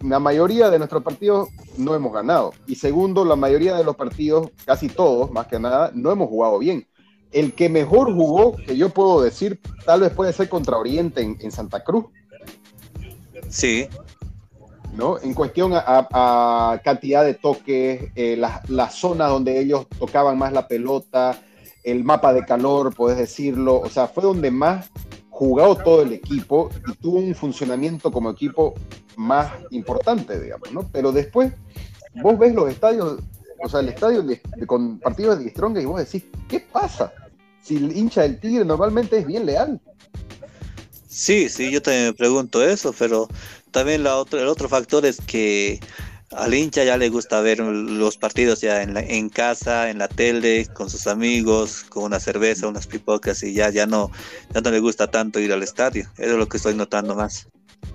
la 0.04 0.18
mayoría 0.18 0.70
de 0.70 0.78
nuestros 0.78 1.02
partidos 1.02 1.48
no 1.76 1.94
hemos 1.94 2.12
ganado. 2.12 2.52
Y 2.66 2.76
segundo, 2.76 3.24
la 3.24 3.36
mayoría 3.36 3.76
de 3.76 3.84
los 3.84 3.96
partidos, 3.96 4.50
casi 4.64 4.88
todos, 4.88 5.30
más 5.32 5.46
que 5.46 5.58
nada, 5.58 5.90
no 5.94 6.12
hemos 6.12 6.28
jugado 6.28 6.58
bien. 6.58 6.86
El 7.32 7.54
que 7.54 7.68
mejor 7.68 8.14
jugó, 8.14 8.56
que 8.56 8.76
yo 8.76 8.90
puedo 8.90 9.20
decir, 9.20 9.60
tal 9.84 10.00
vez 10.00 10.12
puede 10.12 10.32
ser 10.32 10.48
contra 10.48 10.76
Oriente 10.76 11.22
en, 11.22 11.36
en 11.40 11.50
Santa 11.50 11.82
Cruz. 11.82 12.06
Sí, 13.48 13.88
¿no? 14.94 15.18
En 15.20 15.34
cuestión 15.34 15.72
a, 15.74 16.80
cantidad 16.84 17.24
de 17.24 17.34
toques, 17.34 18.10
eh, 18.14 18.36
las 18.68 18.94
zonas 18.94 19.30
donde 19.30 19.60
ellos 19.60 19.86
tocaban 19.98 20.38
más 20.38 20.52
la 20.52 20.66
pelota, 20.68 21.40
el 21.84 22.04
mapa 22.04 22.32
de 22.32 22.44
calor, 22.44 22.94
puedes 22.94 23.18
decirlo, 23.18 23.80
o 23.80 23.88
sea, 23.88 24.08
fue 24.08 24.22
donde 24.22 24.50
más 24.50 24.90
jugado 25.30 25.76
todo 25.76 26.02
el 26.02 26.12
equipo 26.12 26.68
y 26.86 26.94
tuvo 26.96 27.18
un 27.18 27.34
funcionamiento 27.34 28.10
como 28.10 28.30
equipo 28.30 28.74
más 29.16 29.52
importante, 29.70 30.38
digamos, 30.40 30.72
¿no? 30.72 30.88
Pero 30.92 31.12
después 31.12 31.52
vos 32.22 32.38
ves 32.38 32.54
los 32.54 32.68
estadios, 32.68 33.20
o 33.62 33.68
sea, 33.68 33.80
el 33.80 33.88
estadio 33.88 34.24
con 34.66 34.98
partidos 34.98 35.38
de 35.38 35.50
Strong 35.50 35.78
y 35.78 35.84
vos 35.84 36.00
decís, 36.00 36.28
¿qué 36.48 36.60
pasa? 36.60 37.12
Si 37.62 37.76
el 37.76 37.96
hincha 37.96 38.22
del 38.22 38.40
Tigre 38.40 38.64
normalmente 38.64 39.18
es 39.18 39.26
bien 39.26 39.46
leal. 39.46 39.80
Sí, 41.08 41.48
sí, 41.48 41.70
yo 41.70 41.82
también 41.82 42.06
me 42.06 42.12
pregunto 42.14 42.62
eso, 42.62 42.94
pero 42.96 43.28
también 43.70 44.02
la 44.02 44.16
otro, 44.16 44.40
el 44.40 44.48
otro 44.48 44.68
factor 44.68 45.04
es 45.06 45.20
que 45.20 45.80
al 46.32 46.52
hincha 46.52 46.84
ya 46.84 46.96
le 46.96 47.08
gusta 47.08 47.40
ver 47.40 47.60
los 47.60 48.18
partidos 48.18 48.60
ya 48.60 48.82
en, 48.82 48.96
en 48.96 49.28
casa, 49.28 49.88
en 49.88 49.98
la 49.98 50.08
tele, 50.08 50.66
con 50.66 50.90
sus 50.90 51.06
amigos, 51.06 51.84
con 51.88 52.04
una 52.04 52.20
cerveza, 52.20 52.68
unas 52.68 52.86
pipocas 52.86 53.42
y 53.42 53.54
ya, 53.54 53.70
ya 53.70 53.86
no, 53.86 54.10
ya 54.52 54.60
no 54.60 54.70
le 54.70 54.80
gusta 54.80 55.10
tanto 55.10 55.40
ir 55.40 55.52
al 55.52 55.62
estadio. 55.62 56.08
Eso 56.18 56.32
es 56.32 56.38
lo 56.38 56.48
que 56.48 56.58
estoy 56.58 56.74
notando 56.74 57.14
más. 57.14 57.48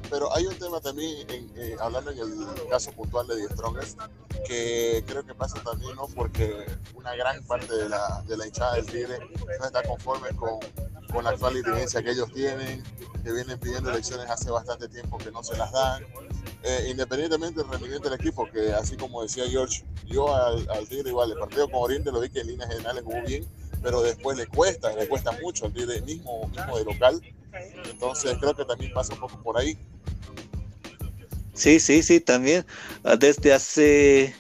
Pero 0.09 0.33
hay 0.36 0.45
un 0.45 0.55
tema 0.55 0.79
también, 0.79 1.27
eh, 1.29 1.75
hablando 1.79 2.12
en 2.12 2.19
el 2.19 2.69
caso 2.69 2.91
puntual 2.91 3.27
de 3.27 3.43
Strongest, 3.49 3.99
que 4.47 5.03
creo 5.07 5.25
que 5.25 5.33
pasa 5.33 5.62
también, 5.63 5.95
¿no? 5.95 6.07
Porque 6.07 6.65
una 6.93 7.15
gran 7.15 7.43
parte 7.43 7.73
de 7.75 7.89
la, 7.89 8.23
de 8.27 8.38
la 8.38 8.47
hinchada 8.47 8.75
del 8.75 8.86
Tigre 8.86 9.19
no 9.59 9.65
está 9.65 9.83
conforme 9.83 10.29
con, 10.36 10.59
con 11.13 11.23
la 11.23 11.30
actual 11.30 11.54
dirigencia 11.54 12.02
que 12.02 12.12
ellos 12.12 12.32
tienen, 12.34 12.84
que 13.23 13.32
vienen 13.32 13.60
pidiendo 13.60 13.91
elecciones 13.91 14.30
hace 14.30 14.49
bastante 14.49 14.89
tiempo 14.89 15.17
que 15.19 15.32
no 15.32 15.43
se 15.43 15.56
las 15.56 15.71
dan. 15.71 16.04
Eh, 16.63 16.88
independientemente 16.89 17.62
del 17.62 17.69
rendimiento 17.69 18.10
del 18.10 18.19
equipo, 18.19 18.49
que 18.52 18.73
así 18.73 18.97
como 18.97 19.21
decía 19.21 19.43
George, 19.47 19.84
yo 20.06 20.34
al, 20.34 20.65
Tigre 20.88 21.10
igual, 21.10 21.32
el 21.32 21.38
partido 21.38 21.69
con 21.69 21.84
Oriente 21.84 22.12
lo 22.12 22.19
vi 22.19 22.30
que 22.30 22.39
en 22.39 22.47
líneas 22.47 22.69
generales 22.69 23.04
jugó 23.04 23.21
bien, 23.26 23.45
pero 23.82 24.02
después 24.02 24.38
le 24.38 24.47
cuesta, 24.47 24.93
le 24.95 25.08
cuesta 25.08 25.32
mucho 25.41 25.65
al 25.65 25.73
Tigre 25.73 26.02
mismo, 26.02 26.47
mismo 26.47 26.78
de 26.78 26.86
local. 26.86 27.21
Entonces 27.89 28.36
creo 28.39 28.56
que 28.56 28.65
también 28.65 28.91
pasa 28.93 29.13
un 29.13 29.19
poco 29.19 29.41
por 29.43 29.58
ahí. 29.58 29.78
Sí, 31.54 31.80
sí, 31.80 32.02
sí, 32.02 32.19
también. 32.19 32.65
Ah, 33.04 33.15
desde 33.15 33.54
hace 33.54 34.34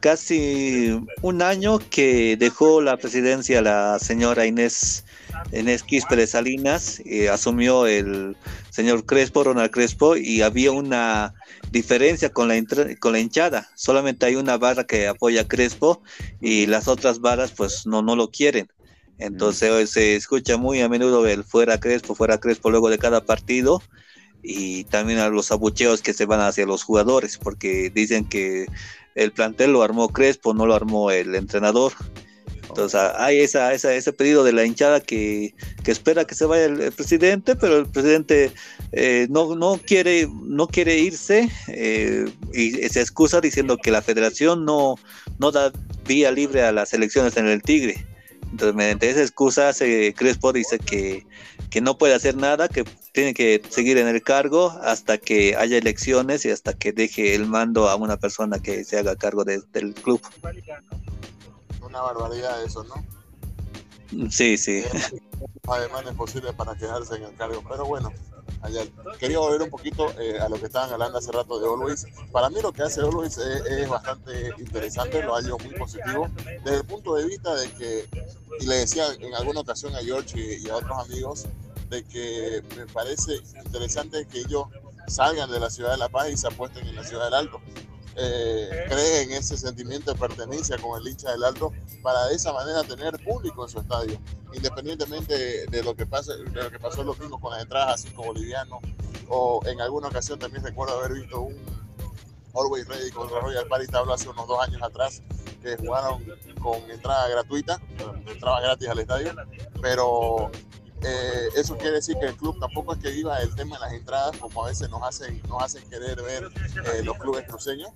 casi 0.00 0.98
un 1.22 1.42
año 1.42 1.78
que 1.90 2.36
dejó 2.38 2.80
la 2.80 2.96
presidencia 2.96 3.60
la 3.60 3.98
señora 3.98 4.46
Inés 4.46 5.03
Inés 5.52 5.82
Quispe 5.82 6.16
de 6.16 6.26
Salinas, 6.26 7.00
y 7.04 7.26
asumió 7.26 7.86
el 7.86 8.36
señor 8.70 9.04
Crespo, 9.06 9.44
Ronald 9.44 9.70
Crespo, 9.70 10.16
y 10.16 10.42
había 10.42 10.72
una 10.72 11.34
diferencia 11.70 12.32
con 12.32 12.48
la, 12.48 12.54
con 13.00 13.12
la 13.12 13.20
hinchada. 13.20 13.68
Solamente 13.74 14.26
hay 14.26 14.36
una 14.36 14.56
barra 14.56 14.84
que 14.84 15.06
apoya 15.06 15.42
a 15.42 15.48
Crespo 15.48 16.02
y 16.40 16.66
las 16.66 16.88
otras 16.88 17.20
barras 17.20 17.52
pues 17.52 17.86
no, 17.86 18.02
no 18.02 18.16
lo 18.16 18.30
quieren. 18.30 18.68
Entonces 19.18 19.90
se 19.90 20.16
escucha 20.16 20.56
muy 20.56 20.80
a 20.80 20.88
menudo 20.88 21.26
el 21.26 21.44
fuera 21.44 21.78
Crespo, 21.78 22.14
fuera 22.14 22.38
Crespo 22.38 22.70
luego 22.70 22.90
de 22.90 22.98
cada 22.98 23.24
partido 23.24 23.82
y 24.42 24.84
también 24.84 25.18
a 25.18 25.28
los 25.28 25.50
abucheos 25.52 26.02
que 26.02 26.12
se 26.12 26.26
van 26.26 26.40
hacia 26.40 26.66
los 26.66 26.82
jugadores 26.82 27.38
porque 27.38 27.90
dicen 27.90 28.28
que 28.28 28.66
el 29.14 29.32
plantel 29.32 29.72
lo 29.72 29.82
armó 29.82 30.08
Crespo, 30.08 30.54
no 30.54 30.66
lo 30.66 30.74
armó 30.74 31.10
el 31.10 31.34
entrenador. 31.34 31.92
Entonces 32.74 33.00
hay 33.18 33.38
esa, 33.38 33.72
ese 33.72 34.12
pedido 34.12 34.42
de 34.42 34.52
la 34.52 34.64
hinchada 34.64 34.98
que, 35.00 35.54
espera 35.86 36.24
que 36.24 36.34
se 36.34 36.44
vaya 36.44 36.64
el, 36.64 36.90
presidente, 36.90 37.54
pero 37.54 37.78
el 37.78 37.86
presidente 37.86 38.50
eh, 38.90 39.28
no, 39.30 39.54
no, 39.54 39.78
quiere, 39.78 40.28
no 40.42 40.66
quiere 40.66 40.98
irse 40.98 41.48
eh, 41.68 42.24
y 42.52 42.72
se 42.88 43.00
excusa 43.00 43.40
diciendo 43.40 43.76
que 43.76 43.92
la 43.92 44.02
federación 44.02 44.64
no, 44.64 44.96
no 45.38 45.52
da 45.52 45.70
vía 46.04 46.32
libre 46.32 46.62
a 46.62 46.72
las 46.72 46.92
elecciones 46.92 47.36
en 47.36 47.46
el 47.46 47.62
Tigre. 47.62 48.04
Entonces, 48.50 48.74
mediante 48.74 49.08
esa 49.08 49.22
excusa, 49.22 49.72
se, 49.72 50.12
Crespo 50.12 50.52
dice 50.52 50.80
que, 50.80 51.24
que 51.70 51.80
no 51.80 51.96
puede 51.96 52.14
hacer 52.14 52.36
nada, 52.36 52.68
que 52.68 52.82
tiene 53.12 53.34
que 53.34 53.62
seguir 53.68 53.98
en 53.98 54.08
el 54.08 54.20
cargo 54.20 54.76
hasta 54.82 55.18
que 55.18 55.54
haya 55.56 55.78
elecciones 55.78 56.44
y 56.44 56.50
hasta 56.50 56.72
que 56.72 56.92
deje 56.92 57.36
el 57.36 57.46
mando 57.46 57.88
a 57.88 57.94
una 57.94 58.16
persona 58.16 58.58
que 58.58 58.82
se 58.82 58.98
haga 58.98 59.14
cargo 59.14 59.44
del 59.44 59.94
club 59.94 60.20
una 61.94 62.02
barbaridad 62.02 62.62
eso, 62.62 62.84
¿no? 62.84 64.30
Sí, 64.30 64.56
sí. 64.56 64.84
Además 65.68 66.04
es 66.06 66.14
posible 66.14 66.52
para 66.52 66.74
quedarse 66.76 67.16
en 67.16 67.24
el 67.24 67.36
cargo. 67.36 67.62
Pero 67.68 67.84
bueno, 67.86 68.12
quería 69.18 69.38
volver 69.38 69.62
un 69.62 69.70
poquito 69.70 70.10
eh, 70.20 70.38
a 70.40 70.48
lo 70.48 70.58
que 70.58 70.66
estaban 70.66 70.92
hablando 70.92 71.18
hace 71.18 71.30
rato 71.30 71.58
de 71.58 71.66
Always. 71.66 72.06
Para 72.32 72.50
mí 72.50 72.60
lo 72.60 72.72
que 72.72 72.82
hace 72.82 73.00
Always 73.00 73.38
es, 73.38 73.88
bastante 73.88 74.52
interesante, 74.58 75.22
lo 75.22 75.34
hallo 75.34 75.56
muy 75.58 75.74
positivo, 75.74 76.28
desde 76.64 76.78
el 76.78 76.84
punto 76.84 77.14
de 77.14 77.26
vista 77.26 77.54
de 77.54 77.70
que, 77.72 78.08
y 78.60 78.66
le 78.66 78.76
decía 78.76 79.06
en 79.18 79.34
alguna 79.34 79.60
ocasión 79.60 79.94
a 79.94 80.00
George 80.00 80.38
y, 80.38 80.66
y 80.66 80.70
a 80.70 80.76
otros 80.76 80.98
amigos, 80.98 81.46
de 81.90 82.04
que 82.04 82.62
me 82.76 82.86
parece 82.86 83.36
interesante 83.64 84.26
que 84.26 84.40
ellos 84.40 84.66
salgan 85.06 85.50
de 85.50 85.60
la 85.60 85.70
ciudad 85.70 85.92
de 85.92 85.98
La 85.98 86.08
Paz 86.08 86.30
y 86.30 86.36
se 86.36 86.46
apuesten 86.46 86.86
en 86.86 86.96
la 86.96 87.04
ciudad 87.04 87.26
del 87.26 87.34
Alto 87.34 87.60
eh, 88.16 88.84
cree 88.88 89.22
en 89.22 89.32
ese 89.32 89.56
sentimiento 89.56 90.12
de 90.12 90.18
pertenencia 90.18 90.76
con 90.78 91.00
el 91.00 91.08
hincha 91.08 91.32
del 91.32 91.44
Alto 91.44 91.72
para 92.02 92.26
de 92.26 92.36
esa 92.36 92.52
manera 92.52 92.82
tener 92.84 93.12
público 93.24 93.64
en 93.64 93.70
su 93.70 93.80
estadio, 93.80 94.20
independientemente 94.52 95.66
de, 95.66 95.82
lo 95.82 95.94
que 95.94 96.06
pase, 96.06 96.32
de 96.36 96.62
lo 96.62 96.70
que 96.70 96.78
pasó 96.78 97.02
los 97.02 97.18
mismos 97.18 97.40
con 97.40 97.52
las 97.52 97.62
entradas 97.62 97.94
a 97.94 98.08
cinco 98.08 98.24
bolivianos 98.24 98.80
o 99.28 99.60
en 99.66 99.80
alguna 99.80 100.08
ocasión 100.08 100.38
también 100.38 100.62
recuerdo 100.62 100.98
haber 100.98 101.14
visto 101.14 101.40
un 101.40 101.56
Always 102.54 102.86
Ready 102.86 103.10
contra 103.10 103.40
Royal 103.40 103.66
Party 103.66 103.86
Tablo 103.88 104.14
hace 104.14 104.28
unos 104.28 104.46
dos 104.46 104.60
años 104.60 104.80
atrás 104.82 105.22
que 105.62 105.76
jugaron 105.76 106.22
con 106.62 106.78
entrada 106.90 107.26
gratuita, 107.28 107.80
entraba 108.26 108.60
gratis 108.60 108.88
al 108.88 108.98
estadio, 108.98 109.34
pero 109.80 110.50
eh, 111.06 111.48
eso 111.54 111.76
quiere 111.76 111.96
decir 111.96 112.16
que 112.18 112.26
el 112.26 112.36
club 112.36 112.58
tampoco 112.58 112.94
es 112.94 112.98
que 112.98 113.10
viva 113.10 113.38
el 113.40 113.54
tema 113.54 113.76
de 113.76 113.80
las 113.82 113.92
entradas, 113.92 114.36
como 114.38 114.64
a 114.64 114.68
veces 114.68 114.88
nos 114.88 115.02
hacen, 115.02 115.40
nos 115.48 115.62
hacen 115.62 115.88
querer 115.90 116.22
ver 116.22 116.44
eh, 116.44 117.02
los 117.04 117.18
clubes 117.18 117.44
cruceños. 117.46 117.90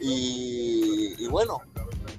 Y, 0.00 1.26
bueno, 1.26 1.60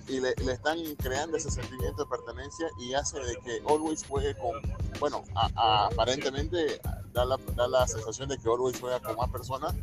y 0.07 0.19
le, 0.19 0.33
están 0.51 0.77
creando 0.95 1.37
ese 1.37 1.49
sentimiento 1.49 2.03
de 2.03 2.09
pertenencia 2.09 2.67
y 2.77 2.93
hace 2.93 3.19
de 3.19 3.37
que 3.37 3.61
Always 3.67 4.05
juegue 4.05 4.35
con, 4.35 4.61
bueno, 4.99 5.23
aparentemente 5.33 6.81
da 7.13 7.23
la, 7.23 7.37
da 7.55 7.67
la, 7.69 7.87
sensación 7.87 8.27
de 8.27 8.37
que 8.37 8.49
Always 8.49 8.79
juega 8.79 8.99
con 8.99 9.15
más 9.15 9.29
personas 9.29 9.73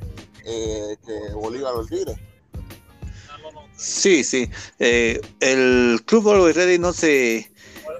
eh, 0.44 0.96
que 1.06 1.32
Bolívar 1.32 1.72
o 1.74 1.80
el 1.80 1.88
Tigre. 1.88 2.14
Sí, 3.76 4.22
sí. 4.22 4.50
el 4.78 6.02
club 6.04 6.28
Always 6.28 6.54
Ready 6.54 6.78
no 6.78 6.92
se 6.92 7.50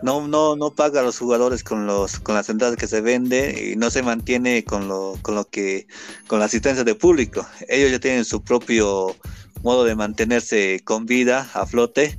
no, 0.03 0.27
no, 0.27 0.57
no 0.57 0.71
paga 0.71 1.01
a 1.01 1.03
los 1.05 1.19
jugadores 1.19 1.63
con 1.63 1.87
los, 1.87 2.19
con 2.21 2.35
las 2.35 2.49
entradas 2.49 2.77
que 2.77 2.87
se 2.87 3.01
vende 3.01 3.73
y 3.73 3.77
no 3.77 3.91
se 3.91 4.03
mantiene 4.03 4.65
con 4.65 4.89
lo, 4.89 5.19
con 5.23 5.35
lo 5.35 5.45
que, 5.49 5.87
con 6.27 6.39
la 6.39 6.47
asistencia 6.47 6.85
de 6.85 6.95
público. 6.95 7.47
Ellos 7.69 7.91
ya 7.91 8.01
tienen 8.01 8.25
su 8.25 8.43
propio 8.43 9.17
modo 9.63 9.85
de 9.85 9.95
mantenerse 9.95 10.81
con 10.85 11.07
vida, 11.07 11.49
a 11.55 11.67
flote, 11.67 12.19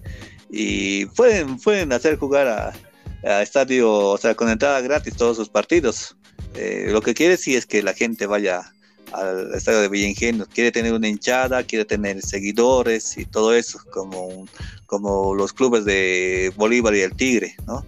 y 0.50 1.06
pueden, 1.08 1.58
pueden 1.58 1.92
hacer 1.94 2.18
jugar 2.18 2.48
a, 2.48 2.74
estadio, 3.42 3.92
o 3.92 4.18
sea, 4.18 4.36
con 4.36 4.50
entrada 4.50 4.80
gratis 4.80 5.16
todos 5.16 5.36
sus 5.36 5.50
partidos. 5.50 6.16
Eh, 6.56 6.88
lo 6.92 7.02
que 7.02 7.13
quiere 7.13 7.36
sí 7.36 7.56
es 7.56 7.66
que 7.66 7.84
la 7.84 7.94
gente 7.94 8.26
vaya 8.26 8.72
al 9.13 9.54
estadio 9.54 9.82
de 9.82 9.89
Villengenio, 9.89 10.48
quiere 10.54 10.72
tener 10.72 10.93
una 10.93 11.08
hinchada, 11.08 11.63
quiere 11.63 11.86
tener 11.86 12.22
seguidores 12.22 13.17
y 13.17 13.26
todo 13.26 13.54
eso, 13.54 13.80
como, 13.91 14.46
como 14.86 15.36
los 15.36 15.54
clubes 15.54 15.86
de 15.86 16.52
Bolívar 16.56 16.96
y 16.96 17.02
el 17.02 17.15
Tigre, 17.15 17.56
¿no? 17.65 17.86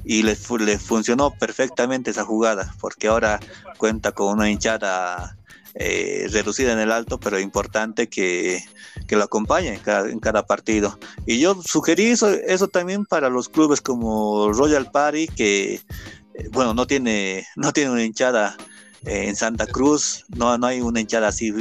y 0.04 0.24
le, 0.24 0.36
le 0.60 0.80
funcionó 0.80 1.32
perfectamente 1.32 2.12
esa 2.12 2.26
jugada 2.26 2.74
porque 2.80 3.10
ahora 3.10 3.40
cuenta 3.78 4.14
con 4.14 4.34
una 4.34 4.50
hinchada 4.50 5.37
eh, 5.80 6.28
reducida 6.32 6.74
en 6.74 6.80
el 6.80 6.92
alto, 6.92 7.20
pero 7.20 7.40
importante 7.40 8.10
que, 8.10 8.64
lo 9.10 9.24
acompañe 9.24 9.80
en 9.80 10.20
cada, 10.20 10.46
partido. 10.48 10.98
Y 11.28 11.40
yo 11.40 11.62
sugerí 11.64 12.08
eso, 12.08 12.32
eso 12.32 12.68
también 12.68 13.06
para 13.06 13.30
los 13.30 13.48
clubes 13.48 13.82
como 13.82 14.52
Royal 14.54 14.90
Party, 14.90 15.28
que 15.28 15.76
eh, 15.76 16.50
bueno, 16.52 16.74
no 16.74 16.88
tiene, 16.88 17.46
no 17.56 17.74
tiene 17.74 17.92
una 17.92 18.04
hinchada 18.04 18.58
eh, 19.06 19.26
en 19.28 19.36
Santa 19.36 19.68
Cruz, 19.68 20.26
no, 20.36 20.58
no 20.58 20.66
hay 20.66 20.82
una 20.82 21.00
hinchada 21.00 21.28
así 21.28 21.52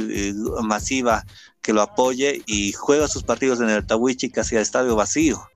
masiva 0.63 1.23
que 1.61 1.73
lo 1.73 1.83
apoye 1.83 2.41
y 2.47 2.71
juega 2.71 3.07
sus 3.07 3.21
partidos 3.21 3.59
en 3.59 3.69
el 3.69 3.85
Tawichi 3.85 4.31
casi 4.31 4.55
al 4.55 4.63
estadio 4.63 4.95
vacío. 4.95 5.47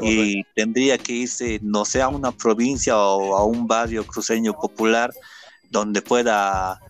y 0.00 0.44
tendría 0.54 0.96
que 0.96 1.12
irse, 1.12 1.58
no 1.60 1.84
sé, 1.84 2.02
a 2.02 2.08
una 2.08 2.30
provincia 2.30 2.96
o 2.96 3.36
a 3.36 3.44
un 3.44 3.66
barrio 3.66 4.06
cruceño 4.06 4.52
popular 4.52 5.12
donde 5.70 6.02
pueda 6.02 6.80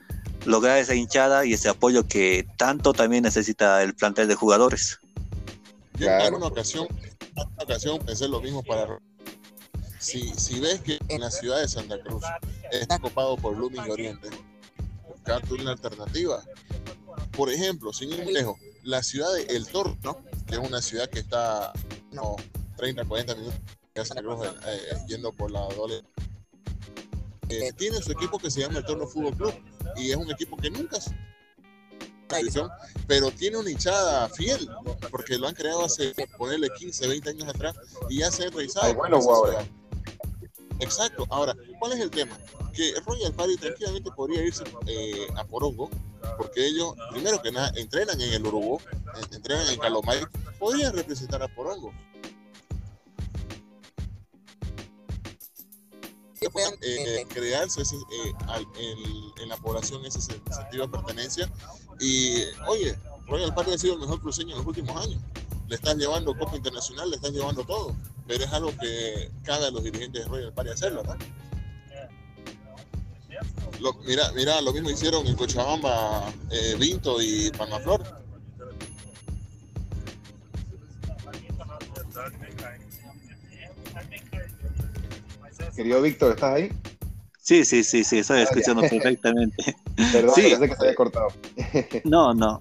lograr 0.47 0.79
esa 0.79 0.95
hinchada 0.95 1.45
y 1.45 1.53
ese 1.53 1.69
apoyo 1.69 2.07
que 2.07 2.47
tanto 2.57 2.93
también 2.93 3.25
necesita 3.25 3.83
el 3.83 3.95
plantel 3.95 4.29
de 4.29 4.35
jugadores. 4.35 4.99
Yo 5.99 6.09
en 6.09 6.35
una 6.35 6.47
ocasión, 6.47 6.87
en 6.91 7.27
una 7.37 7.65
ocasión 7.65 7.99
pensé 7.99 8.29
lo 8.29 8.41
mismo 8.41 8.63
para 8.63 8.99
si, 9.99 10.33
si 10.35 10.61
ves 10.61 10.81
que 10.81 10.99
en 11.09 11.21
la 11.21 11.31
ciudad 11.31 11.61
de 11.61 11.69
Santa 11.69 12.01
Cruz 12.01 12.23
está 12.71 12.97
ocupado 12.97 13.37
por 13.37 13.57
Blooming 13.57 13.91
Oriente, 13.91 14.29
buscando 15.09 15.55
una 15.57 15.73
alternativa. 15.73 16.43
Por 17.37 17.51
ejemplo, 17.51 17.93
sin 17.93 18.13
ir 18.13 18.23
muy 18.23 18.33
lejos, 18.33 18.57
la 18.85 19.03
ciudad 19.03 19.33
de 19.35 19.43
El 19.57 19.67
Torno, 19.67 20.23
que 20.47 20.55
es 20.55 20.61
una 20.61 20.81
ciudad 20.81 21.11
que 21.11 21.19
está 21.19 21.73
no, 22.13 22.37
30, 22.77 23.05
40 23.05 23.35
minutos 23.35 23.59
de 23.95 24.05
Santa 24.05 24.23
Cruz 24.23 24.47
eh, 24.67 24.97
yendo 25.09 25.33
por 25.33 25.51
la 25.51 25.61
doble. 25.75 26.03
Eh, 27.49 27.73
tiene 27.77 28.03
su 28.03 28.13
equipo 28.13 28.39
que 28.39 28.51
se 28.51 28.61
llama 28.61 28.79
El 28.79 28.85
Torno 28.85 29.07
Fútbol 29.07 29.37
Club 29.37 29.55
y 29.97 30.11
es 30.11 30.17
un 30.17 30.31
equipo 30.31 30.57
que 30.57 30.71
nunca 30.71 30.99
pero 33.07 33.31
tiene 33.31 33.57
una 33.59 33.71
hinchada 33.71 34.29
fiel, 34.29 34.69
porque 35.11 35.39
lo 35.39 35.49
han 35.49 35.55
creado 35.55 35.85
hace, 35.85 36.13
ponerle 36.37 36.69
15, 36.77 37.09
20 37.09 37.31
años 37.31 37.49
atrás, 37.49 37.77
y 38.09 38.19
ya 38.19 38.31
se 38.31 38.47
ha 38.47 38.51
realizado. 38.51 38.95
bueno, 38.95 39.21
Exacto. 40.81 41.27
Ahora, 41.31 41.55
¿cuál 41.79 41.93
es 41.93 42.01
el 42.01 42.11
tema? 42.11 42.37
Que 42.75 42.95
Royal 43.07 43.33
Party 43.33 43.57
tranquilamente 43.57 44.11
podría 44.11 44.43
irse 44.43 44.65
eh, 44.87 45.27
a 45.37 45.45
Porongo, 45.45 45.89
porque 46.37 46.67
ellos, 46.67 46.95
primero 47.13 47.41
que 47.41 47.51
nada, 47.51 47.73
entrenan 47.77 48.21
en 48.21 48.33
el 48.35 48.47
Uruguay, 48.47 48.85
entrenan 49.33 49.67
en 49.69 49.79
Calomay, 49.79 50.21
podrían 50.59 50.95
representar 50.95 51.43
a 51.43 51.49
Porongo. 51.49 51.93
Que 56.47 56.51
puedan 56.51 56.75
eh, 56.81 57.27
crearse 57.29 57.83
ese, 57.83 57.97
eh, 57.97 58.35
en, 59.41 59.49
la 59.49 59.57
población 59.57 60.05
ese 60.05 60.21
sentido 60.21 60.87
de 60.87 60.89
pertenencia. 60.89 61.51
Y 62.01 62.43
oye, 62.69 62.97
Royal 63.27 63.55
Party 63.55 63.73
ha 63.73 63.79
sido 63.79 63.95
el 63.95 64.01
mejor 64.01 64.21
cruceño 64.21 64.53
en 64.53 64.59
los 64.59 64.67
últimos 64.67 64.97
años. 64.97 65.21
Le 65.69 65.75
están 65.75 65.99
llevando 65.99 66.37
Copa 66.37 66.57
Internacional, 66.57 67.11
le 67.11 67.17
están 67.17 67.33
llevando 67.33 67.65
todo 67.65 67.95
pero 68.27 68.45
es 68.45 68.53
algo 68.53 68.73
que 68.77 69.31
cada 69.45 69.71
los 69.71 69.85
dirigentes 69.85 70.25
de 70.25 70.29
Royal 70.29 70.53
Party 70.53 70.71
hacerlo, 70.71 71.03
¿verdad? 71.03 71.19
mira, 74.07 74.33
mira, 74.33 74.61
lo 74.63 74.73
mismo 74.73 74.91
hicieron 74.91 75.27
en 75.27 75.37
Cochabamba 75.37 76.33
eh, 76.51 76.77
Vinto 76.79 77.21
y 77.21 77.51
Palmaflor. 77.51 78.26
Querido 85.77 86.01
Víctor, 86.01 86.33
¿estás 86.33 86.55
ahí? 86.55 86.73
Sí, 87.39 87.65
sí, 87.65 87.85
sí, 87.85 88.03
sí, 88.03 88.19
estoy 88.19 88.41
escuchando 88.41 88.83
perfectamente. 88.83 89.77
Perdón, 90.13 90.35
sí. 90.35 90.43
que 90.43 90.57
se 90.57 90.75
había 90.81 90.95
cortado. 90.95 91.29
No, 92.05 92.35
no. 92.35 92.61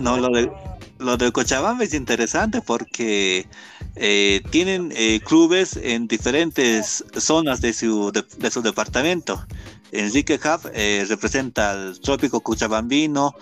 no, 0.00 0.16
lo 0.16 0.28
de, 0.30 0.50
lo 0.98 1.16
de 1.16 1.30
Cochabamba 1.32 1.84
es 1.84 1.94
interesante 1.94 2.62
porque 2.62 3.46
eh, 3.96 4.40
tienen 4.50 4.92
eh, 4.96 5.20
clubes 5.20 5.76
en 5.76 6.08
diferentes 6.08 7.04
zonas 7.16 7.60
de 7.60 7.72
su, 7.72 8.10
de, 8.12 8.50
su 8.50 8.62
departamento. 8.62 9.44
Enrique 9.92 10.34
Hub 10.34 10.70
eh, 10.74 11.04
representa 11.08 11.70
al 11.70 12.00
trópico 12.00 12.40
cochabambino, 12.40 13.34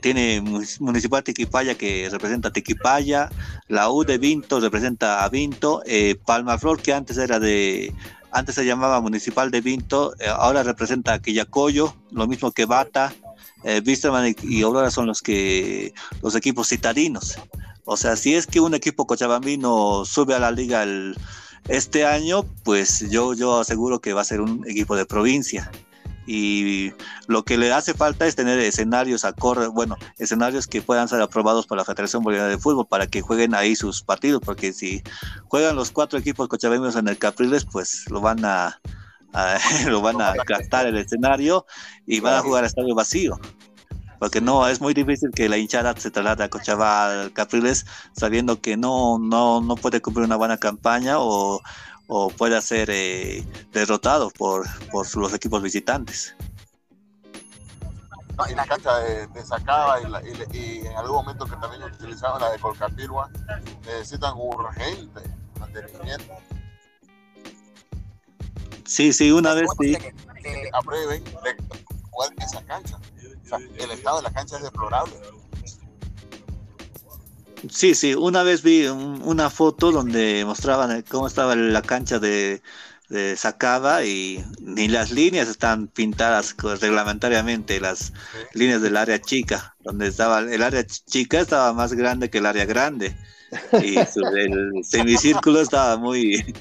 tiene 0.00 0.40
Municipal 0.80 1.22
Tiquipaya 1.22 1.76
que 1.76 2.08
representa 2.10 2.48
a 2.48 2.52
Tiquipaya, 2.52 3.30
la 3.68 3.90
U 3.90 4.04
de 4.04 4.18
Vinto 4.18 4.58
representa 4.58 5.22
a 5.22 5.28
Vinto, 5.28 5.82
Palmaflor 6.26 6.82
que 6.82 6.92
antes 6.92 7.16
era 7.16 7.38
de 7.38 7.94
antes 8.32 8.54
se 8.54 8.64
llamaba 8.64 9.00
Municipal 9.00 9.50
de 9.50 9.60
Vinto, 9.60 10.14
ahora 10.36 10.62
representa 10.62 11.12
a 11.12 11.20
Quillacoyo, 11.20 11.94
lo 12.10 12.26
mismo 12.26 12.50
que 12.50 12.64
Bata, 12.64 13.12
eh, 13.64 13.82
y 14.42 14.62
Aurora 14.62 14.90
son 14.90 15.06
los 15.06 15.22
que 15.22 15.94
los 16.22 16.34
equipos 16.34 16.68
citadinos. 16.68 17.38
O 17.84 17.96
sea, 17.96 18.16
si 18.16 18.34
es 18.34 18.46
que 18.46 18.60
un 18.60 18.74
equipo 18.74 19.06
cochabambino 19.06 20.04
sube 20.04 20.34
a 20.34 20.38
la 20.38 20.50
liga 20.50 20.84
este 21.68 22.04
año, 22.06 22.44
pues 22.64 23.10
yo, 23.10 23.34
yo 23.34 23.60
aseguro 23.60 24.00
que 24.00 24.12
va 24.12 24.22
a 24.22 24.24
ser 24.24 24.40
un 24.40 24.64
equipo 24.68 24.96
de 24.96 25.06
provincia. 25.06 25.70
Y 26.26 26.92
lo 27.26 27.44
que 27.44 27.58
le 27.58 27.72
hace 27.72 27.94
falta 27.94 28.26
es 28.26 28.36
tener 28.36 28.58
escenarios 28.60 29.24
acorde, 29.24 29.66
bueno, 29.66 29.96
escenarios 30.18 30.66
que 30.66 30.82
puedan 30.82 31.08
ser 31.08 31.20
aprobados 31.20 31.66
por 31.66 31.78
la 31.78 31.84
Federación 31.84 32.22
Boliviana 32.22 32.48
de 32.48 32.58
Fútbol 32.58 32.86
para 32.86 33.06
que 33.06 33.22
jueguen 33.22 33.54
ahí 33.54 33.74
sus 33.74 34.02
partidos, 34.02 34.40
porque 34.44 34.72
si 34.72 35.02
juegan 35.48 35.74
los 35.74 35.90
cuatro 35.90 36.18
equipos 36.18 36.48
cochabambinos 36.48 36.96
en 36.96 37.08
el 37.08 37.18
Capriles, 37.18 37.64
pues 37.64 38.04
lo 38.10 38.20
van 38.20 38.44
a, 38.44 38.80
lo 39.88 40.00
van 40.00 40.20
a 40.20 40.34
gastar 40.46 40.86
el 40.86 40.96
escenario 40.96 41.66
y 42.06 42.20
van 42.20 42.34
a 42.34 42.40
jugar 42.40 42.64
a 42.64 42.66
estadio 42.68 42.94
vacío. 42.94 43.38
Porque 44.22 44.40
no, 44.40 44.68
es 44.68 44.80
muy 44.80 44.94
difícil 44.94 45.30
que 45.34 45.48
la 45.48 45.58
hinchada 45.58 45.96
se 45.96 46.12
traslade 46.12 46.44
a 46.44 46.48
Cochabamba, 46.48 47.30
Capriles, 47.32 47.86
sabiendo 48.12 48.60
que 48.60 48.76
no, 48.76 49.18
no, 49.18 49.60
no 49.60 49.74
puede 49.74 50.00
cumplir 50.00 50.26
una 50.26 50.36
buena 50.36 50.58
campaña 50.58 51.16
o, 51.18 51.60
o 52.08 52.28
puede 52.30 52.60
ser 52.62 52.90
eh, 52.90 53.46
derrotado 53.72 54.30
por, 54.30 54.66
por 54.90 55.16
los 55.16 55.32
equipos 55.34 55.62
visitantes. 55.62 56.34
y 58.50 58.54
la 58.54 58.66
cancha 58.66 58.98
de, 58.98 59.44
Sacaba 59.44 60.00
y, 60.52 60.86
en 60.86 60.96
algún 60.96 61.16
momento 61.16 61.46
que 61.46 61.56
también 61.56 61.82
utilizaban 61.84 62.40
la 62.40 62.50
de 62.50 62.58
Colcapirua 62.58 63.30
necesitan 63.86 64.34
urgente 64.36 65.20
mantenimiento 65.60 66.34
Sí, 68.84 69.12
sí, 69.12 69.30
una 69.30 69.54
vez 69.54 69.70
sí. 69.80 69.96
aprueben 70.72 71.24
jugar 72.10 72.32
en 72.36 72.42
esa 72.42 72.62
cancha. 72.64 72.98
O 73.42 73.48
sea, 73.48 73.58
el 73.58 73.90
estado 73.90 74.18
de 74.18 74.22
la 74.24 74.32
cancha 74.32 74.56
es 74.56 74.62
deplorable. 74.64 75.14
Sí, 77.70 77.94
sí, 77.94 78.14
una 78.14 78.42
vez 78.42 78.62
vi 78.62 78.86
una 78.86 79.50
foto 79.50 79.92
donde 79.92 80.44
mostraban 80.44 81.02
cómo 81.02 81.26
estaba 81.26 81.54
la 81.54 81.82
cancha 81.82 82.18
de, 82.18 82.60
de 83.08 83.36
Sacaba 83.36 84.04
y 84.04 84.44
ni 84.60 84.88
las 84.88 85.12
líneas 85.12 85.48
están 85.48 85.86
pintadas 85.86 86.56
reglamentariamente, 86.80 87.80
las 87.80 88.12
líneas 88.54 88.82
del 88.82 88.96
área 88.96 89.20
chica, 89.20 89.76
donde 89.80 90.08
estaba 90.08 90.40
el 90.40 90.62
área 90.62 90.84
chica 90.86 91.40
estaba 91.40 91.72
más 91.72 91.92
grande 91.92 92.30
que 92.30 92.38
el 92.38 92.46
área 92.46 92.64
grande. 92.64 93.16
Y 93.82 93.96
el 94.36 94.82
semicírculo 94.82 95.60
estaba 95.60 95.96
muy, 95.98 96.54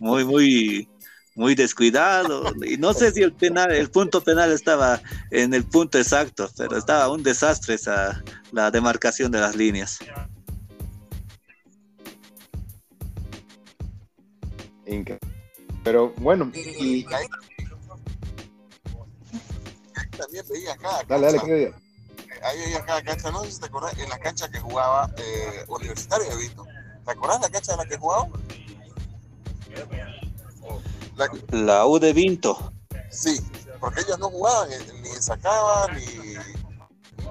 muy, 0.00 0.24
muy 0.24 0.88
muy 1.34 1.54
descuidado. 1.54 2.52
Y 2.66 2.76
no 2.76 2.92
sé 2.92 3.12
si 3.12 3.22
el 3.22 3.32
penal, 3.32 3.72
el 3.72 3.90
punto 3.90 4.22
penal 4.22 4.52
estaba 4.52 5.00
en 5.30 5.54
el 5.54 5.64
punto 5.64 5.98
exacto, 5.98 6.50
pero 6.56 6.76
estaba 6.76 7.08
un 7.08 7.22
desastre 7.22 7.74
esa 7.74 8.22
la 8.52 8.70
demarcación 8.70 9.30
de 9.30 9.40
las 9.40 9.56
líneas. 9.56 9.98
Pero 15.84 16.12
bueno, 16.18 16.50
y 16.54 17.04
también 20.16 20.44
veía 20.48 20.72
acá. 20.72 21.02
Dale, 21.08 21.26
dale, 21.26 21.40
¿qué 21.44 21.74
Ahí 22.42 22.58
veía 22.58 22.84
cada 22.84 23.02
cancha, 23.02 23.30
no 23.30 23.44
sé 23.44 23.52
si 23.52 23.60
te 23.60 23.66
acuerdas, 23.66 23.98
en 23.98 24.08
la 24.08 24.18
cancha 24.18 24.50
que 24.50 24.60
jugaba 24.60 25.10
eh, 25.16 25.64
Universitario 25.68 26.28
de 26.28 26.36
Vito. 26.36 26.64
¿Te 27.04 27.10
acuerdas 27.10 27.40
la 27.40 27.50
cancha 27.50 27.72
en 27.72 27.78
la 27.78 27.86
que 27.86 27.98
jugaba? 27.98 28.28
La, 31.50 31.86
U 31.86 31.98
de 31.98 32.12
Vinto. 32.12 32.72
Sí, 33.10 33.40
porque 33.78 34.00
ellos 34.00 34.18
no 34.18 34.30
jugaban 34.30 34.70
ni 35.02 35.08
sacaban 35.20 35.94
ni 35.96 36.04
eh, 36.04 36.40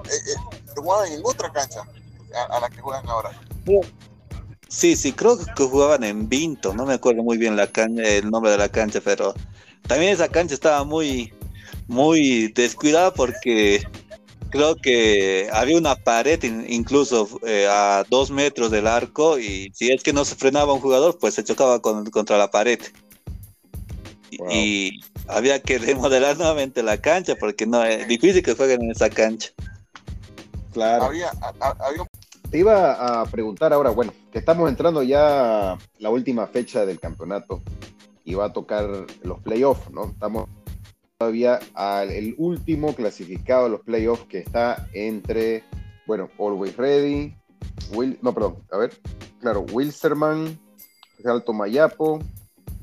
eh, 0.08 0.70
jugaban 0.76 1.12
en 1.12 1.20
otra 1.24 1.50
cancha 1.52 1.82
a, 2.50 2.60
la 2.60 2.70
que 2.70 2.80
juegan 2.80 3.08
ahora. 3.08 3.30
Sí, 3.66 3.80
sí, 4.96 5.12
creo 5.12 5.36
que 5.36 5.64
jugaban 5.64 6.04
en 6.04 6.28
Vinto, 6.28 6.72
no 6.74 6.86
me 6.86 6.94
acuerdo 6.94 7.22
muy 7.22 7.36
bien 7.36 7.56
la 7.56 7.68
el 7.74 8.30
nombre 8.30 8.52
de 8.52 8.58
la 8.58 8.68
cancha, 8.68 9.00
pero 9.04 9.34
también 9.86 10.12
esa 10.12 10.28
cancha 10.28 10.54
estaba 10.54 10.84
muy, 10.84 11.32
muy 11.88 12.48
descuidada 12.52 13.12
porque 13.12 13.82
creo 14.50 14.76
que 14.76 15.48
había 15.52 15.76
una 15.76 15.96
pared 15.96 16.42
incluso 16.42 17.28
eh, 17.46 17.66
a 17.68 18.04
dos 18.08 18.30
metros 18.30 18.70
del 18.70 18.86
arco 18.86 19.38
y 19.38 19.72
si 19.74 19.90
es 19.90 20.02
que 20.02 20.12
no 20.12 20.24
se 20.24 20.36
frenaba 20.36 20.72
un 20.72 20.80
jugador, 20.80 21.18
pues 21.18 21.34
se 21.34 21.44
chocaba 21.44 21.80
contra 21.80 22.38
la 22.38 22.50
pared 22.50 22.80
y 24.30 25.00
había 25.26 25.60
que 25.60 25.78
remodelar 25.78 26.36
nuevamente 26.36 26.82
la 26.82 27.00
cancha 27.00 27.34
porque 27.36 27.66
no 27.66 27.84
es 27.84 28.06
difícil 28.08 28.42
que 28.42 28.54
jueguen 28.54 28.82
en 28.82 28.90
esa 28.90 29.10
cancha. 29.10 29.50
Claro. 30.72 31.10
Te 32.50 32.58
iba 32.58 33.20
a 33.20 33.24
preguntar 33.26 33.72
ahora, 33.72 33.90
bueno, 33.90 34.12
que 34.32 34.40
estamos 34.40 34.68
entrando 34.68 35.04
ya 35.04 35.78
la 35.98 36.10
última 36.10 36.48
fecha 36.48 36.84
del 36.84 36.98
campeonato 36.98 37.62
y 38.24 38.34
va 38.34 38.46
a 38.46 38.52
tocar 38.52 39.06
los 39.22 39.38
playoffs, 39.38 39.88
¿no? 39.92 40.06
Estamos 40.06 40.48
todavía 41.16 41.60
al 41.74 42.10
el 42.10 42.34
último 42.38 42.92
clasificado 42.96 43.64
de 43.64 43.70
los 43.70 43.82
playoffs 43.82 44.24
que 44.24 44.38
está 44.38 44.88
entre, 44.94 45.62
bueno, 46.08 46.28
Always 46.40 46.76
Ready, 46.76 47.36
Will, 47.92 48.18
no, 48.20 48.34
perdón, 48.34 48.56
a 48.72 48.78
ver, 48.78 48.94
claro, 49.40 49.64
Wilsterman, 49.72 50.58
Alto 51.24 51.52
Mayapo, 51.52 52.18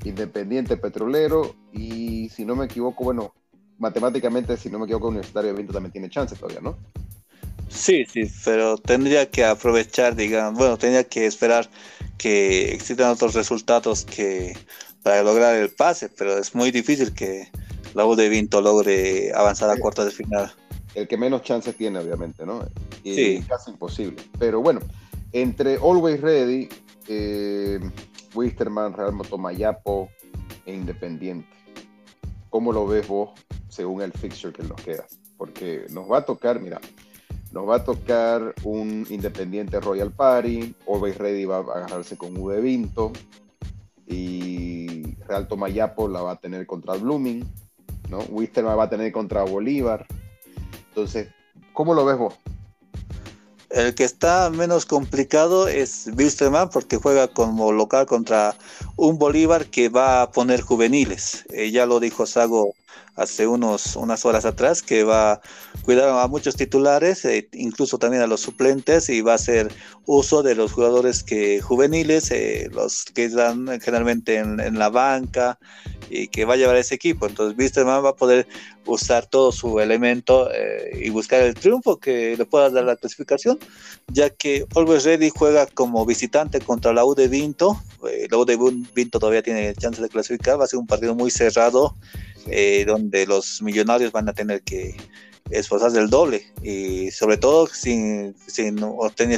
Independiente 0.02 0.78
Petrolero 0.78 1.54
y 1.72 2.30
si 2.30 2.46
no 2.46 2.56
me 2.56 2.64
equivoco, 2.64 3.04
bueno, 3.04 3.34
matemáticamente, 3.76 4.56
si 4.56 4.70
no 4.70 4.78
me 4.78 4.86
equivoco, 4.86 5.08
Universitario 5.08 5.50
de 5.50 5.58
Vinto 5.58 5.74
también 5.74 5.92
tiene 5.92 6.08
chance 6.08 6.36
todavía, 6.36 6.62
¿no? 6.62 6.78
Sí, 7.68 8.04
sí, 8.06 8.30
pero 8.44 8.78
tendría 8.78 9.30
que 9.30 9.44
aprovechar, 9.44 10.16
digamos, 10.16 10.58
bueno, 10.58 10.78
tendría 10.78 11.04
que 11.04 11.26
esperar 11.26 11.68
que 12.16 12.72
existan 12.72 13.10
otros 13.10 13.34
resultados 13.34 14.04
que 14.04 14.56
para 15.02 15.22
lograr 15.22 15.54
el 15.54 15.70
pase, 15.70 16.08
pero 16.08 16.38
es 16.38 16.54
muy 16.54 16.70
difícil 16.70 17.14
que 17.14 17.48
la 17.94 18.04
U 18.06 18.14
de 18.14 18.28
Vinto 18.28 18.60
logre 18.60 19.32
avanzar 19.34 19.70
a 19.70 19.76
cuartos 19.76 20.06
de 20.06 20.10
final. 20.10 20.52
El 20.94 21.06
que 21.06 21.16
menos 21.16 21.42
chances 21.42 21.76
tiene, 21.76 21.98
obviamente, 21.98 22.44
¿no? 22.44 22.66
Y 23.04 23.14
sí. 23.14 23.44
casi 23.48 23.70
imposible. 23.70 24.22
Pero 24.38 24.60
bueno, 24.60 24.80
entre 25.32 25.76
Always 25.76 26.20
Ready, 26.20 26.68
eh, 27.06 27.78
Wisterman, 28.34 28.92
Real 28.94 29.12
Motomayapo 29.12 30.10
e 30.66 30.74
Independiente. 30.74 31.48
¿Cómo 32.50 32.72
lo 32.72 32.86
ves 32.86 33.06
vos 33.06 33.30
según 33.68 34.02
el 34.02 34.12
fixture 34.12 34.52
que 34.52 34.62
nos 34.62 34.80
queda? 34.82 35.06
Porque 35.36 35.86
nos 35.90 36.10
va 36.10 36.18
a 36.18 36.24
tocar, 36.24 36.60
mira, 36.60 36.80
nos 37.58 37.68
va 37.68 37.76
a 37.76 37.84
tocar 37.84 38.54
un 38.62 39.04
Independiente 39.10 39.80
Royal 39.80 40.12
Party, 40.12 40.76
Always 40.86 41.18
Ready 41.18 41.44
va 41.44 41.56
a 41.56 41.60
agarrarse 41.60 42.16
con 42.16 42.36
U 42.36 42.50
de 42.50 42.60
Vinto 42.60 43.12
y 44.06 45.16
Real 45.26 45.48
Tomayapo 45.48 46.06
la 46.06 46.22
va 46.22 46.32
a 46.32 46.36
tener 46.36 46.66
contra 46.66 46.94
Blooming, 46.94 47.44
¿no? 48.10 48.18
Wisterman 48.30 48.78
va 48.78 48.84
a 48.84 48.88
tener 48.88 49.10
contra 49.10 49.42
Bolívar. 49.42 50.06
Entonces, 50.90 51.30
¿cómo 51.72 51.94
lo 51.94 52.04
ves 52.04 52.16
vos? 52.16 52.34
El 53.70 53.96
que 53.96 54.04
está 54.04 54.50
menos 54.50 54.86
complicado 54.86 55.66
es 55.66 56.08
Wilstermann 56.16 56.70
porque 56.70 56.96
juega 56.96 57.26
como 57.26 57.72
local 57.72 58.06
contra 58.06 58.54
un 58.94 59.18
Bolívar 59.18 59.66
que 59.66 59.88
va 59.88 60.22
a 60.22 60.30
poner 60.30 60.60
juveniles. 60.60 61.44
Eh, 61.50 61.72
ya 61.72 61.86
lo 61.86 61.98
dijo 61.98 62.24
Sago 62.24 62.74
hace 63.18 63.48
unos, 63.48 63.96
unas 63.96 64.24
horas 64.24 64.44
atrás, 64.44 64.80
que 64.80 65.02
va 65.02 65.32
a 65.32 65.40
cuidar 65.82 66.08
a 66.08 66.26
muchos 66.28 66.54
titulares, 66.54 67.24
e 67.24 67.48
incluso 67.52 67.98
también 67.98 68.22
a 68.22 68.28
los 68.28 68.40
suplentes, 68.40 69.10
y 69.10 69.20
va 69.22 69.32
a 69.32 69.34
hacer 69.34 69.72
uso 70.06 70.42
de 70.42 70.54
los 70.54 70.72
jugadores 70.72 71.24
que 71.24 71.60
juveniles, 71.60 72.30
eh, 72.30 72.68
los 72.72 73.04
que 73.06 73.24
están 73.24 73.80
generalmente 73.80 74.36
en, 74.36 74.78
la 74.78 74.88
banca, 74.88 75.58
y 76.08 76.28
que 76.28 76.44
va 76.44 76.54
a 76.54 76.56
llevar 76.56 76.76
ese 76.76 76.94
equipo. 76.94 77.26
Entonces, 77.26 77.58
Wisterman 77.58 78.04
va 78.04 78.10
a 78.10 78.16
poder 78.16 78.46
usar 78.86 79.26
todo 79.26 79.50
su 79.50 79.80
elemento 79.80 80.48
eh, 80.54 81.00
y 81.02 81.10
buscar 81.10 81.42
el 81.42 81.54
triunfo 81.54 81.98
que 81.98 82.36
le 82.36 82.44
pueda 82.46 82.70
dar 82.70 82.84
la 82.84 82.96
clasificación, 82.96 83.58
ya 84.06 84.30
que 84.30 84.64
Always 84.76 85.04
Ready 85.04 85.30
juega 85.34 85.66
como 85.66 86.06
visitante 86.06 86.60
contra 86.60 86.92
la 86.92 87.04
U 87.04 87.14
de 87.14 87.26
Vinto. 87.26 87.82
la 88.30 88.38
U 88.38 88.44
de 88.44 88.56
Vinto 88.94 89.18
todavía 89.18 89.42
tiene 89.42 89.74
chance 89.74 90.00
de 90.00 90.08
clasificar, 90.08 90.58
va 90.58 90.64
a 90.64 90.68
ser 90.68 90.78
un 90.78 90.86
partido 90.86 91.16
muy 91.16 91.30
cerrado 91.32 91.96
eh, 92.50 92.84
donde 92.86 93.26
los 93.26 93.62
millonarios 93.62 94.12
van 94.12 94.28
a 94.28 94.32
tener 94.32 94.62
que 94.62 94.96
esforzarse 95.50 95.98
el 95.98 96.10
doble. 96.10 96.44
Y 96.62 97.10
sobre 97.10 97.36
todo 97.36 97.66
sin, 97.66 98.34
sin 98.46 98.78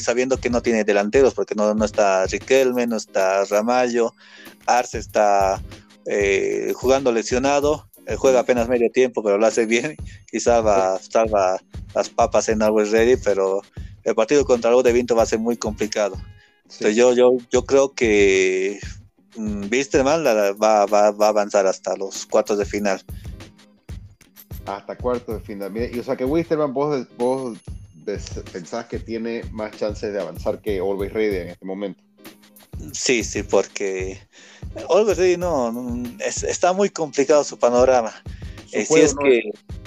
sabiendo 0.00 0.38
que 0.38 0.50
no 0.50 0.62
tiene 0.62 0.84
delanteros 0.84 1.34
porque 1.34 1.54
no, 1.54 1.74
no 1.74 1.84
está 1.84 2.26
Riquelme, 2.26 2.86
no 2.86 2.96
está 2.96 3.44
Ramallo, 3.44 4.12
Arce 4.66 4.98
está 4.98 5.62
eh, 6.06 6.72
jugando 6.74 7.12
lesionado, 7.12 7.88
juega 8.16 8.40
apenas 8.40 8.68
medio 8.68 8.90
tiempo 8.90 9.22
pero 9.22 9.38
lo 9.38 9.46
hace 9.46 9.66
bien, 9.66 9.96
quizá 10.30 10.60
va 10.60 10.94
a 10.94 10.98
salva 10.98 11.60
las 11.94 12.08
papas 12.08 12.48
en 12.48 12.62
Always 12.62 12.90
Ready, 12.90 13.16
pero 13.16 13.62
el 14.04 14.14
partido 14.14 14.44
contra 14.44 14.70
el 14.70 14.82
de 14.82 14.92
Vinto 14.92 15.14
va 15.14 15.22
a 15.24 15.26
ser 15.26 15.38
muy 15.38 15.56
complicado. 15.56 16.16
Entonces 16.64 16.96
yo, 16.96 17.12
yo, 17.14 17.36
yo 17.50 17.64
creo 17.64 17.94
que 17.94 18.80
Wisterman 19.36 20.22
mm, 20.22 20.62
va, 20.62 20.86
va, 20.86 21.10
va, 21.10 21.26
a 21.26 21.28
avanzar 21.28 21.66
hasta 21.66 21.96
los 21.96 22.26
cuartos 22.26 22.58
de 22.58 22.64
final. 22.64 23.02
Hasta 24.66 24.96
cuartos 24.96 25.38
de 25.38 25.40
final. 25.40 25.72
Y, 25.76 25.98
o 25.98 26.04
sea 26.04 26.16
que 26.16 26.24
Wisterman, 26.24 26.72
vos, 26.72 27.06
vos 27.16 27.58
pensás 28.52 28.86
que 28.86 28.98
tiene 28.98 29.42
más 29.50 29.76
chances 29.76 30.12
de 30.12 30.20
avanzar 30.20 30.60
que 30.60 30.78
Always 30.78 31.12
Ready 31.12 31.36
en 31.36 31.48
este 31.48 31.64
momento. 31.64 32.02
Sí, 32.92 33.22
sí, 33.24 33.42
porque 33.42 34.18
Always 34.88 35.18
Ready 35.18 35.36
no, 35.36 35.72
está 36.20 36.72
muy 36.72 36.90
complicado 36.90 37.44
su 37.44 37.58
panorama. 37.58 38.12
Eh, 38.72 38.84
si 38.84 39.00
es 39.00 39.14
no 39.14 39.22
que 39.22 39.38
es, 39.38 39.44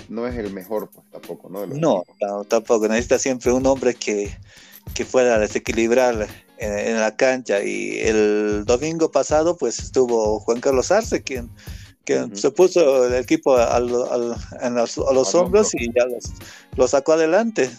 no 0.09 0.27
es 0.27 0.35
el 0.37 0.51
mejor, 0.51 0.89
pues 0.89 1.05
tampoco, 1.09 1.49
¿no? 1.49 1.65
No, 1.65 2.03
tampoco. 2.47 2.87
Necesita 2.87 3.17
siempre 3.17 3.51
un 3.51 3.65
hombre 3.65 3.95
que, 3.95 4.35
que 4.93 5.05
pueda 5.05 5.39
desequilibrar 5.39 6.27
en, 6.57 6.99
la 6.99 7.15
cancha. 7.15 7.63
Y 7.63 7.99
el 7.99 8.63
domingo 8.65 9.11
pasado, 9.11 9.57
pues 9.57 9.79
estuvo 9.79 10.39
Juan 10.39 10.59
Carlos 10.59 10.91
Arce, 10.91 11.23
quien, 11.23 11.49
se 12.33 12.51
puso 12.51 13.07
el 13.07 13.15
equipo 13.15 13.55
a, 13.55 13.79
los, 13.79 15.35
hombros 15.35 15.73
y 15.75 15.87
ya 15.93 16.05
lo 16.75 16.87
sacó 16.87 17.13
adelante. 17.13 17.69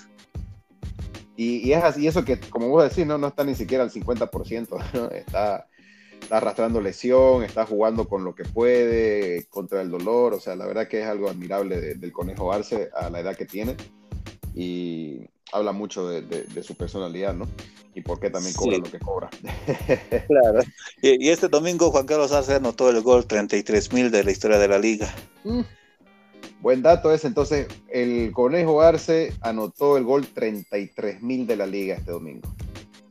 Y, 1.36 1.72
es 1.72 1.82
así, 1.82 2.06
eso 2.06 2.24
que, 2.24 2.38
como 2.38 2.68
vos 2.68 2.88
decís, 2.88 3.06
no, 3.06 3.18
no 3.18 3.28
está 3.28 3.44
ni 3.44 3.54
siquiera 3.54 3.82
al 3.82 3.90
50%, 3.90 5.10
está, 5.12 5.66
está 6.20 6.36
arrastrando 6.36 6.80
lesión, 6.80 7.42
está 7.42 7.66
jugando 7.66 8.08
con 8.08 8.24
lo 8.24 8.34
que 8.34 8.44
puede, 8.44 9.46
contra 9.50 9.82
el 9.82 9.90
dolor, 9.90 10.34
o 10.34 10.40
sea, 10.40 10.54
la 10.54 10.66
verdad 10.66 10.86
que 10.86 11.00
es 11.00 11.06
algo 11.06 11.28
admirable 11.28 11.94
del 11.96 12.12
Conejo 12.12 12.52
Arce 12.52 12.90
a 12.94 13.10
la 13.10 13.20
edad 13.20 13.36
que 13.36 13.46
tiene 13.46 13.76
y 14.54 15.28
habla 15.52 15.72
mucho 15.72 16.08
de 16.08 16.62
su 16.62 16.76
personalidad, 16.76 17.34
¿no? 17.34 17.48
Y 17.94 18.00
por 18.00 18.18
qué 18.20 18.30
también 18.30 18.54
cobra 18.54 18.78
lo 18.78 18.84
que 18.84 18.98
cobra. 18.98 19.30
claro. 20.26 20.60
Y, 21.00 21.28
este 21.28 21.48
domingo 21.48 21.90
Juan 21.90 22.06
Carlos 22.06 22.32
Arce 22.32 22.54
anotó 22.54 22.90
el 22.90 23.00
gol 23.00 23.26
33 23.26 23.92
mil 23.92 24.10
de 24.10 24.24
la 24.24 24.30
historia 24.30 24.58
de 24.58 24.68
la 24.68 24.78
liga. 24.78 25.14
Mm. 25.44 25.60
Buen 26.60 26.82
dato 26.82 27.12
es 27.12 27.24
entonces, 27.24 27.68
el 27.90 28.32
Conejo 28.32 28.80
Arce 28.80 29.32
anotó 29.42 29.96
el 29.96 30.04
gol 30.04 30.26
33 30.26 31.22
mil 31.22 31.46
de 31.46 31.56
la 31.56 31.66
liga 31.66 31.96
este 31.96 32.10
domingo. 32.10 32.48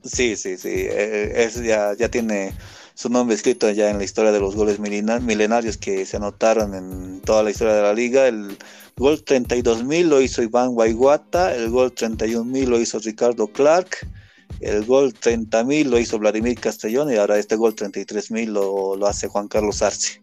Sí, 0.04 0.36
sí, 0.36 0.58
sí, 0.58 0.70
eh, 0.70 1.32
es, 1.36 1.62
ya, 1.64 1.94
ya 1.94 2.10
tiene 2.10 2.54
su 2.94 3.10
nombre 3.10 3.36
escrito 3.36 3.70
ya 3.72 3.90
en 3.90 3.98
la 3.98 4.04
historia 4.04 4.32
de 4.32 4.40
los 4.40 4.56
goles 4.56 4.80
milenarios 4.80 5.78
que 5.78 6.06
se 6.06 6.18
anotaron 6.18 6.74
en 6.76 7.22
toda 7.22 7.44
la 7.44 7.52
historia 7.52 7.74
de 7.74 7.82
la 7.82 7.94
liga. 7.94 8.28
El 8.28 8.58
gol 8.98 9.24
32 9.24 9.84
mil 9.84 10.10
lo 10.10 10.22
hizo 10.22 10.44
Iván 10.44 10.74
Guayguata, 10.74 11.56
el 11.56 11.70
gol 11.70 11.94
31 11.94 12.44
mil 12.44 12.70
lo 12.70 12.80
hizo 12.80 13.00
Ricardo 13.00 13.48
Clark, 13.48 14.08
el 14.60 14.86
gol 14.86 15.14
30.000 15.14 15.86
lo 15.86 16.00
hizo 16.00 16.20
Vladimir 16.20 16.60
Castellón 16.60 17.12
y 17.12 17.16
ahora 17.16 17.38
este 17.38 17.56
gol 17.56 17.76
33.000 17.76 18.48
lo, 18.48 18.96
lo 18.96 19.08
hace 19.08 19.28
Juan 19.28 19.48
Carlos 19.48 19.82
Arce. 19.82 20.22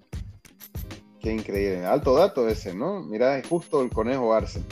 Qué 1.20 1.32
increíble, 1.32 1.84
alto 1.84 2.14
dato 2.14 2.48
ese, 2.48 2.74
¿no? 2.74 3.02
Mira, 3.02 3.42
justo 3.48 3.82
el 3.82 3.90
conejo 3.90 4.32
Arce. 4.32 4.62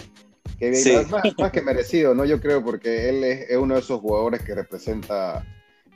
Que 0.58 1.06
más, 1.38 1.52
que 1.52 1.62
merecido, 1.62 2.14
¿no? 2.14 2.24
Yo 2.24 2.40
creo, 2.40 2.64
porque 2.64 3.08
él 3.08 3.22
es, 3.22 3.56
uno 3.56 3.74
de 3.74 3.80
esos 3.80 4.00
jugadores 4.00 4.42
que 4.42 4.54
representa, 4.54 5.46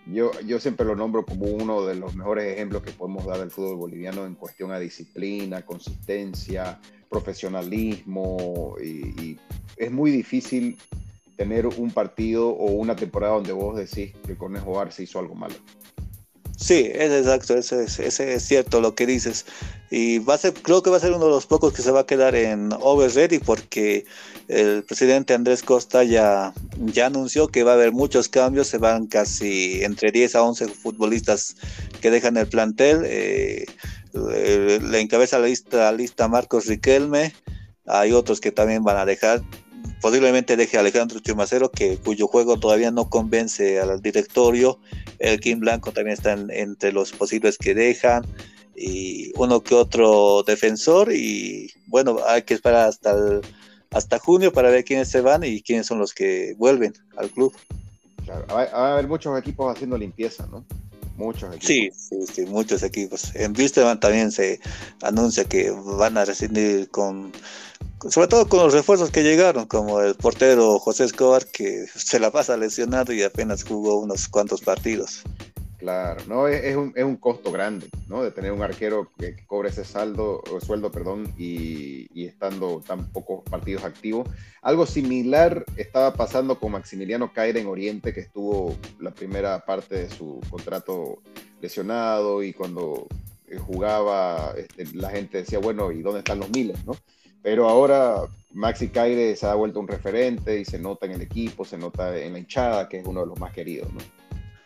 yo, 0.07 0.31
yo 0.47 0.61
siempre 0.61 0.87
lo 0.87 0.95
nombro 0.95 1.25
como 1.25 1.47
uno 1.47 1.85
de 1.85 1.97
los 1.97 2.15
mejores 2.15 2.53
ejemplos 2.53 2.83
que 2.83 2.93
podemos 2.93 3.27
dar 3.27 3.41
del 3.41 3.51
fútbol 3.51 3.77
boliviano 3.77 4.25
en 4.25 4.37
cuestión 4.37 4.71
a 4.71 4.79
disciplina, 4.79 5.63
consistencia, 5.63 6.79
profesionalismo, 7.09 8.77
y 8.81 9.37
es 9.77 9.91
muy 9.91 10.13
difícil 10.13 10.79
tener 11.37 11.67
un 11.67 11.91
partido 11.91 12.49
o 12.51 12.73
una 12.73 12.97
temporada 12.97 13.35
donde 13.35 13.53
vos 13.53 13.77
decís 13.77 14.15
que 14.27 14.37
Conejo 14.37 14.81
Arce 14.81 15.03
hizo 15.03 15.19
algo 15.19 15.35
malo. 15.35 15.55
Sí, 16.63 16.91
es 16.95 17.11
exacto, 17.11 17.57
ese, 17.57 17.85
es 17.85 18.45
cierto 18.45 18.81
lo 18.81 18.95
que 18.95 19.05
dices. 19.05 19.47
Y 19.91 20.21
va 20.21 20.35
a 20.35 20.39
ser, 20.39 20.53
creo 20.53 20.81
que 20.81 20.91
va 20.91 20.99
a 20.99 21.01
ser 21.01 21.13
uno 21.13 21.25
de 21.25 21.31
los 21.31 21.47
pocos 21.47 21.73
que 21.73 21.83
se 21.83 21.91
va 21.91 22.01
a 22.01 22.07
quedar 22.07 22.37
en 22.37 22.71
Over 22.81 23.13
Ready 23.13 23.41
porque 23.41 24.05
el 24.47 24.85
presidente 24.85 25.35
Andrés 25.35 25.63
Costa 25.63 26.05
ya, 26.05 26.55
ya 26.79 27.07
anunció 27.07 27.49
que 27.49 27.65
va 27.65 27.73
a 27.73 27.75
haber 27.75 27.91
muchos 27.91 28.29
cambios, 28.29 28.69
se 28.69 28.79
van 28.79 29.07
casi 29.09 29.83
entre 29.83 30.13
10 30.13 30.37
a 30.37 30.43
11 30.45 30.69
futbolistas 30.69 31.57
que 32.01 32.13
dejan 32.13 32.37
el 32.37 32.47
plantel. 32.47 33.03
Eh, 33.07 33.67
le, 34.15 35.01
encabeza 35.01 35.41
la 35.41 35.47
lista, 35.47 35.79
la 35.79 35.93
lista 35.93 36.29
Marcos 36.29 36.67
Riquelme, 36.67 37.33
hay 37.87 38.13
otros 38.13 38.41
que 38.41 38.53
también 38.53 38.85
van 38.85 38.99
a 38.99 39.05
dejar 39.05 39.43
posiblemente 40.03 40.57
deje 40.57 40.77
a 40.77 40.81
Alejandro 40.81 41.21
Chumacero, 41.21 41.71
que, 41.71 41.97
cuyo 41.97 42.27
juego 42.27 42.59
todavía 42.59 42.91
no 42.91 43.09
convence 43.09 43.81
al 43.81 44.03
directorio. 44.03 44.81
El 45.21 45.39
Kim 45.39 45.61
Blanco 45.61 45.93
también 45.93 46.15
está 46.15 46.33
entre 46.33 46.93
los 46.93 47.13
posibles 47.13 47.57
que 47.57 47.73
dejan. 47.75 48.27
Y 48.75 49.33
uno 49.39 49.63
que 49.63 49.77
otro 49.77 50.43
defensor. 50.43 51.13
Y 51.13 51.71
bueno, 51.87 52.19
hay 52.27 52.43
que 52.43 52.55
esperar 52.55 52.89
hasta, 52.89 53.15
hasta 53.91 54.19
junio 54.19 54.53
para 54.53 54.71
ver 54.71 54.85
quiénes 54.85 55.09
se 55.09 55.21
van 55.21 55.45
y 55.45 55.63
quiénes 55.63 55.87
son 55.87 56.01
los 56.01 56.13
que 56.13 56.55
vuelven 56.59 56.95
al 57.17 57.31
club. 57.31 57.55
Claro, 58.25 58.45
va 58.49 58.65
a 58.65 58.93
haber 58.95 59.07
muchos 59.07 59.39
equipos 59.39 59.73
haciendo 59.73 59.97
limpieza, 59.97 60.47
¿no? 60.51 60.65
Muchos 61.17 61.55
equipos. 61.55 61.67
Sí, 61.67 61.91
sí, 61.95 62.27
sí, 62.27 62.47
muchos 62.47 62.83
equipos. 62.83 63.37
En 63.37 63.57
Wisterman 63.57 64.01
también 64.01 64.33
se 64.33 64.59
anuncia 65.03 65.45
que 65.45 65.71
van 65.71 66.19
a 66.19 66.25
rescindir 66.25 66.89
con 66.89 67.33
sobre 68.09 68.29
todo 68.29 68.49
con 68.49 68.61
los 68.61 68.73
refuerzos 68.73 69.11
que 69.11 69.23
llegaron, 69.23 69.67
como 69.67 70.01
el 70.01 70.15
portero 70.15 70.79
José 70.79 71.05
Escobar, 71.05 71.47
que 71.47 71.87
se 71.95 72.19
la 72.19 72.31
pasa 72.31 72.57
lesionado 72.57 73.13
y 73.13 73.23
apenas 73.23 73.65
jugó 73.65 73.99
unos 73.99 74.29
cuantos 74.29 74.61
partidos. 74.61 75.23
Claro, 75.79 76.23
no, 76.29 76.47
es, 76.47 76.77
un, 76.77 76.93
es, 76.95 77.03
un, 77.03 77.17
costo 77.17 77.51
grande, 77.51 77.89
¿no? 78.07 78.23
De 78.23 78.31
tener 78.31 78.53
un 78.53 78.63
arquero 78.63 79.11
que, 79.19 79.35
cobre 79.47 79.71
ese 79.71 79.85
saldo, 79.85 80.41
o 80.49 80.61
sueldo, 80.61 80.93
perdón, 80.93 81.35
y, 81.37 82.07
y, 82.15 82.27
estando 82.27 82.81
tan 82.87 83.11
pocos 83.11 83.43
partidos 83.51 83.83
activos. 83.83 84.29
Algo 84.63 84.87
similar 84.87 85.65
estaba 85.77 86.15
pasando 86.15 86.61
con 86.61 86.71
Maximiliano 86.71 87.33
Caire 87.33 87.59
en 87.59 87.67
Oriente, 87.67 88.15
que 88.15 88.21
estuvo 88.21 88.77
la 89.01 89.11
primera 89.11 89.65
parte 89.65 89.97
de 89.97 90.09
su 90.09 90.41
contrato 90.49 91.19
lesionado 91.61 92.45
y 92.45 92.53
cuando 92.53 93.09
eh, 93.49 93.59
jugaba, 93.59 94.55
este, 94.57 94.87
la 94.95 95.11
gente 95.11 95.39
decía, 95.39 95.59
bueno, 95.59 95.91
¿y 95.91 96.01
dónde 96.01 96.21
están 96.21 96.39
los 96.39 96.51
miles, 96.51 96.85
no? 96.87 96.97
Pero 97.43 97.69
ahora 97.69 98.23
Maxi 98.53 98.89
Caire 98.89 99.35
se 99.37 99.47
ha 99.47 99.55
vuelto 99.55 99.81
un 99.81 99.89
referente 99.89 100.61
y 100.61 100.65
se 100.65 100.79
nota 100.79 101.07
en 101.07 101.13
el 101.13 101.23
equipo, 101.23 101.65
se 101.65 101.79
nota 101.79 102.17
en 102.17 102.35
la 102.35 102.39
hinchada, 102.39 102.89
que 102.89 102.99
es 102.99 103.07
uno 103.07 103.21
de 103.21 103.27
los 103.27 103.39
más 103.39 103.53
queridos, 103.53 103.93
¿no? 103.93 104.01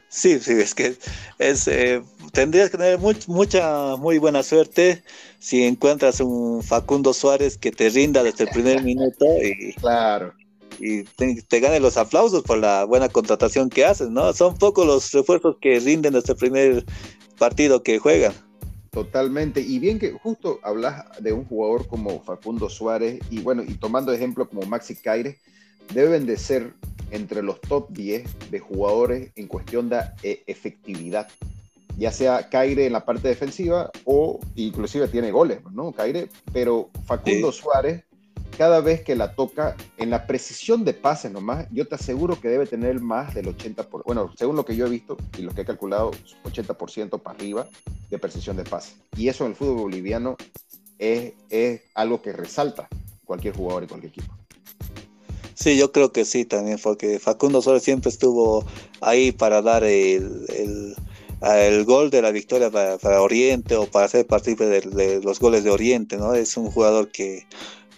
Sí, 0.09 0.39
sí, 0.39 0.53
es 0.53 0.75
que 0.75 0.97
es, 1.39 1.69
eh, 1.69 2.01
tendrías 2.33 2.71
que 2.71 2.79
tener 2.79 2.99
mucha, 2.99 3.97
muy 3.97 4.19
buena 4.19 4.43
suerte 4.43 5.03
si 5.39 5.65
encuentras 5.65 6.21
un 6.21 6.63
Facundo 6.63 7.13
Suárez 7.13 7.59
que 7.59 7.73
te 7.73 7.91
rinda 7.91 8.23
desde 8.23 8.45
el 8.45 8.51
primer 8.51 8.83
minuto 8.83 9.27
y, 9.43 9.75
claro. 9.75 10.33
y 10.79 11.03
te, 11.03 11.61
gane 11.61 11.81
los 11.81 11.97
aplausos 11.97 12.45
por 12.45 12.59
la 12.59 12.85
buena 12.85 13.09
contratación 13.09 13.69
que 13.69 13.85
haces, 13.85 14.09
¿no? 14.09 14.33
Son 14.33 14.57
pocos 14.57 14.87
los 14.87 15.13
refuerzos 15.13 15.57
que 15.61 15.81
rinden 15.81 16.15
desde 16.15 16.33
el 16.33 16.39
primer 16.39 16.85
partido 17.37 17.83
que 17.83 17.99
juegan. 17.99 18.33
Totalmente. 18.97 19.61
Y 19.61 19.79
bien 19.79 19.99
que 19.99 20.13
justo 20.13 20.59
hablas 20.63 21.05
de 21.21 21.35
un 21.35 21.45
jugador 21.45 21.87
como 21.87 22.23
Facundo 22.23 22.71
Suárez 22.71 23.21
y 23.29 23.41
bueno, 23.41 23.63
y 23.63 23.75
tomando 23.75 24.11
ejemplo 24.11 24.49
como 24.49 24.63
Maxi 24.63 24.97
Caire, 24.97 25.37
deben 25.93 26.25
de 26.25 26.39
ser 26.39 26.73
entre 27.11 27.43
los 27.43 27.61
top 27.61 27.91
10 27.91 28.51
de 28.51 28.59
jugadores 28.59 29.33
en 29.37 29.49
cuestión 29.49 29.91
de 29.91 30.01
eh, 30.23 30.43
efectividad. 30.47 31.29
Ya 31.99 32.11
sea 32.11 32.49
Caire 32.49 32.87
en 32.87 32.95
la 32.95 33.05
parte 33.05 33.29
defensiva 33.29 33.91
o 34.07 34.41
inclusive 34.55 35.09
tiene 35.09 35.31
goles, 35.31 35.59
¿no? 35.73 35.93
Caire, 35.93 36.31
pero 36.55 36.89
Facundo 37.05 37.53
Suárez, 37.53 38.03
cada 38.57 38.81
vez 38.81 39.03
que 39.03 39.15
la 39.15 39.35
toca, 39.35 39.77
en 39.99 40.11
la 40.11 40.27
precisión 40.27 40.85
de 40.85 40.95
pases 40.95 41.31
nomás, 41.31 41.67
yo 41.71 41.87
te 41.87 41.95
aseguro 41.95 42.41
que 42.41 42.49
debe 42.49 42.67
tener 42.67 43.01
más 43.01 43.35
del 43.35 43.47
80%, 43.47 44.03
bueno, 44.05 44.33
según 44.37 44.57
lo 44.57 44.65
que 44.65 44.77
yo 44.77 44.87
he 44.87 44.91
visto 44.91 45.17
y 45.39 45.43
lo 45.43 45.55
que 45.55 45.63
he 45.63 45.65
calculado, 45.65 46.11
80% 46.45 47.21
para 47.21 47.37
arriba 47.37 47.69
de 48.11 48.19
precisión 48.19 48.57
de 48.57 48.65
pase. 48.65 48.95
Y 49.17 49.29
eso 49.29 49.45
en 49.45 49.51
el 49.51 49.57
fútbol 49.57 49.77
boliviano 49.77 50.37
es, 50.99 51.35
es 51.51 51.83
algo 51.95 52.23
que 52.23 52.33
resalta 52.33 52.89
cualquier 53.25 53.55
jugador 53.55 53.85
y 53.85 53.87
cualquier 53.87 54.13
equipo. 54.13 54.35
Sí, 55.55 55.77
yo 55.77 55.91
creo 55.91 56.13
que 56.13 56.25
sí 56.25 56.45
también, 56.45 56.79
porque 56.83 57.19
Facundo 57.19 57.63
Suárez 57.63 57.83
siempre 57.83 58.11
estuvo 58.11 58.65
ahí 59.01 59.33
para 59.33 59.63
dar 59.63 59.85
el, 59.85 60.95
el, 61.41 61.85
gol 61.85 62.11
de 62.11 62.21
la 62.21 62.31
victoria 62.31 62.71
para, 62.71 63.23
Oriente 63.23 63.75
o 63.77 63.87
para 63.87 64.07
ser 64.07 64.27
partícipe 64.27 64.67
de, 64.67 65.21
los 65.23 65.41
goles 65.41 65.65
de 65.65 65.71
Oriente, 65.71 66.19
¿no? 66.19 66.35
Es 66.35 66.59
un 66.59 66.71
jugador 66.71 67.11
que 67.11 67.47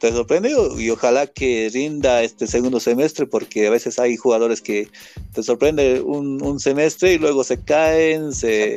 te 0.00 0.12
sorprende 0.12 0.52
y 0.78 0.90
ojalá 0.90 1.26
que 1.26 1.70
rinda 1.72 2.22
este 2.22 2.46
segundo 2.46 2.80
semestre, 2.80 3.26
porque 3.26 3.66
a 3.66 3.70
veces 3.70 3.98
hay 3.98 4.16
jugadores 4.16 4.60
que 4.60 4.88
te 5.32 5.42
sorprende 5.42 6.00
un, 6.00 6.60
semestre 6.60 7.14
y 7.14 7.18
luego 7.18 7.44
se 7.44 7.60
caen, 7.60 8.32
se, 8.32 8.76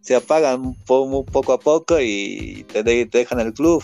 se, 0.00 0.14
apagan 0.14 0.74
poco 0.86 1.52
a 1.52 1.58
poco 1.58 2.00
y 2.00 2.64
te 2.72 2.82
dejan 2.82 3.40
el 3.40 3.52
club. 3.52 3.82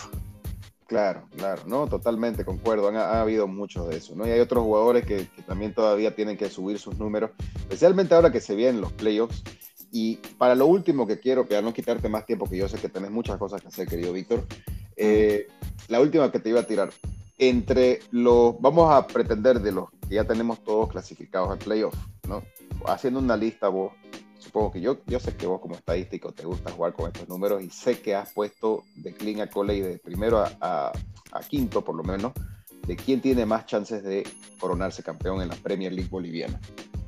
Claro, 0.87 1.23
claro, 1.35 1.63
no, 1.65 1.87
totalmente 1.87 2.45
concuerdo. 2.45 2.87
Han, 2.87 2.95
ha 2.95 3.19
habido 3.19 3.45
muchos 3.45 3.89
de 3.89 3.97
eso, 3.97 4.15
¿no? 4.15 4.25
Y 4.25 4.31
hay 4.31 4.39
otros 4.39 4.63
jugadores 4.63 5.05
que, 5.05 5.27
también 5.45 5.73
todavía 5.73 6.15
tienen 6.15 6.37
que 6.37 6.49
subir 6.49 6.79
sus 6.79 6.97
números, 6.97 7.31
especialmente 7.55 8.15
ahora 8.15 8.31
que 8.31 8.39
se 8.39 8.55
vienen 8.55 8.79
los 8.79 8.93
playoffs. 8.93 9.43
Y 9.91 10.17
para 10.37 10.55
lo 10.55 10.67
último 10.67 11.07
que 11.07 11.19
quiero, 11.19 11.47
para 11.47 11.61
no 11.61 11.73
quitarte 11.73 12.09
más 12.09 12.25
tiempo, 12.25 12.49
que 12.49 12.57
yo 12.57 12.67
sé 12.67 12.77
que 12.77 12.89
tenés 12.89 13.11
muchas 13.11 13.37
cosas 13.37 13.61
que 13.61 13.67
hacer, 13.69 13.87
querido 13.87 14.13
Víctor, 14.13 14.45
eh, 14.95 15.47
la 15.87 16.01
última 16.01 16.31
que 16.31 16.39
te 16.39 16.49
iba 16.49 16.61
a 16.61 16.67
tirar. 16.67 16.91
Entre 17.37 17.99
los, 18.11 18.59
vamos 18.59 18.91
a 18.91 19.05
pretender 19.05 19.61
de 19.61 19.71
los 19.71 19.89
que 20.07 20.15
ya 20.15 20.25
tenemos 20.25 20.63
todos 20.63 20.89
clasificados 20.89 21.51
al 21.51 21.59
playoff, 21.59 21.93
¿no? 22.27 22.43
Haciendo 22.87 23.19
una 23.19 23.37
lista 23.37 23.67
vos, 23.67 23.93
supongo 24.39 24.71
que 24.71 24.81
yo, 24.81 24.99
yo 25.05 25.19
sé 25.19 25.35
que 25.35 25.45
vos 25.45 25.61
como 25.61 25.75
estadístico 25.75 26.31
te 26.31 26.45
gusta 26.45 26.71
jugar 26.71 26.93
con 26.93 27.07
estos 27.07 27.29
números 27.29 27.61
y 27.61 27.69
sé 27.69 27.99
que 28.01 28.15
has 28.15 28.33
puesto 28.33 28.83
de 28.95 29.13
clean 29.13 29.41
a 29.41 29.47
Coley 29.47 29.81
de 29.81 29.99
primero 29.99 30.43
a, 30.61 30.91
quinto 31.47 31.83
por 31.83 31.95
lo 31.95 32.03
menos, 32.03 32.33
de 32.87 32.95
quién 32.95 33.21
tiene 33.21 33.45
más 33.45 33.67
chances 33.67 34.01
de 34.03 34.27
coronarse 34.59 35.03
campeón 35.03 35.41
en 35.41 35.49
la 35.49 35.55
Premier 35.55 35.93
League 35.93 36.09
boliviana. 36.09 36.59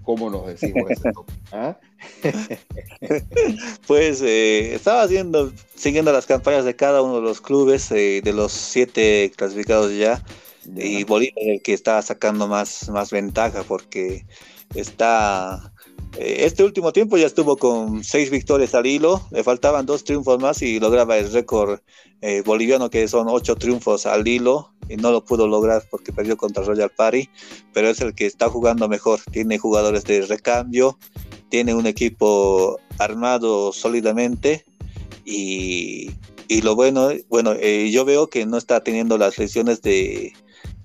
¿Cómo 0.09 0.31
nos 0.31 0.47
decimos? 0.47 0.89
¿Ah? 1.51 1.77
pues 3.85 4.23
eh, 4.23 4.73
estaba 4.73 5.03
haciendo, 5.03 5.53
siguiendo 5.75 6.11
las 6.11 6.25
campañas 6.25 6.65
de 6.65 6.75
cada 6.75 7.03
uno 7.03 7.17
de 7.17 7.21
los 7.21 7.41
clubes, 7.41 7.91
eh, 7.91 8.19
de 8.23 8.33
los 8.33 8.51
siete 8.51 9.31
clasificados 9.35 9.95
ya, 9.95 10.23
y 10.65 11.03
Bolivia 11.03 11.33
es 11.35 11.47
el 11.57 11.61
que 11.61 11.73
está 11.73 12.01
sacando 12.01 12.47
más, 12.47 12.89
más 12.89 13.11
ventaja 13.11 13.61
porque 13.61 14.25
está 14.73 15.71
eh, 16.17 16.37
este 16.45 16.63
último 16.63 16.91
tiempo 16.91 17.15
ya 17.17 17.27
estuvo 17.27 17.57
con 17.57 18.03
seis 18.03 18.31
victorias 18.31 18.73
al 18.73 18.87
hilo, 18.87 19.27
le 19.29 19.43
faltaban 19.43 19.85
dos 19.85 20.05
triunfos 20.05 20.39
más 20.41 20.63
y 20.63 20.79
lograba 20.79 21.19
el 21.19 21.31
récord 21.31 21.81
eh, 22.21 22.41
boliviano 22.43 22.89
que 22.89 23.07
son 23.07 23.27
ocho 23.29 23.57
triunfos 23.57 24.07
al 24.07 24.27
hilo 24.27 24.73
y 24.89 24.97
no 24.97 25.11
lo 25.11 25.23
pudo 25.23 25.47
lograr 25.47 25.83
porque 25.89 26.11
perdió 26.11 26.35
contra 26.35 26.63
Royal 26.63 26.89
Party, 26.89 27.29
pero 27.73 27.89
es 27.89 28.01
el 28.01 28.13
que 28.13 28.25
está 28.25 28.49
jugando 28.49 28.89
mejor, 28.89 29.21
tiene 29.31 29.57
jugadores 29.57 30.03
de 30.03 30.21
recambio, 30.21 30.97
tiene 31.49 31.73
un 31.73 31.85
equipo 31.85 32.79
armado 32.97 33.71
sólidamente 33.71 34.65
y, 35.25 36.11
lo 36.63 36.75
bueno, 36.75 37.09
bueno 37.29 37.53
eh, 37.53 37.89
yo 37.91 38.03
veo 38.03 38.29
que 38.29 38.45
no 38.45 38.57
está 38.57 38.83
teniendo 38.83 39.17
las 39.17 39.37
lesiones 39.37 39.81
de 39.81 40.33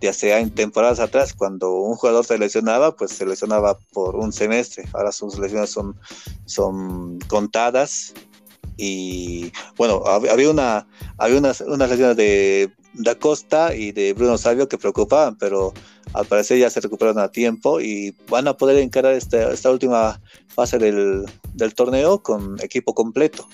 ya 0.00 0.12
sea 0.12 0.38
en 0.40 0.50
temporadas 0.50 1.00
atrás, 1.00 1.32
cuando 1.32 1.72
un 1.72 1.96
jugador 1.96 2.26
se 2.26 2.36
lesionaba, 2.36 2.94
pues 2.94 3.12
se 3.12 3.24
lesionaba 3.24 3.78
por 3.92 4.16
un 4.16 4.34
semestre. 4.34 4.84
Ahora 4.92 5.12
sus 5.12 5.38
lesiones 5.38 5.70
son, 5.70 5.96
son 6.44 7.18
contadas. 7.20 8.12
Y 8.76 9.50
bueno, 9.76 10.02
había 10.04 10.50
una 10.50 10.86
había 11.16 11.38
unas, 11.38 11.62
unas 11.62 11.88
lesiones 11.88 12.16
de 12.16 12.70
Da 12.94 13.14
Costa 13.16 13.74
y 13.74 13.92
de 13.92 14.12
Bruno 14.12 14.38
Sabio 14.38 14.68
que 14.68 14.78
preocupaban, 14.78 15.36
pero 15.36 15.72
al 16.12 16.26
parecer 16.26 16.58
ya 16.58 16.70
se 16.70 16.80
recuperaron 16.80 17.22
a 17.22 17.28
tiempo 17.28 17.80
y 17.80 18.14
van 18.28 18.48
a 18.48 18.56
poder 18.56 18.78
encarar 18.78 19.14
esta, 19.14 19.52
esta 19.52 19.70
última 19.70 20.20
fase 20.48 20.78
del, 20.78 21.24
del 21.54 21.74
torneo 21.74 22.22
con 22.22 22.56
equipo 22.60 22.94
completo. 22.94 23.46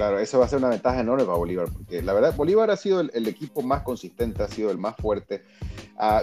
Claro, 0.00 0.18
eso 0.18 0.38
va 0.38 0.46
a 0.46 0.48
ser 0.48 0.60
una 0.60 0.70
ventaja 0.70 1.00
enorme 1.00 1.24
para 1.24 1.36
Bolívar, 1.36 1.68
porque 1.70 2.00
la 2.00 2.14
verdad, 2.14 2.34
Bolívar 2.34 2.70
ha 2.70 2.76
sido 2.78 3.00
el, 3.00 3.28
equipo 3.28 3.60
más 3.60 3.82
consistente, 3.82 4.42
ha 4.42 4.48
sido 4.48 4.70
el 4.70 4.78
más 4.78 4.96
fuerte. 4.96 5.42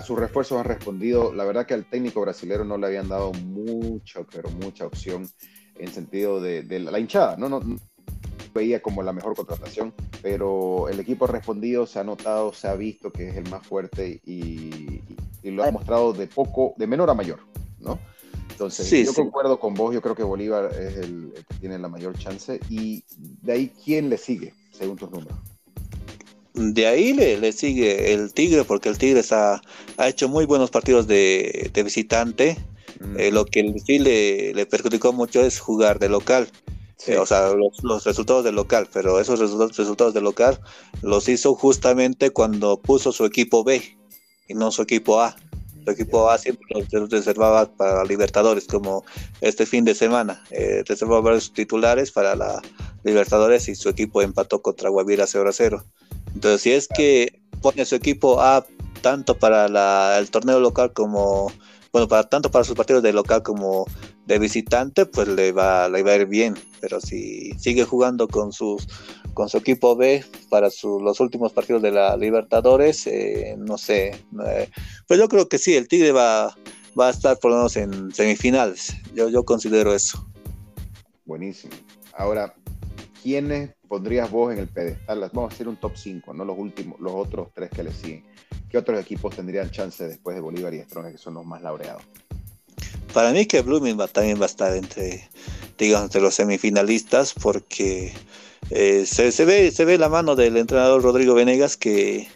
Sus 0.04 0.18
refuerzos 0.18 0.58
han 0.58 0.66
respondido. 0.66 1.32
La 1.32 1.44
verdad 1.44 1.68
que 1.68 1.76
al 1.76 1.86
técnico 1.86 2.22
brasileño 2.22 2.64
no 2.64 2.78
le 2.78 2.88
habían 2.88 3.08
dado 3.08 3.34
mucha, 3.34 4.22
pero 4.34 4.50
mucha 4.50 4.88
opción 4.88 5.30
en 5.78 5.92
sentido 5.92 6.42
de, 6.42 6.64
la, 6.80 6.98
hinchada. 6.98 7.38
No, 7.38 7.50
no, 7.50 7.62
veía 8.54 8.82
como 8.82 9.04
la 9.04 9.14
mejor 9.14 9.36
contratación, 9.36 9.94
pero 10.22 10.90
el 10.90 11.00
equipo 11.00 11.26
ha 11.26 11.28
respondido, 11.28 11.86
se 11.86 12.00
ha 12.00 12.04
notado, 12.04 12.54
se 12.54 12.68
ha 12.68 12.76
visto 12.76 13.12
que 13.12 13.30
es 13.30 13.36
el 13.36 13.50
más 13.50 13.66
fuerte 13.66 14.20
y, 14.26 15.02
y 15.44 15.52
lo 15.52 15.64
ha 15.64 15.72
mostrado 15.72 16.14
de 16.14 16.28
poco, 16.28 16.74
de 16.78 16.88
menor 16.88 17.10
a 17.10 17.14
mayor, 17.14 17.40
¿no? 17.80 18.00
Entonces, 18.58 19.06
yo 19.06 19.14
concuerdo 19.14 19.60
con 19.60 19.76
vos, 19.76 19.94
yo 19.94 20.02
creo 20.02 20.16
que 20.16 20.24
Bolívar 20.24 20.72
es 20.74 20.98
el, 20.98 21.32
que 21.48 21.56
tiene 21.60 21.78
la 21.78 21.90
mayor 21.90 22.18
chance. 22.18 22.60
Y 22.72 23.04
de 23.44 23.52
ahí, 23.52 23.72
¿quién 23.86 24.10
le 24.10 24.18
sigue, 24.18 24.56
según 24.72 24.98
tus 24.98 25.12
números? 25.12 25.38
De 26.56 26.88
ahí 26.88 27.14
le, 27.14 27.52
sigue 27.52 28.14
el 28.14 28.34
Tigre, 28.34 28.64
porque 28.64 28.90
el 28.90 28.98
Tigre 28.98 29.22
ha, 29.30 29.62
ha 29.98 30.08
hecho 30.08 30.28
muy 30.28 30.46
buenos 30.46 30.72
partidos 30.72 31.06
de, 31.06 31.70
visitante. 31.84 32.58
Mm. 33.00 33.20
Eh, 33.20 33.32
lo 33.32 33.46
que 33.46 33.76
sí 33.86 34.00
le, 34.00 34.56
le, 34.56 34.66
perjudicó 34.66 35.14
mucho 35.14 35.42
es 35.42 35.60
jugar 35.60 36.00
de 36.00 36.10
local. 36.10 36.48
O 37.20 37.26
sea, 37.26 37.54
los, 37.54 38.04
resultados 38.04 38.44
del 38.44 38.56
local, 38.56 38.90
pero 38.92 39.20
esos 39.20 39.40
resultados, 39.40 40.14
del 40.14 40.24
local 40.24 40.60
los 41.02 41.30
hizo 41.30 41.54
justamente 41.54 42.32
cuando 42.32 42.78
puso 42.78 43.12
su 43.12 43.24
equipo 43.26 43.64
B 43.64 43.98
y 44.48 44.54
no 44.54 44.72
su 44.72 44.82
equipo 44.82 45.22
A 45.22 45.36
su 45.86 45.92
equipo 45.92 46.30
A 46.30 46.38
siempre 46.38 46.66
los 46.92 47.10
reservaba 47.10 47.66
para 47.66 48.04
Libertadores, 48.04 48.68
como 48.68 49.06
este 49.40 49.66
fin 49.66 49.86
de 49.86 49.96
semana. 49.96 50.44
Eh, 50.52 50.84
reservaba 50.86 51.22
varios 51.22 51.54
titulares 51.54 52.12
para 52.12 52.36
la 52.36 52.62
Libertadores 53.06 53.70
y 53.70 53.76
su 53.76 53.88
equipo 53.88 54.22
empató 54.22 54.62
contra 54.62 54.90
Guavira 54.90 55.26
0 55.26 55.48
a 55.48 55.54
0. 55.54 55.86
Entonces, 56.34 56.62
si 56.62 56.72
es 56.72 56.90
que 56.90 57.42
pone 57.62 57.86
su 57.86 57.96
equipo 57.96 58.42
A 58.42 58.66
tanto 59.02 59.38
para 59.38 60.18
el 60.18 60.30
torneo 60.30 60.60
local 60.60 60.92
como, 60.92 61.54
bueno, 61.98 62.08
para 62.08 62.30
tanto 62.30 62.52
para 62.52 62.64
sus 62.64 62.76
partidos 62.76 63.02
de 63.02 63.12
local 63.12 63.42
como 63.42 63.88
de 64.28 64.38
visitante, 64.38 65.08
pues 65.08 65.28
le 65.28 65.52
va, 65.52 65.90
le 65.90 66.04
va 66.04 66.12
a 66.12 66.16
ir 66.18 66.28
bien. 66.28 66.54
Pero 66.80 67.02
si 67.02 67.54
sigue 67.58 67.86
jugando 67.86 68.28
con 68.28 68.52
sus 68.52 68.88
con 69.34 69.50
su 69.50 69.58
equipo 69.58 69.96
B 69.96 70.24
para 70.50 70.70
los 70.84 71.20
últimos 71.20 71.54
partidos 71.54 71.82
de 71.82 71.92
la 71.92 72.16
Libertadores, 72.16 73.08
eh, 73.08 73.56
no 73.58 73.80
sé, 73.80 74.10
eh, 74.48 74.70
pues 75.08 75.20
yo 75.20 75.28
creo 75.28 75.50
que 75.50 75.58
sí, 75.58 75.76
el 75.76 75.88
Tigre 75.88 76.12
va, 76.12 76.56
va 77.00 77.08
a 77.08 77.12
estar 77.12 77.40
por 77.40 77.50
lo 77.50 77.58
menos 77.58 77.76
en 77.78 78.14
semifinales, 78.14 78.96
yo, 79.16 79.30
yo 79.30 79.44
considero 79.44 79.94
eso. 79.94 80.28
Buenísimo. 81.26 81.74
Ahora, 82.16 82.54
¿quiénes 83.24 83.72
pondrías 83.88 84.30
vos 84.30 84.54
en 84.54 84.60
el 84.60 84.68
pedestal? 84.68 85.20
Vamos 85.34 85.52
a 85.52 85.56
hacer 85.56 85.68
un 85.68 85.78
top 85.78 85.94
5, 85.96 86.34
no 86.34 86.46
los 86.46 86.58
últimos, 86.58 87.00
los 87.00 87.14
otros 87.14 87.50
tres 87.54 87.70
que 87.72 87.84
le 87.84 87.92
siguen. 87.92 88.24
¿Qué 88.70 88.78
otros 88.78 89.00
equipos 89.00 89.36
tendrían 89.36 89.72
chance 89.72 90.08
después 90.08 90.36
de 90.36 90.42
Bolívar 90.42 90.74
y 90.74 90.82
Strong, 90.82 91.12
que 91.12 91.18
son 91.18 91.36
los 91.36 91.46
más 91.46 91.62
laureados? 91.62 92.04
Para 93.14 93.32
mí 93.32 93.46
que 93.46 93.62
Blooming 93.62 93.98
también 94.12 94.40
va 94.40 94.44
a 94.44 94.48
estar 94.48 94.76
entre, 94.76 95.28
digamos, 95.78 96.06
entre 96.06 96.22
los 96.22 96.36
semifinalistas, 96.36 97.34
porque 97.34 98.14
eh, 98.70 99.06
se, 99.06 99.46
ve, 99.46 99.72
se 99.72 99.86
ve 99.86 99.98
la 99.98 100.10
mano 100.10 100.36
del 100.36 100.58
entrenador 100.58 101.02
Rodrigo 101.02 101.34
Venegas 101.34 101.78
que, 101.78 102.28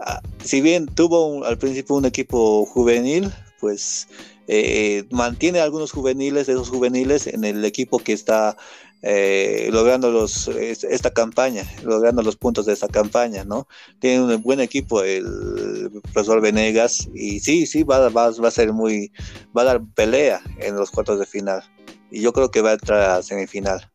ah, 0.00 0.20
si 0.44 0.60
bien 0.60 0.86
tuvo 0.86 1.44
al 1.44 1.58
principio 1.58 1.94
un 1.94 2.04
equipo 2.04 2.66
juvenil, 2.66 3.32
pues 3.60 4.08
eh, 4.48 5.04
mantiene 5.10 5.60
algunos 5.60 5.92
juveniles, 5.92 6.48
esos 6.48 6.68
juveniles, 6.68 7.26
en 7.26 7.44
el 7.44 7.64
equipo 7.64 7.98
que 7.98 8.12
está 8.12 8.56
eh, 9.02 9.68
logrando 9.72 10.10
los, 10.10 10.48
esta 10.48 11.10
campaña, 11.10 11.64
logrando 11.82 12.22
los 12.22 12.36
puntos 12.36 12.66
de 12.66 12.72
esta 12.72 12.88
campaña, 12.88 13.44
¿no? 13.44 13.68
Tiene 13.98 14.22
un 14.22 14.42
buen 14.42 14.60
equipo 14.60 15.02
el 15.02 15.90
profesor 16.12 16.40
Venegas 16.40 17.08
y 17.14 17.40
sí, 17.40 17.66
sí, 17.66 17.82
va, 17.82 18.08
va, 18.08 18.30
va 18.30 18.48
a 18.48 18.50
ser 18.50 18.72
muy, 18.72 19.12
va 19.56 19.62
a 19.62 19.66
dar 19.66 19.82
pelea 19.94 20.40
en 20.58 20.76
los 20.76 20.90
cuartos 20.90 21.18
de 21.18 21.26
final 21.26 21.62
y 22.10 22.20
yo 22.20 22.32
creo 22.32 22.50
que 22.50 22.62
va 22.62 22.70
a 22.70 22.74
entrar 22.74 23.10
a 23.10 23.22
semifinal. 23.22 23.90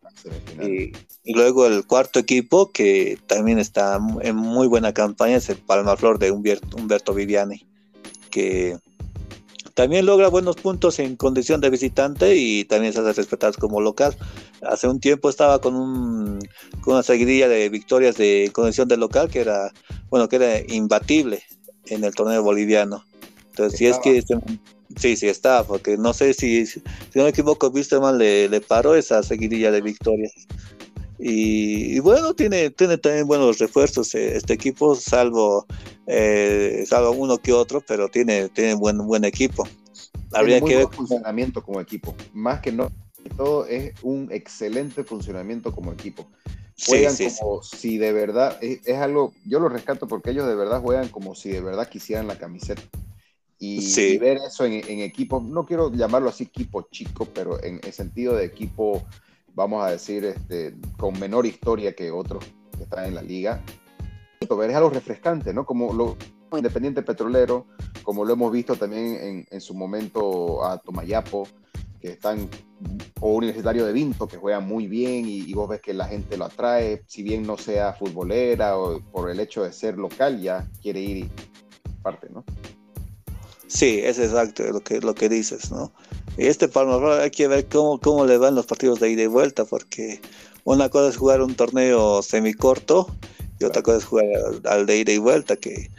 Y, 0.61 0.91
luego 1.33 1.65
el 1.65 1.85
cuarto 1.85 2.19
equipo, 2.19 2.71
que 2.71 3.17
también 3.27 3.59
está 3.59 3.99
en 4.21 4.35
muy 4.35 4.67
buena 4.67 4.93
campaña, 4.93 5.37
es 5.37 5.49
el 5.49 5.57
Palmaflor 5.57 6.19
de 6.19 6.31
Humberto, 6.31 6.77
Humberto 6.77 7.13
Viviani, 7.13 7.65
que 8.29 8.77
también 9.73 10.05
logra 10.05 10.27
buenos 10.29 10.55
puntos 10.55 10.99
en 10.99 11.15
condición 11.15 11.61
de 11.61 11.69
visitante 11.69 12.35
y 12.35 12.65
también 12.65 12.93
se 12.93 12.99
hace 12.99 13.13
respetar 13.13 13.55
como 13.57 13.81
local. 13.81 14.15
Hace 14.61 14.87
un 14.87 14.99
tiempo 14.99 15.29
estaba 15.29 15.59
con, 15.59 15.75
un, 15.75 16.39
con 16.81 16.95
una 16.95 17.03
seguidilla 17.03 17.47
de 17.47 17.69
victorias 17.69 18.17
de 18.17 18.49
condición 18.53 18.87
de 18.87 18.97
local 18.97 19.29
que 19.29 19.41
era, 19.41 19.71
bueno, 20.09 20.29
que 20.29 20.37
era 20.37 20.59
imbatible 20.67 21.43
en 21.87 22.03
el 22.03 22.13
torneo 22.13 22.43
boliviano. 22.43 23.05
Entonces, 23.49 23.77
si 23.77 23.87
es 23.87 23.99
que 23.99 24.23
Sí, 24.97 25.15
sí 25.15 25.27
está, 25.27 25.63
porque 25.63 25.97
no 25.97 26.13
sé 26.13 26.33
si, 26.33 26.65
si 26.65 26.81
no 27.15 27.23
me 27.23 27.29
equivoco, 27.29 27.69
Wisterman 27.69 28.17
le, 28.17 28.49
le 28.49 28.61
paró 28.61 28.95
esa 28.95 29.23
seguidilla 29.23 29.71
de 29.71 29.81
victorias. 29.81 30.33
Y, 31.23 31.99
bueno, 31.99 32.33
tiene, 32.33 32.71
tiene 32.71 32.97
también 32.97 33.27
buenos 33.27 33.59
refuerzos 33.59 34.15
eh, 34.15 34.35
este 34.35 34.53
equipo, 34.53 34.95
salvo, 34.95 35.67
eh, 36.07 36.83
salvo 36.87 37.11
uno 37.11 37.37
que 37.37 37.53
otro, 37.53 37.79
pero 37.87 38.09
tiene, 38.09 38.49
tiene 38.49 38.73
buen, 38.73 38.97
buen 39.05 39.23
equipo. 39.23 39.67
Habría 40.33 40.59
que 40.61 40.77
ver. 40.77 40.87
funcionamiento 40.87 41.61
como 41.61 41.79
equipo, 41.79 42.15
más 42.33 42.61
que 42.61 42.71
no, 42.71 42.89
todo 43.37 43.67
es 43.67 43.93
un 44.01 44.29
excelente 44.31 45.03
funcionamiento 45.03 45.71
como 45.71 45.93
equipo. 45.93 46.27
Juegan 46.87 47.15
como 47.37 47.61
si 47.61 47.99
de 47.99 48.13
verdad, 48.13 48.57
es, 48.59 48.79
es 48.87 48.97
algo, 48.97 49.33
yo 49.45 49.59
lo 49.59 49.69
rescato 49.69 50.07
porque 50.07 50.31
ellos 50.31 50.47
de 50.47 50.55
verdad 50.55 50.81
juegan 50.81 51.09
como 51.09 51.35
si 51.35 51.49
de 51.49 51.61
verdad 51.61 51.87
quisieran 51.87 52.27
la 52.27 52.39
camiseta. 52.39 52.81
Y, 53.59 54.17
ver 54.17 54.37
eso 54.37 54.65
en, 54.65 54.73
en, 54.73 55.01
equipos, 55.01 55.43
no 55.43 55.67
quiero 55.67 55.93
llamarlo 55.93 56.29
así 56.29 56.45
equipo 56.45 56.87
chico, 56.89 57.27
pero 57.31 57.63
en 57.63 57.79
el 57.83 57.93
sentido 57.93 58.35
de 58.35 58.45
equipo, 58.45 59.03
vamos 59.53 59.83
a 59.83 59.91
decir, 59.91 60.25
este, 60.25 60.75
con 60.97 61.19
menor 61.19 61.45
historia 61.45 61.93
que 61.93 62.11
otros 62.11 62.43
que 62.77 62.83
están 62.83 63.05
en 63.05 63.15
la 63.15 63.21
liga, 63.21 63.61
ver 64.55 64.69
es 64.69 64.75
algo 64.75 64.89
refrescante, 64.89 65.53
¿no? 65.53 65.65
Como 65.65 65.93
lo 65.93 66.17
Independiente 66.57 67.01
Petrolero, 67.01 67.67
como 68.03 68.25
lo 68.25 68.33
hemos 68.33 68.51
visto 68.51 68.75
también 68.75 69.15
en, 69.15 69.47
en 69.49 69.61
su 69.61 69.73
momento 69.73 70.65
a 70.65 70.79
Tomayapo, 70.79 71.47
que 72.01 72.09
están, 72.09 72.49
o 73.21 73.35
Universitario 73.35 73.85
de 73.85 73.93
Vinto, 73.93 74.27
que 74.27 74.35
juega 74.35 74.59
muy 74.59 74.87
bien 74.87 75.25
y, 75.25 75.49
y, 75.49 75.53
vos 75.53 75.69
ves 75.69 75.81
que 75.81 75.93
la 75.93 76.05
gente 76.05 76.35
lo 76.35 76.45
atrae, 76.45 77.03
si 77.07 77.23
bien 77.23 77.43
no 77.43 77.57
sea 77.57 77.93
futbolera 77.93 78.77
o 78.77 78.99
por 78.99 79.29
el 79.29 79.39
hecho 79.39 79.63
de 79.63 79.71
ser 79.71 79.97
local, 79.97 80.41
ya 80.41 80.67
quiere 80.81 80.99
ir 80.99 81.17
y 81.17 81.29
parte, 82.01 82.27
¿no? 82.29 82.43
Sí, 83.67 84.01
es 84.03 84.19
exacto 84.19 84.63
lo 84.63 84.81
que, 84.81 84.99
lo 84.99 85.15
que 85.15 85.29
dices, 85.29 85.71
¿no? 85.71 85.93
Este 86.47 86.67
Palma 86.67 87.21
hay 87.21 87.29
que 87.29 87.47
ver 87.47 87.67
cómo, 87.67 87.99
cómo 87.99 88.25
le 88.25 88.37
van 88.37 88.55
los 88.55 88.65
partidos 88.65 88.99
de 88.99 89.11
ida 89.11 89.21
y 89.21 89.27
vuelta, 89.27 89.63
porque 89.63 90.21
una 90.63 90.89
cosa 90.89 91.09
es 91.09 91.17
jugar 91.17 91.41
un 91.41 91.53
torneo 91.53 92.23
semicorto 92.23 93.15
y 93.59 93.63
otra 93.63 93.83
cosa 93.83 93.99
es 93.99 94.05
jugar 94.05 94.25
al, 94.65 94.87
de 94.87 94.97
ida 94.97 95.11
y 95.11 95.19
vuelta, 95.19 95.55
que, 95.55 95.91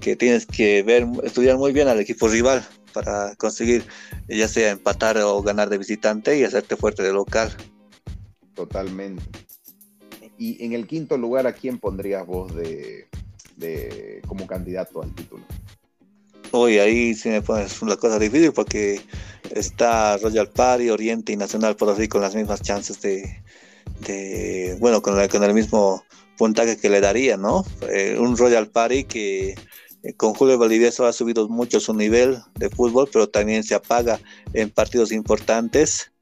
que 0.00 0.14
tienes 0.14 0.44
que 0.44 0.82
ver, 0.82 1.06
estudiar 1.22 1.56
muy 1.56 1.72
bien 1.72 1.88
al 1.88 1.98
equipo 2.00 2.28
rival 2.28 2.66
para 2.92 3.34
conseguir 3.36 3.86
ya 4.28 4.46
sea 4.46 4.72
empatar 4.72 5.16
o 5.18 5.40
ganar 5.42 5.70
de 5.70 5.78
visitante 5.78 6.38
y 6.38 6.44
hacerte 6.44 6.76
fuerte 6.76 7.02
de 7.02 7.14
local. 7.14 7.50
Totalmente. 8.52 9.24
Y 10.36 10.62
en 10.64 10.74
el 10.74 10.86
quinto 10.86 11.16
lugar, 11.16 11.46
¿a 11.46 11.54
quién 11.54 11.78
pondrías 11.78 12.26
vos 12.26 12.54
de, 12.54 13.08
de 13.56 14.20
como 14.26 14.46
candidato 14.46 15.02
al 15.02 15.14
título? 15.14 15.44
Hoy 16.50 16.78
ahí 16.78 17.14
sí 17.14 17.28
me 17.28 17.42
pones 17.42 17.82
una 17.82 17.96
cosa 17.96 18.18
difícil 18.18 18.52
porque 18.52 19.02
está 19.50 20.16
Royal 20.16 20.48
Party, 20.48 20.88
Oriente 20.88 21.32
y 21.32 21.36
Nacional 21.36 21.76
por 21.76 21.90
así 21.90 22.08
con 22.08 22.22
las 22.22 22.34
mismas 22.34 22.62
chances 22.62 23.00
de, 23.02 23.42
de 24.06 24.76
bueno, 24.80 25.02
con, 25.02 25.18
el 25.18 25.54
mismo 25.54 26.02
puntaje 26.38 26.78
que 26.78 26.88
le 26.88 27.00
daría, 27.00 27.36
¿no? 27.36 27.64
Eh, 27.90 28.16
un 28.18 28.36
Royal 28.36 28.68
Party 28.68 29.04
que 29.04 29.56
eh, 30.02 30.12
con 30.16 30.32
Julio 30.32 30.56
Valdivieso 30.56 31.04
ha 31.04 31.12
subido 31.12 31.48
mucho 31.48 31.80
su 31.80 31.92
nivel 31.92 32.38
de 32.54 32.70
fútbol, 32.70 33.10
pero 33.12 33.28
también 33.28 33.62
se 33.62 33.74
apaga 33.74 34.18
en 34.54 34.70
partidos 34.70 35.12
importantes. 35.12 36.12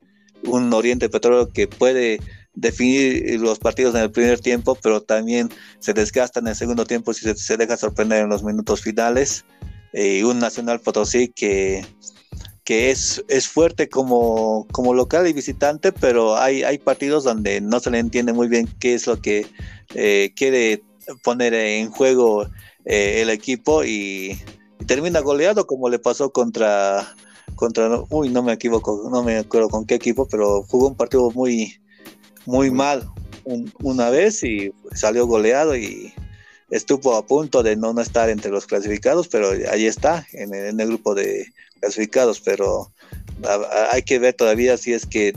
Un 0.45 0.73
Oriente 0.73 1.09
Petróleo 1.09 1.53
que 1.53 1.69
puede 1.69 2.19
definir 2.55 3.41
los 3.41 3.61
partidos 3.61 3.95
en 3.95 4.03
el 4.03 4.11
primer 4.11 4.41
tiempo, 4.41 4.77
pero 4.83 5.03
también 5.03 5.51
se 5.79 5.93
desgasta 5.93 6.41
en 6.41 6.49
el 6.49 6.57
segundo 6.57 6.85
tiempo 6.85 7.13
si 7.13 7.33
se 7.35 7.57
deja 7.57 7.77
sorprender 7.77 8.25
en 8.25 8.29
los 8.29 8.43
minutos 8.43 8.81
finales 8.81 9.45
y 9.97 10.23
un 10.23 10.39
Nacional 10.39 10.81
Potosí 10.81 11.29
que, 11.29 11.85
que 12.65 12.91
es, 12.91 13.25
es 13.29 13.49
fuerte 13.49 13.89
como, 13.89 14.67
como 14.73 14.93
local 14.93 15.27
y 15.27 15.33
visitante, 15.33 15.93
pero 15.93 16.37
hay, 16.37 16.63
hay 16.65 16.79
partidos 16.79 17.25
donde 17.25 17.61
no 17.61 17.81
se 17.81 17.91
le 17.91 17.99
entiende 17.99 18.33
muy 18.33 18.49
bien 18.49 18.69
qué 18.79 18.95
es 18.95 19.07
lo 19.07 19.21
que 19.21 19.47
eh, 19.95 20.33
quiere 20.37 20.83
poner 21.23 21.55
en 21.55 21.91
juego 21.91 22.47
eh, 22.85 23.23
el 23.23 23.31
equipo 23.31 23.85
y, 23.85 24.39
termina 24.87 25.21
goleado 25.21 25.67
como 25.67 25.89
le 25.89 25.99
pasó 25.99 26.31
contra, 26.31 27.15
contra, 27.55 28.03
uy, 28.11 28.29
no 28.29 28.43
me 28.43 28.53
equivoco, 28.53 29.09
no 29.11 29.23
me 29.23 29.39
acuerdo 29.39 29.69
con 29.69 29.87
qué 29.87 29.95
equipo, 29.95 30.29
pero 30.29 30.63
jugó 30.65 30.89
un 30.89 30.97
partido 30.97 31.31
muy, 31.31 31.75
muy 32.45 32.71
mal 32.71 33.09
una 33.83 34.11
vez 34.11 34.43
y 34.43 34.73
salió 34.93 35.27
goleado 35.27 35.77
y 35.77 36.13
estuvo 36.71 37.17
a 37.17 37.27
punto 37.27 37.63
de 37.63 37.77
no, 37.77 37.93
no 37.93 38.01
estar 38.01 38.29
entre 38.29 38.51
los 38.51 38.67
clasificados, 38.67 39.29
pero 39.29 39.51
ahí 39.71 39.87
está, 39.87 40.27
en, 40.33 40.55
el 40.55 40.87
grupo 40.87 41.15
de 41.15 41.47
clasificados, 41.81 42.41
pero 42.41 42.93
hay 43.93 44.03
que 44.03 44.19
ver 44.19 44.35
todavía 44.35 44.77
si 44.77 44.93
es 44.93 45.07
que 45.07 45.35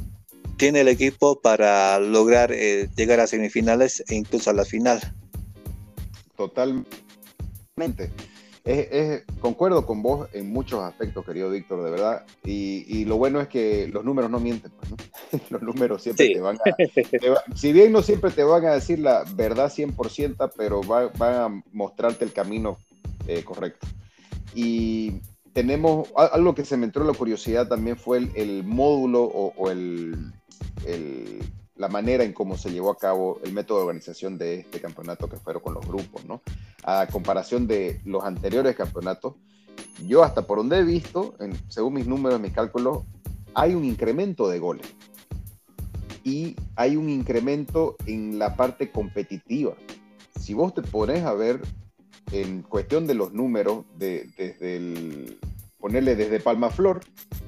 tiene 0.58 0.82
el 0.82 0.88
equipo 0.88 1.40
para 1.40 2.00
lograr 2.00 2.52
eh, 2.52 2.90
llegar 2.96 3.20
a 3.20 3.28
semifinales 3.28 4.04
e 4.08 4.16
incluso 4.16 4.50
a 4.50 4.54
la 4.54 4.66
final. 4.66 5.00
Totalmente 6.36 8.12
es, 8.64 9.24
concuerdo 9.40 9.86
con 9.86 10.02
vos 10.02 10.30
en 10.34 10.52
muchos 10.52 10.82
aspectos, 10.84 11.26
querido 11.26 11.50
Víctor, 11.50 11.84
de 11.84 11.92
verdad. 11.92 12.26
Y, 12.44 13.06
lo 13.06 13.18
bueno 13.18 13.42
es 13.42 13.48
que 13.48 13.88
los 13.88 14.04
números 14.04 14.30
no 14.30 14.40
mienten, 14.40 14.72
pues, 14.72 14.92
¿no? 14.92 14.98
los 15.50 15.62
números 15.62 16.04
siempre 16.04 16.34
te 16.34 16.40
van 16.40 16.58
a... 16.58 17.56
si 17.56 17.74
bien 17.74 17.92
no 17.92 18.02
siempre 18.02 18.32
te 18.32 18.44
van 18.44 18.66
a 18.66 18.74
decir 18.74 19.00
la 19.00 19.24
verdad 19.36 19.72
100%, 19.72 20.52
pero 20.56 20.82
van 20.82 21.12
a 21.20 21.64
mostrarte 21.72 22.26
el 22.26 22.34
camino 22.34 22.78
eh, 23.28 23.44
correcto. 23.44 23.88
Y 24.54 25.22
tenemos, 25.54 26.10
algo 26.16 26.56
que 26.56 26.66
se 26.66 26.78
me 26.78 26.86
entró 26.86 27.04
la 27.04 27.14
curiosidad 27.14 27.68
también 27.68 27.98
fue 27.98 28.20
el, 28.36 28.64
módulo 28.64 29.24
o, 29.24 29.70
el, 29.70 30.32
el 30.86 31.40
la 31.80 31.88
manera 31.88 32.26
en 32.26 32.34
cómo 32.34 32.58
se 32.58 32.72
llevó 32.72 32.92
a 32.92 32.98
cabo 32.98 33.40
el 33.42 33.54
método 33.54 33.78
de 33.78 33.84
organización 33.86 34.38
de 34.38 34.56
este 34.56 34.82
campeonato 34.82 35.30
que 35.30 35.38
fueron 35.38 35.64
con 35.64 35.74
los 35.74 35.88
grupos, 35.88 36.26
¿no? 36.26 36.42
A 36.84 37.08
comparación 37.08 37.68
de 37.68 38.02
los 38.04 38.26
anteriores 38.26 38.76
campeonatos, 38.76 39.36
yo 40.06 40.26
hasta 40.26 40.42
por 40.46 40.58
donde 40.58 40.80
he 40.80 40.84
visto, 40.84 41.36
según 41.70 41.94
mis 41.94 42.06
números, 42.06 42.40
mis 42.42 42.52
cálculos, 42.52 43.06
hay 43.54 43.76
un 43.76 43.86
incremento 43.86 44.50
de 44.50 44.60
goles 44.60 44.88
y 46.26 46.58
hay 46.76 46.98
un 46.98 47.10
incremento 47.10 47.96
en 48.06 48.38
la 48.38 48.58
parte 48.58 48.92
competitiva. 48.92 49.76
Si 50.38 50.54
vos 50.54 50.74
te 50.74 50.82
pones 50.82 51.24
a 51.24 51.34
ver 51.34 51.62
en 52.34 52.62
cuestión 52.62 53.08
de 53.08 53.14
los 53.14 53.32
números, 53.32 53.86
de, 53.98 54.30
desde 54.38 54.76
el, 54.76 55.40
ponerle 55.80 56.18
desde 56.18 56.42
Palmaflor 56.42 57.00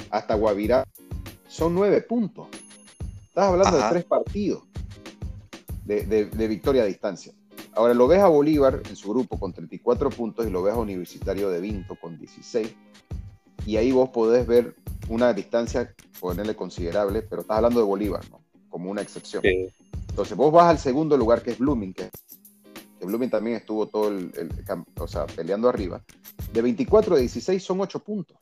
hasta 0.10 0.36
Guavirá, 0.36 0.88
son 1.50 1.76
nueve 1.76 2.00
puntos. 2.02 2.48
Estás 3.32 3.46
hablando 3.46 3.78
de 3.78 3.84
tres 3.90 4.04
partidos 4.04 4.64
de, 5.86 6.48
victoria 6.50 6.84
a 6.84 6.86
distancia. 6.86 7.32
Ahora 7.72 7.94
lo 7.94 8.06
ves 8.06 8.20
a 8.20 8.28
Bolívar 8.28 8.82
en 8.90 8.98
su 8.98 9.10
grupo 9.10 9.40
con 9.40 9.54
34 9.54 10.10
puntos 10.10 10.46
y 10.46 10.50
lo 10.50 10.62
ves 10.62 10.74
a 10.74 10.78
Universitario 10.80 11.50
de 11.50 11.62
Vinto 11.62 11.96
con 11.96 12.18
16. 12.18 12.76
Y 13.66 13.78
ahí 13.78 13.94
vos 13.94 14.10
podés 14.10 14.46
ver 14.46 14.76
una 15.08 15.32
distancia, 15.32 15.96
ponerle 16.20 16.58
considerable, 16.58 17.22
pero 17.22 17.44
estás 17.44 17.56
hablando 17.56 17.80
de 17.80 17.86
Bolívar, 17.86 18.22
¿no? 18.30 18.42
como 18.68 18.92
una 18.92 19.02
excepción. 19.02 19.42
Entonces 19.46 20.36
vos 20.36 20.52
vas 20.52 20.66
al 20.66 20.80
segundo 20.80 21.16
lugar 21.16 21.42
que 21.42 21.52
es 21.52 21.58
Blooming, 21.58 21.94
que, 21.94 22.10
Blooming 23.00 23.30
también 23.30 23.56
estuvo 23.56 23.88
todo 23.88 24.10
el, 24.10 24.34
o 25.00 25.08
sea, 25.08 25.26
peleando 25.26 25.70
arriba. 25.70 26.04
De 26.52 26.62
24 26.62 27.16
a 27.16 27.20
16 27.20 27.64
son 27.64 27.80
8 27.80 28.00
puntos. 28.00 28.36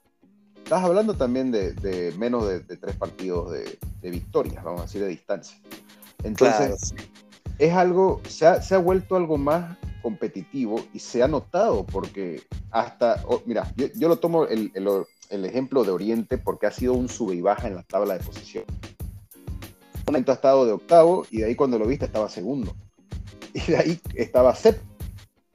Estás 0.70 0.84
hablando 0.84 1.16
también 1.16 1.50
de, 1.50 2.14
menos 2.20 2.48
de, 2.48 2.60
tres 2.60 2.96
partidos 2.96 3.52
de, 3.52 4.12
victorias, 4.12 4.64
vamos 4.64 4.82
a 4.82 4.84
decir, 4.84 5.02
de 5.02 5.08
distancia. 5.08 5.58
Entonces, 6.24 6.94
es 7.58 7.74
algo, 7.74 8.22
se 8.28 8.46
ha, 8.46 8.62
se 8.62 8.76
ha, 8.76 8.78
vuelto 8.78 9.16
algo 9.16 9.40
más 9.40 9.80
competitivo 10.04 10.80
y 10.94 11.00
se 11.00 11.24
ha 11.24 11.28
notado 11.28 11.88
porque 11.88 12.44
hasta, 12.70 13.20
mira, 13.48 13.74
yo, 13.96 14.08
lo 14.08 14.20
tomo 14.20 14.46
el, 14.46 14.72
el, 14.76 15.46
ejemplo 15.46 15.84
de 15.84 15.90
Oriente 15.90 16.38
porque 16.38 16.68
ha 16.68 16.72
sido 16.72 16.94
un 16.94 17.10
sube 17.10 17.34
y 17.34 17.42
baja 17.42 17.68
en 17.68 17.74
la 17.74 17.82
tabla 17.82 18.16
de 18.16 18.24
posición. 18.24 18.66
Un 18.68 20.04
momento 20.06 20.32
ha 20.32 20.36
estado 20.36 20.68
de 20.68 20.74
octavo 20.74 21.26
y 21.32 21.40
de 21.40 21.46
ahí 21.46 21.56
cuando 21.56 21.80
lo 21.80 21.88
viste 21.88 22.06
estaba 22.06 22.30
segundo. 22.30 22.76
Y 23.56 23.72
de 23.72 23.76
ahí 23.76 24.00
estaba 24.14 24.54
séptimo, 24.54 24.96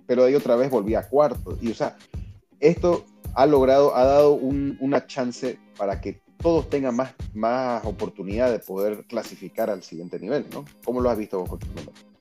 pero 0.09 0.23
de 0.23 0.31
ahí 0.31 0.35
otra 0.35 0.57
vez 0.57 0.73
volvía 0.73 0.99
a 0.99 1.09
cuarto. 1.09 1.57
Y 1.63 1.71
o 1.71 1.75
sea, 1.77 1.97
esto 2.59 3.05
ha 3.35 3.47
logrado, 3.47 3.97
ha 3.97 4.05
dado 4.05 4.35
una 4.35 5.07
chance 5.07 5.59
para 5.77 6.01
que 6.01 6.21
todos 6.45 6.69
tengan 6.69 6.95
más, 6.95 7.15
más 7.33 7.85
oportunidad 7.85 8.51
de 8.51 8.59
poder 8.59 9.05
clasificar 9.09 9.71
al 9.71 9.83
siguiente 9.83 10.19
nivel, 10.19 10.45
¿no? 10.53 10.65
¿Cómo 10.85 11.01
lo 11.01 11.11
has 11.11 11.17
visto 11.17 11.45
vos, 11.45 11.59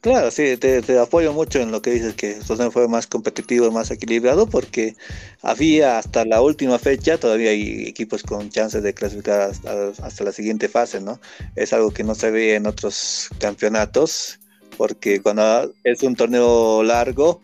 Claro, 0.04 0.32
sí, 0.32 0.58
te, 0.58 1.00
apoyo 1.00 1.32
mucho 1.32 1.60
en 1.60 1.72
lo 1.72 1.82
que 1.82 1.92
dices, 1.92 2.14
que 2.14 2.34
el 2.34 2.72
fue 2.72 2.90
más 2.90 3.08
competitivo, 3.08 3.72
más 3.72 3.90
equilibrado, 3.90 4.48
porque 4.48 4.96
había 5.42 5.98
hasta 5.98 6.26
la 6.26 6.42
última 6.42 6.78
fecha, 6.78 7.18
todavía 7.18 7.52
hay 7.52 7.88
equipos 7.88 8.22
con 8.22 8.50
chances 8.50 8.84
de 8.84 8.94
clasificar 8.94 9.52
hasta, 9.52 10.24
la 10.26 10.32
siguiente 10.34 10.68
fase, 10.68 11.00
¿no? 11.00 11.22
Es 11.56 11.72
algo 11.72 11.92
que 11.92 12.04
no 12.04 12.16
se 12.16 12.32
ve 12.32 12.56
en 12.56 12.68
otros 12.68 13.30
campeonatos, 13.40 14.42
porque 14.78 15.22
cuando 15.22 15.74
es 15.86 16.04
un 16.04 16.18
torneo 16.18 16.84
largo, 16.84 17.40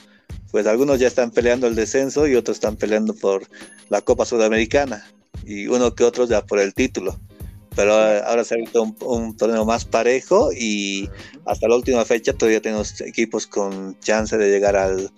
pues 0.52 0.68
algunos 0.68 1.00
ya 1.00 1.08
están 1.08 1.32
peleando 1.32 1.68
el 1.68 1.76
descenso 1.76 2.28
y 2.28 2.36
otros 2.36 2.58
están 2.58 2.76
peleando 2.76 3.14
por 3.14 3.48
la 3.90 4.02
Copa 4.02 4.26
Sudamericana, 4.26 5.06
y 5.46 5.68
uno 5.68 5.96
que 5.96 6.04
otros 6.04 6.30
ya 6.30 6.46
por 6.46 6.60
el 6.60 6.74
título 6.74 7.20
pero 7.80 7.94
ahora 7.94 8.44
se 8.44 8.56
ha 8.56 8.58
visto 8.58 8.84
un, 9.06 9.38
torneo 9.38 9.64
más 9.64 9.86
parejo 9.86 10.52
y 10.52 11.10
hasta 11.46 11.70
la 11.70 11.76
última 11.76 12.04
fecha 12.04 12.34
todavía 12.34 12.62
tenemos 12.62 13.00
equipos 13.00 13.48
con 13.48 13.98
chance 14.00 14.38
de 14.38 14.50
llegar 14.50 14.76
al, 14.76 15.10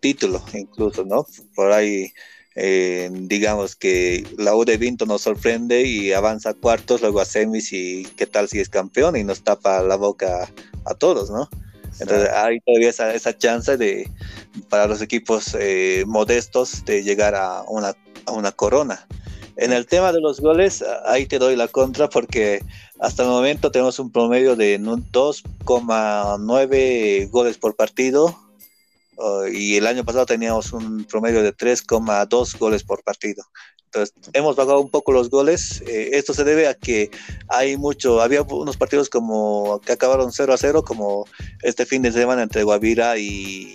título, 0.00 0.42
incluso, 0.54 1.04
¿no? 1.04 1.26
Por 1.54 1.72
ahí, 1.72 2.12
eh, 2.54 3.10
digamos 3.12 3.76
que 3.76 4.26
la 4.38 4.54
U 4.54 4.64
de 4.64 4.78
Vinto 4.78 5.04
nos 5.04 5.20
sorprende 5.20 5.82
y 5.82 6.12
avanza 6.12 6.50
a 6.50 6.54
cuartos, 6.54 7.02
luego 7.02 7.20
a 7.20 7.26
semis 7.26 7.70
y 7.72 8.06
qué 8.16 8.26
tal 8.26 8.48
si 8.48 8.60
es 8.60 8.70
campeón 8.70 9.16
y 9.16 9.24
nos 9.24 9.42
tapa 9.42 9.82
la 9.82 9.96
boca 9.96 10.50
a 10.86 10.94
todos, 10.94 11.30
¿no? 11.30 11.50
Entonces 12.00 12.28
hay 12.30 12.60
todavía 12.60 12.90
esa, 12.90 13.12
esa 13.14 13.36
chance 13.36 13.76
de, 13.76 14.08
para 14.68 14.86
los 14.86 15.02
equipos 15.02 15.56
eh, 15.58 16.04
modestos 16.06 16.84
de 16.84 17.02
llegar 17.02 17.34
a 17.34 17.62
una, 17.62 17.96
a 18.26 18.32
una 18.32 18.52
corona. 18.52 19.08
En 19.56 19.72
el 19.72 19.86
tema 19.86 20.12
de 20.12 20.20
los 20.20 20.40
goles, 20.40 20.84
ahí 21.04 21.26
te 21.26 21.38
doy 21.38 21.54
la 21.54 21.68
contra 21.68 22.08
porque 22.08 22.64
hasta 22.98 23.24
el 23.24 23.28
momento 23.28 23.70
tenemos 23.70 23.98
un 23.98 24.10
promedio 24.10 24.56
de 24.56 24.80
2,9 24.80 27.30
goles 27.30 27.58
por 27.58 27.76
partido 27.76 28.34
uh, 29.16 29.44
y 29.52 29.76
el 29.76 29.86
año 29.86 30.02
pasado 30.04 30.24
teníamos 30.24 30.72
un 30.72 31.04
promedio 31.04 31.42
de 31.42 31.54
3,2 31.54 32.58
goles 32.58 32.84
por 32.84 33.02
partido. 33.02 33.44
Entonces, 33.92 34.14
hemos 34.34 34.54
bajado 34.54 34.80
un 34.80 34.88
poco 34.88 35.10
los 35.10 35.30
goles. 35.30 35.82
Eh, 35.88 36.10
esto 36.12 36.32
se 36.32 36.44
debe 36.44 36.68
a 36.68 36.74
que 36.74 37.10
hay 37.48 37.76
mucho, 37.76 38.22
había 38.22 38.42
unos 38.42 38.76
partidos 38.76 39.10
como 39.10 39.80
que 39.84 39.92
acabaron 39.92 40.30
0 40.30 40.52
a 40.52 40.56
0, 40.56 40.84
como 40.84 41.26
este 41.62 41.84
fin 41.86 42.00
de 42.02 42.12
semana 42.12 42.44
entre 42.44 42.62
Guavira 42.62 43.18
y, 43.18 43.74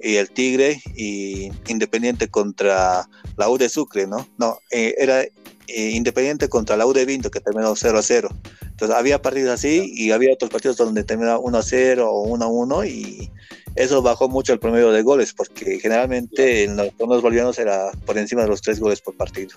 y 0.00 0.14
el 0.14 0.30
Tigre 0.30 0.80
y 0.94 1.50
Independiente 1.66 2.28
contra 2.28 3.08
la 3.36 3.50
U 3.50 3.58
de 3.58 3.68
Sucre, 3.68 4.06
¿no? 4.06 4.28
No, 4.38 4.58
eh, 4.70 4.94
era 4.96 5.22
eh, 5.22 5.32
Independiente 5.66 6.48
contra 6.48 6.76
la 6.76 6.86
U 6.86 6.92
de 6.92 7.04
Vinto 7.04 7.32
que 7.32 7.40
terminó 7.40 7.74
0 7.74 7.98
a 7.98 8.02
0. 8.02 8.28
Entonces 8.62 8.96
había 8.96 9.20
partidos 9.20 9.50
así 9.50 9.92
y 9.92 10.12
había 10.12 10.34
otros 10.34 10.52
partidos 10.52 10.76
donde 10.76 11.02
terminaba 11.02 11.40
1 11.40 11.58
a 11.58 11.62
0 11.62 12.08
o 12.08 12.22
1 12.28 12.44
a 12.44 12.48
1 12.48 12.84
y 12.84 13.30
eso 13.78 14.02
bajó 14.02 14.28
mucho 14.28 14.52
el 14.52 14.58
promedio 14.58 14.90
de 14.90 15.02
goles 15.02 15.32
porque 15.32 15.78
generalmente 15.78 16.64
en 16.64 16.76
los 16.76 17.22
bolivianos 17.22 17.58
era 17.58 17.92
por 18.04 18.18
encima 18.18 18.42
de 18.42 18.48
los 18.48 18.60
3 18.60 18.80
goles 18.80 19.00
por 19.00 19.16
partido. 19.16 19.56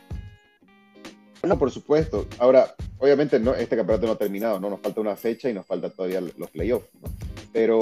Bueno, 1.41 1.57
por 1.57 1.71
supuesto. 1.71 2.27
Ahora, 2.37 2.75
obviamente 2.99 3.39
no, 3.39 3.55
este 3.55 3.75
campeonato 3.75 4.05
no 4.05 4.13
ha 4.13 4.17
terminado, 4.17 4.59
¿no? 4.59 4.69
Nos 4.69 4.79
falta 4.79 5.01
una 5.01 5.15
fecha 5.15 5.49
y 5.49 5.53
nos 5.53 5.65
falta 5.65 5.89
todavía 5.89 6.21
los 6.21 6.51
playoffs, 6.51 6.87
¿no? 7.01 7.09
Pero 7.51 7.79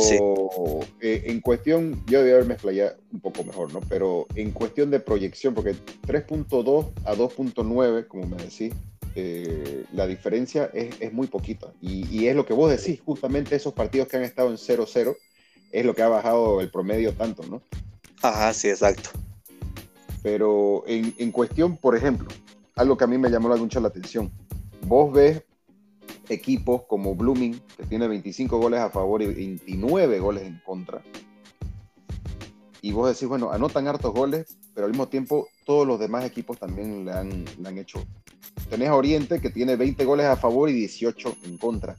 eh, 1.02 1.24
en 1.26 1.42
cuestión, 1.42 2.04
yo 2.08 2.20
debía 2.20 2.36
haberme 2.36 2.54
explayado 2.54 2.96
un 3.12 3.20
poco 3.20 3.44
mejor, 3.44 3.72
¿no? 3.74 3.82
Pero 3.82 4.26
en 4.34 4.52
cuestión 4.52 4.90
de 4.90 5.00
proyección, 5.00 5.54
porque 5.54 5.76
3.2 6.08 6.90
a 7.04 7.16
2.9, 7.16 8.08
como 8.08 8.28
me 8.28 8.38
decís, 8.38 8.74
eh, 9.16 9.84
la 9.94 10.08
diferencia 10.08 10.72
es, 10.74 10.96
es 11.00 11.12
muy 11.12 11.28
poquita. 11.28 11.74
Y, 11.82 12.08
y, 12.10 12.28
es 12.28 12.36
lo 12.36 12.46
que 12.46 12.54
vos 12.54 12.72
decís, 12.72 13.02
justamente 13.02 13.56
esos 13.56 13.74
partidos 13.74 14.08
que 14.08 14.18
han 14.18 14.24
estado 14.24 14.50
en 14.50 14.56
0-0 14.56 15.16
es 15.72 15.86
lo 15.86 15.94
que 15.94 16.02
ha 16.02 16.08
bajado 16.08 16.62
el 16.62 16.70
promedio 16.70 17.14
tanto, 17.14 17.44
¿no? 17.44 17.62
Ajá, 18.22 18.54
sí, 18.54 18.70
exacto. 18.70 19.10
Pero 20.22 20.84
en, 20.88 21.14
en 21.18 21.32
cuestión, 21.32 21.78
por 21.78 21.96
ejemplo, 21.96 22.28
algo 22.76 22.98
que 22.98 23.04
a 23.04 23.08
mí 23.08 23.18
me 23.18 23.30
llamó 23.30 23.56
mucho 23.58 23.80
la 23.80 23.88
atención. 23.88 24.32
Vos 24.86 25.14
ves 25.14 25.44
equipos 26.30 26.84
como 26.88 27.16
Blooming, 27.16 27.60
que 27.78 27.84
tiene 27.84 28.08
25 28.08 28.58
goles 28.58 28.80
a 28.80 28.90
favor 28.90 29.22
y 29.22 29.28
29 29.28 30.20
goles 30.20 30.44
en 30.44 30.62
contra. 30.66 31.02
Y 32.82 32.92
vos 32.92 33.10
decís, 33.10 33.28
bueno, 33.28 33.52
anotan 33.52 33.88
hartos 33.88 34.14
goles, 34.14 34.58
pero 34.74 34.86
al 34.86 34.92
mismo 34.92 35.08
tiempo 35.08 35.48
todos 35.66 35.86
los 35.86 36.00
demás 36.00 36.24
equipos 36.24 36.58
también 36.58 37.06
le 37.06 37.12
han, 37.12 37.46
le 37.60 37.68
han 37.68 37.78
hecho. 37.78 38.02
Tenés 38.70 38.90
a 38.90 38.96
Oriente, 38.96 39.42
que 39.42 39.50
tiene 39.50 39.76
20 39.76 40.06
goles 40.06 40.28
a 40.28 40.38
favor 40.38 40.70
y 40.70 40.74
18 40.74 41.36
en 41.44 41.58
contra. 41.58 41.98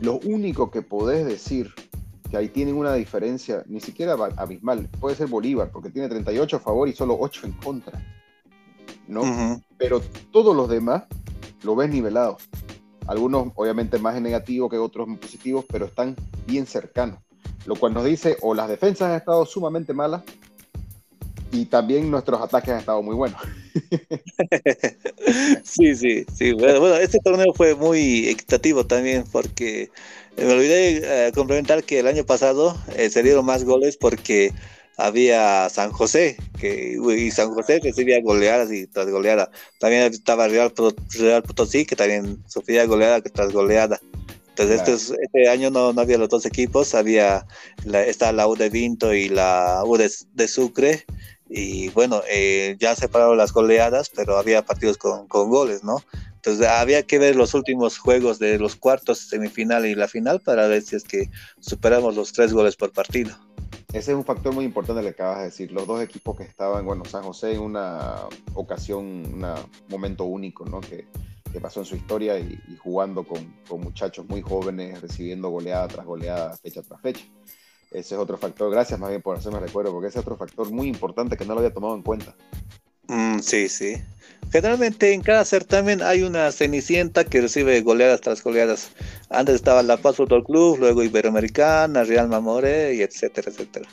Lo 0.00 0.18
único 0.20 0.70
que 0.70 0.82
podés 0.82 1.26
decir 1.26 1.72
que 2.30 2.36
ahí 2.36 2.48
tienen 2.48 2.76
una 2.76 2.94
diferencia, 2.94 3.64
ni 3.66 3.80
siquiera 3.80 4.14
abismal, 4.36 4.88
puede 5.00 5.16
ser 5.16 5.26
Bolívar, 5.26 5.70
porque 5.70 5.90
tiene 5.90 6.08
38 6.08 6.56
a 6.56 6.60
favor 6.60 6.88
y 6.88 6.92
solo 6.92 7.16
8 7.18 7.46
en 7.46 7.52
contra. 7.52 8.00
¿no? 9.10 9.62
Pero 9.76 10.00
todos 10.30 10.56
los 10.56 10.68
demás 10.68 11.04
lo 11.62 11.76
ves 11.76 11.90
nivelado. 11.90 12.38
Algunos 13.06 13.48
obviamente 13.56 13.98
más 13.98 14.16
en 14.16 14.22
negativo 14.22 14.68
que 14.68 14.78
otros 14.78 15.08
en 15.08 15.18
positivos, 15.18 15.64
pero 15.70 15.86
están 15.86 16.16
bien 16.46 16.66
cercanos. 16.66 17.18
Lo 17.66 17.74
cual 17.74 17.92
nos 17.92 18.04
dice 18.04 18.36
o 18.40 18.54
las 18.54 18.68
defensas 18.68 19.10
han 19.10 19.16
estado 19.16 19.44
sumamente 19.44 19.92
malas 19.92 20.22
y 21.52 21.66
también 21.66 22.10
nuestros 22.10 22.40
ataques 22.40 22.70
han 22.70 22.78
estado 22.78 23.02
muy 23.02 23.14
buenos. 23.14 23.40
sí, 25.64 25.94
sí, 25.96 26.24
sí. 26.32 26.52
Bueno, 26.52 26.96
este 26.96 27.18
torneo 27.18 27.52
fue 27.54 27.74
muy 27.74 28.28
equitativo 28.28 28.86
también 28.86 29.24
porque 29.30 29.90
me 30.36 30.52
olvidé 30.52 31.26
eh, 31.28 31.32
complementar 31.32 31.84
que 31.84 32.00
el 32.00 32.06
año 32.06 32.24
pasado 32.24 32.76
eh, 32.96 33.10
se 33.10 33.22
dieron 33.22 33.44
más 33.44 33.64
goles 33.64 33.96
porque 33.96 34.52
había 34.96 35.68
San 35.68 35.92
José, 35.92 36.36
que, 36.58 36.98
y 37.16 37.30
San 37.30 37.54
José 37.54 37.80
recibía 37.82 38.20
goleadas 38.20 38.70
y 38.70 38.86
tras 38.86 39.08
goleada. 39.10 39.50
También 39.78 40.02
estaba 40.12 40.48
Real, 40.48 40.72
Real 41.18 41.42
Potosí, 41.42 41.86
que 41.86 41.96
también 41.96 42.42
sufría 42.46 42.84
goleada 42.86 43.20
tras 43.22 43.52
goleada. 43.52 44.00
Entonces, 44.56 45.14
este, 45.22 45.48
año 45.48 45.70
no, 45.70 45.92
no, 45.92 46.00
había 46.02 46.18
los 46.18 46.28
dos 46.28 46.44
equipos, 46.44 46.94
había 46.94 47.46
la, 47.84 48.04
está 48.04 48.32
la 48.32 48.46
U 48.46 48.56
de 48.56 48.68
Vinto 48.68 49.14
y 49.14 49.28
la 49.28 49.82
U 49.86 49.96
de, 49.96 50.48
Sucre. 50.48 51.06
Y 51.48 51.88
bueno, 51.90 52.22
eh, 52.30 52.76
ya 52.78 52.94
separaron 52.94 53.38
las 53.38 53.52
goleadas, 53.52 54.10
pero 54.10 54.36
había 54.36 54.64
partidos 54.64 54.98
con, 54.98 55.26
con 55.28 55.48
goles, 55.48 55.82
¿no? 55.82 56.04
Entonces 56.42 56.66
había 56.68 57.02
que 57.02 57.18
ver 57.18 57.36
los 57.36 57.52
últimos 57.52 57.98
juegos 57.98 58.38
de 58.38 58.58
los 58.58 58.74
cuartos, 58.74 59.18
semifinal 59.18 59.84
y 59.84 59.94
la 59.94 60.08
final 60.08 60.40
para 60.40 60.68
ver 60.68 60.80
si 60.80 60.96
es 60.96 61.04
que 61.04 61.28
superamos 61.60 62.16
los 62.16 62.32
tres 62.32 62.54
goles 62.54 62.76
por 62.76 62.92
partido. 62.92 63.36
Ese 63.92 64.12
es 64.12 64.16
un 64.16 64.24
factor 64.24 64.54
muy 64.54 64.64
importante 64.64 65.02
que 65.02 65.08
acabas 65.08 65.40
de 65.40 65.44
decir. 65.44 65.70
Los 65.70 65.86
dos 65.86 66.00
equipos 66.00 66.38
que 66.38 66.44
estaban, 66.44 66.86
bueno, 66.86 67.04
San 67.04 67.24
José 67.24 67.52
en 67.52 67.60
una 67.60 68.22
ocasión, 68.54 69.04
un 69.04 69.44
momento 69.90 70.24
único, 70.24 70.64
¿no? 70.64 70.80
Que, 70.80 71.06
que 71.52 71.60
pasó 71.60 71.80
en 71.80 71.86
su 71.86 71.96
historia 71.96 72.38
y, 72.38 72.58
jugando 72.82 73.22
con, 73.24 73.44
con, 73.68 73.82
muchachos 73.82 74.24
muy 74.26 74.40
jóvenes, 74.40 74.98
recibiendo 75.02 75.50
goleada 75.50 75.88
tras 75.88 76.06
goleada, 76.06 76.56
fecha 76.56 76.80
tras 76.80 77.02
fecha. 77.02 77.26
Ese 77.90 78.14
es 78.14 78.20
otro 78.20 78.38
factor. 78.38 78.70
Gracias 78.70 78.98
más 78.98 79.10
bien 79.10 79.20
por 79.20 79.36
hacerme 79.36 79.60
recuerdo, 79.60 79.92
porque 79.92 80.08
ese 80.08 80.20
es 80.20 80.24
otro 80.24 80.38
factor 80.38 80.70
muy 80.70 80.88
importante 80.88 81.36
que 81.36 81.44
no 81.44 81.52
lo 81.52 81.60
había 81.60 81.74
tomado 81.74 81.94
en 81.94 82.02
cuenta. 82.02 82.34
Mm, 83.10 83.40
sí, 83.40 83.68
sí. 83.68 83.96
Generalmente 84.52 85.12
en 85.12 85.20
cada 85.22 85.44
certamen 85.44 86.00
hay 86.00 86.22
una 86.22 86.52
cenicienta 86.52 87.24
que 87.24 87.40
recibe 87.40 87.80
goleadas 87.80 88.20
tras 88.20 88.42
goleadas. 88.42 88.92
Antes 89.28 89.56
estaba 89.56 89.82
La 89.82 89.96
Paz 89.96 90.16
Fútbol 90.16 90.44
Club, 90.44 90.78
luego 90.78 91.02
Iberoamericana, 91.02 92.04
Real 92.04 92.28
Mamore, 92.28 92.94
y 92.94 93.02
etcétera, 93.02 93.50
etcétera. 93.50 93.88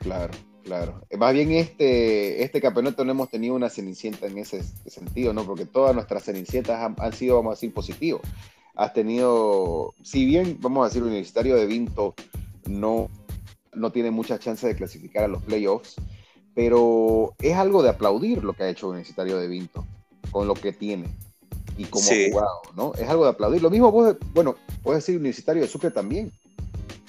Claro, 0.00 0.32
claro. 0.64 1.00
Más 1.16 1.32
bien 1.32 1.52
este, 1.52 2.42
este 2.42 2.60
campeonato 2.60 3.04
no 3.04 3.12
hemos 3.12 3.30
tenido 3.30 3.54
una 3.54 3.70
cenicienta 3.70 4.26
en 4.26 4.38
ese 4.38 4.64
sentido, 4.86 5.32
¿no? 5.32 5.44
Porque 5.44 5.64
todas 5.64 5.94
nuestras 5.94 6.24
cenicientas 6.24 6.92
han, 6.98 7.12
sido, 7.12 7.36
vamos 7.36 7.62
a 7.62 7.66
decir, 7.66 8.16
has 8.74 8.92
tenido, 8.92 9.94
si 10.02 10.26
bien 10.26 10.58
vamos 10.60 10.84
a 10.84 10.88
decir, 10.88 11.04
Universitario 11.04 11.54
de 11.54 11.66
Vinto 11.66 12.14
no, 12.66 13.08
no 13.72 13.92
tiene 13.92 14.10
mucha 14.10 14.40
chance 14.40 14.66
de 14.66 14.74
clasificar 14.74 15.24
a 15.24 15.28
los 15.28 15.42
playoffs, 15.44 15.96
pero 16.58 17.36
es 17.38 17.54
algo 17.54 17.84
de 17.84 17.90
aplaudir 17.90 18.42
lo 18.42 18.52
que 18.52 18.64
ha 18.64 18.68
hecho 18.68 18.88
Universitario 18.88 19.38
de 19.38 19.46
Vinto 19.46 19.86
con 20.32 20.48
lo 20.48 20.54
que 20.54 20.72
tiene 20.72 21.06
y 21.76 21.84
como 21.84 22.04
ha 22.04 22.30
jugado, 22.32 22.62
¿no? 22.74 22.94
Es 22.94 23.08
algo 23.08 23.22
de 23.22 23.30
aplaudir. 23.30 23.62
Lo 23.62 23.70
mismo 23.70 23.92
vos, 23.92 24.16
bueno, 24.34 24.56
puedes 24.82 25.04
decir 25.04 25.20
Universitario 25.20 25.62
de 25.62 25.68
Sucre 25.68 25.92
también. 25.92 26.32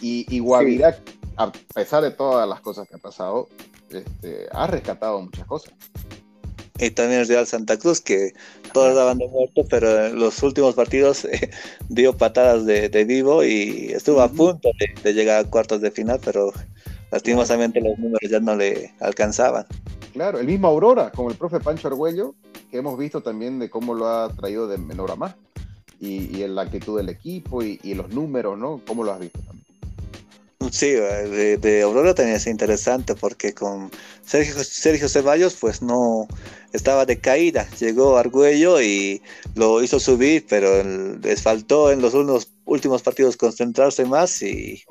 Y, 0.02 0.28
y 0.30 0.38
Guavirá, 0.38 1.00
a 1.36 1.52
pesar 1.74 2.04
de 2.04 2.12
todas 2.12 2.48
las 2.48 2.62
cosas 2.62 2.88
que 2.88 2.98
ha 2.98 3.00
pasado, 3.00 3.50
este, 3.90 4.46
ha 4.52 4.68
rescatado 4.68 5.20
muchas 5.20 5.48
cosas 5.48 5.74
y 6.80 6.92
también 6.92 7.22
el 7.22 7.28
Real 7.28 7.46
Santa 7.46 7.78
Cruz, 7.78 8.00
que 8.00 8.34
todos 8.74 8.96
daban 8.96 9.18
de 9.18 9.28
muerto, 9.28 9.66
pero 9.70 10.06
en 10.06 10.18
los 10.18 10.42
últimos 10.44 10.76
partidos 10.76 11.26
eh, 11.26 11.50
dio 11.90 12.16
patadas 12.16 12.66
de, 12.66 12.90
vivo 13.06 13.44
y 13.44 13.92
estuvo 13.94 14.22
a 14.22 14.32
punto 14.32 14.70
de, 15.04 15.14
llegar 15.14 15.46
a 15.46 15.50
cuartos 15.50 15.82
de 15.82 15.92
final, 15.92 16.20
pero 16.24 16.54
lastimosamente 17.12 17.82
los 17.82 17.98
números 17.98 18.30
ya 18.30 18.40
no 18.40 18.56
le 18.56 18.94
alcanzaban. 19.00 19.66
Claro, 20.14 20.40
el 20.40 20.48
mismo 20.48 20.68
Aurora, 20.68 21.12
con 21.12 21.32
el 21.32 21.38
profe 21.38 21.60
Pancho 21.60 21.88
Argüello, 21.88 22.36
que 22.72 22.78
hemos 22.78 22.98
visto 22.98 23.22
también 23.22 23.60
de 23.60 23.70
cómo 23.70 23.94
lo 23.94 24.08
ha 24.08 24.30
traído 24.30 24.68
de 24.68 24.78
menor 24.78 25.12
a 25.12 25.16
más, 25.16 25.36
y, 26.00 26.44
en 26.44 26.56
la 26.56 26.62
actitud 26.62 26.98
del 26.98 27.10
equipo 27.10 27.62
y, 27.62 27.80
y 27.84 27.94
los 27.94 28.10
números, 28.10 28.58
¿no? 28.58 28.82
¿Cómo 28.88 29.04
lo 29.04 29.12
has 29.12 29.20
visto 29.20 29.40
también? 29.42 29.59
Sí, 30.72 30.92
de, 30.92 31.58
de, 31.58 31.82
Aurora 31.82 32.14
también 32.14 32.38
es 32.38 32.46
interesante 32.48 33.16
porque 33.16 33.54
con 33.54 33.90
Sergio, 34.24 34.64
Sergio 34.64 35.10
Ceballos 35.10 35.56
pues 35.56 35.82
no 35.82 36.28
estaba 36.74 37.06
de 37.06 37.20
caída, 37.20 37.68
llegó 37.80 38.18
Argüello 38.18 38.80
y 38.82 39.22
lo 39.56 39.82
hizo 39.82 40.00
subir, 40.00 40.46
pero 40.48 40.84
les 40.84 41.42
faltó 41.42 41.92
en 41.92 42.02
los 42.02 42.14
unos, 42.14 42.52
últimos 42.66 43.02
partidos 43.02 43.36
concentrarse 43.36 44.06
más 44.06 44.42
y 44.42 44.84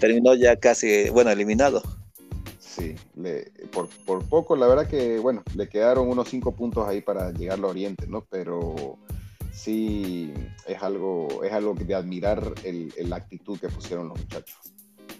terminó 0.00 0.34
ya 0.34 0.56
casi, 0.56 1.08
bueno, 1.10 1.30
eliminado. 1.30 1.82
Sí, 2.58 2.94
por, 3.70 3.88
por, 4.06 4.24
poco, 4.28 4.56
la 4.56 4.66
verdad 4.66 4.86
que, 4.86 5.18
bueno, 5.18 5.42
le 5.56 5.68
quedaron 5.68 6.08
unos 6.08 6.28
cinco 6.28 6.52
puntos 6.52 6.88
ahí 6.88 7.00
para 7.00 7.30
llegar 7.32 7.58
al 7.58 7.64
Oriente, 7.64 8.06
¿no? 8.06 8.24
Pero 8.30 8.98
sí 9.52 10.32
es 10.66 10.82
algo, 10.82 11.44
es 11.44 11.52
algo 11.52 11.74
de 11.74 11.94
admirar 11.94 12.54
el, 12.64 12.92
la 13.04 13.16
actitud 13.16 13.58
que 13.58 13.68
pusieron 13.68 14.08
los 14.08 14.18
muchachos. 14.18 14.58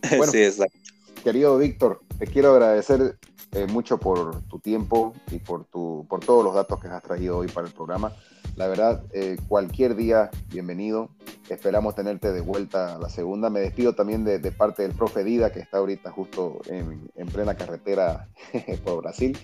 sí, 0.30 0.42
exacto. 0.42 0.78
Querido 1.22 1.56
Víctor, 1.56 2.00
te 2.18 2.26
quiero 2.26 2.52
agradecer 2.52 3.16
eh, 3.52 3.66
mucho 3.66 3.98
por 3.98 4.42
tu 4.44 4.58
tiempo 4.58 5.14
y 5.30 5.38
por, 5.38 5.64
tu, 5.66 6.06
por 6.08 6.20
todos 6.20 6.42
los 6.42 6.54
datos 6.54 6.80
que 6.80 6.88
has 6.88 7.02
traído 7.02 7.38
hoy 7.38 7.48
para 7.48 7.66
el 7.66 7.72
programa. 7.72 8.12
La 8.56 8.66
verdad, 8.66 9.04
eh, 9.12 9.36
cualquier 9.46 9.94
día, 9.94 10.30
bienvenido. 10.48 11.10
Esperamos 11.48 11.94
tenerte 11.94 12.32
de 12.32 12.40
vuelta 12.40 12.96
a 12.96 12.98
la 12.98 13.08
segunda. 13.08 13.50
Me 13.50 13.60
despido 13.60 13.94
también 13.94 14.24
de, 14.24 14.40
parte 14.52 14.82
del 14.82 14.92
profe 14.92 15.22
Dida, 15.22 15.52
que 15.52 15.60
está 15.60 15.78
ahorita 15.78 16.10
justo 16.10 16.60
en, 16.66 17.26
plena 17.32 17.54
carretera 17.54 18.28
por 18.84 19.02
Brasil. 19.02 19.38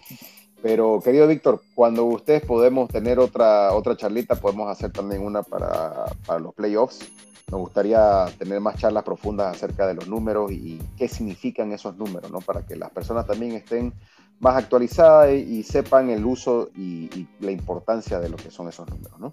Pero, 0.62 1.00
querido 1.04 1.28
Víctor, 1.28 1.62
cuando 1.74 2.04
ustedes 2.04 2.42
podemos 2.44 2.88
tener 2.88 3.18
otra, 3.18 3.72
otra 3.72 3.96
charlita, 3.96 4.34
podemos 4.34 4.68
hacer 4.68 4.90
también 4.90 5.22
una 5.22 5.42
para, 5.42 6.06
para 6.26 6.40
los 6.40 6.54
playoffs 6.54 7.08
nos 7.50 7.60
gustaría 7.60 8.26
tener 8.38 8.60
más 8.60 8.76
charlas 8.76 9.04
profundas 9.04 9.56
acerca 9.56 9.86
de 9.86 9.94
los 9.94 10.06
números 10.06 10.52
y 10.52 10.78
qué 10.96 11.08
significan 11.08 11.72
esos 11.72 11.96
números, 11.96 12.30
¿no? 12.30 12.40
Para 12.40 12.64
que 12.66 12.76
las 12.76 12.90
personas 12.90 13.26
también 13.26 13.52
estén 13.52 13.92
más 14.40 14.56
actualizadas 14.56 15.32
y, 15.32 15.62
sepan 15.62 16.10
el 16.10 16.24
uso 16.24 16.70
y, 16.76 17.26
la 17.40 17.50
importancia 17.50 18.20
de 18.20 18.28
lo 18.28 18.36
que 18.36 18.50
son 18.50 18.68
esos 18.68 18.88
números, 18.88 19.18
¿no? 19.18 19.32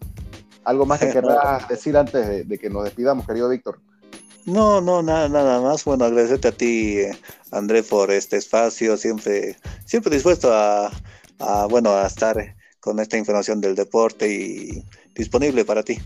¿Algo 0.63 0.85
más 0.85 0.99
que 0.99 1.09
querrás 1.13 1.67
decir 1.67 1.95
antes 1.97 2.47
de, 2.47 2.57
que 2.57 2.69
nos 2.69 2.85
despidamos, 2.85 3.27
querido 3.27 3.49
Víctor? 3.49 3.79
No, 4.45 4.79
no, 4.79 5.01
nada, 5.01 5.27
nada 5.27 5.59
más. 5.59 5.83
Bueno, 5.85 6.05
agradecerte 6.05 6.47
a 6.47 6.51
ti, 6.51 6.97
André, 7.51 7.83
por 7.83 8.11
este 8.11 8.37
espacio, 8.37 8.95
siempre, 8.95 9.57
siempre 9.85 10.13
dispuesto 10.13 10.53
a, 10.53 10.91
a, 11.39 11.65
bueno, 11.67 11.91
a 11.91 12.05
estar 12.05 12.55
con 12.79 12.99
esta 12.99 13.17
información 13.17 13.59
del 13.59 13.75
deporte 13.75 14.31
y 14.31 14.85
disponible 15.15 15.65
para 15.65 15.83
ti. 15.83 15.97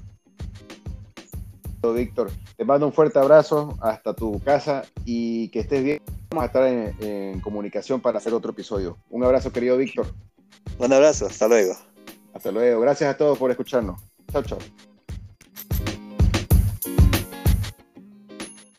Víctor. 1.82 2.32
Te 2.58 2.66
mando 2.66 2.86
un 2.86 2.94
fuerte 2.94 3.20
abrazo 3.20 3.78
hasta 3.82 4.14
tu 4.14 4.40
casa 4.42 4.84
y 5.06 5.50
que 5.50 5.62
estés 5.62 5.84
bien. 5.84 6.02
Vamos 6.30 6.44
a 6.44 6.48
estar 6.48 6.68
en, 6.68 7.40
comunicación 7.42 8.02
para 8.02 8.18
hacer 8.18 8.34
otro 8.34 8.52
episodio. 8.52 8.98
Un 9.10 9.24
abrazo, 9.24 9.52
querido 9.52 9.78
Víctor. 9.78 10.08
Un 10.78 10.94
abrazo, 10.94 11.26
hasta 11.28 11.48
luego. 11.48 11.74
Hasta 12.34 12.52
luego. 12.52 12.82
Gracias 12.82 13.14
a 13.14 13.18
todos 13.18 13.38
por 13.38 13.50
escucharnos. 13.50 14.02
Chao, 14.32 14.44
chao. 14.44 14.60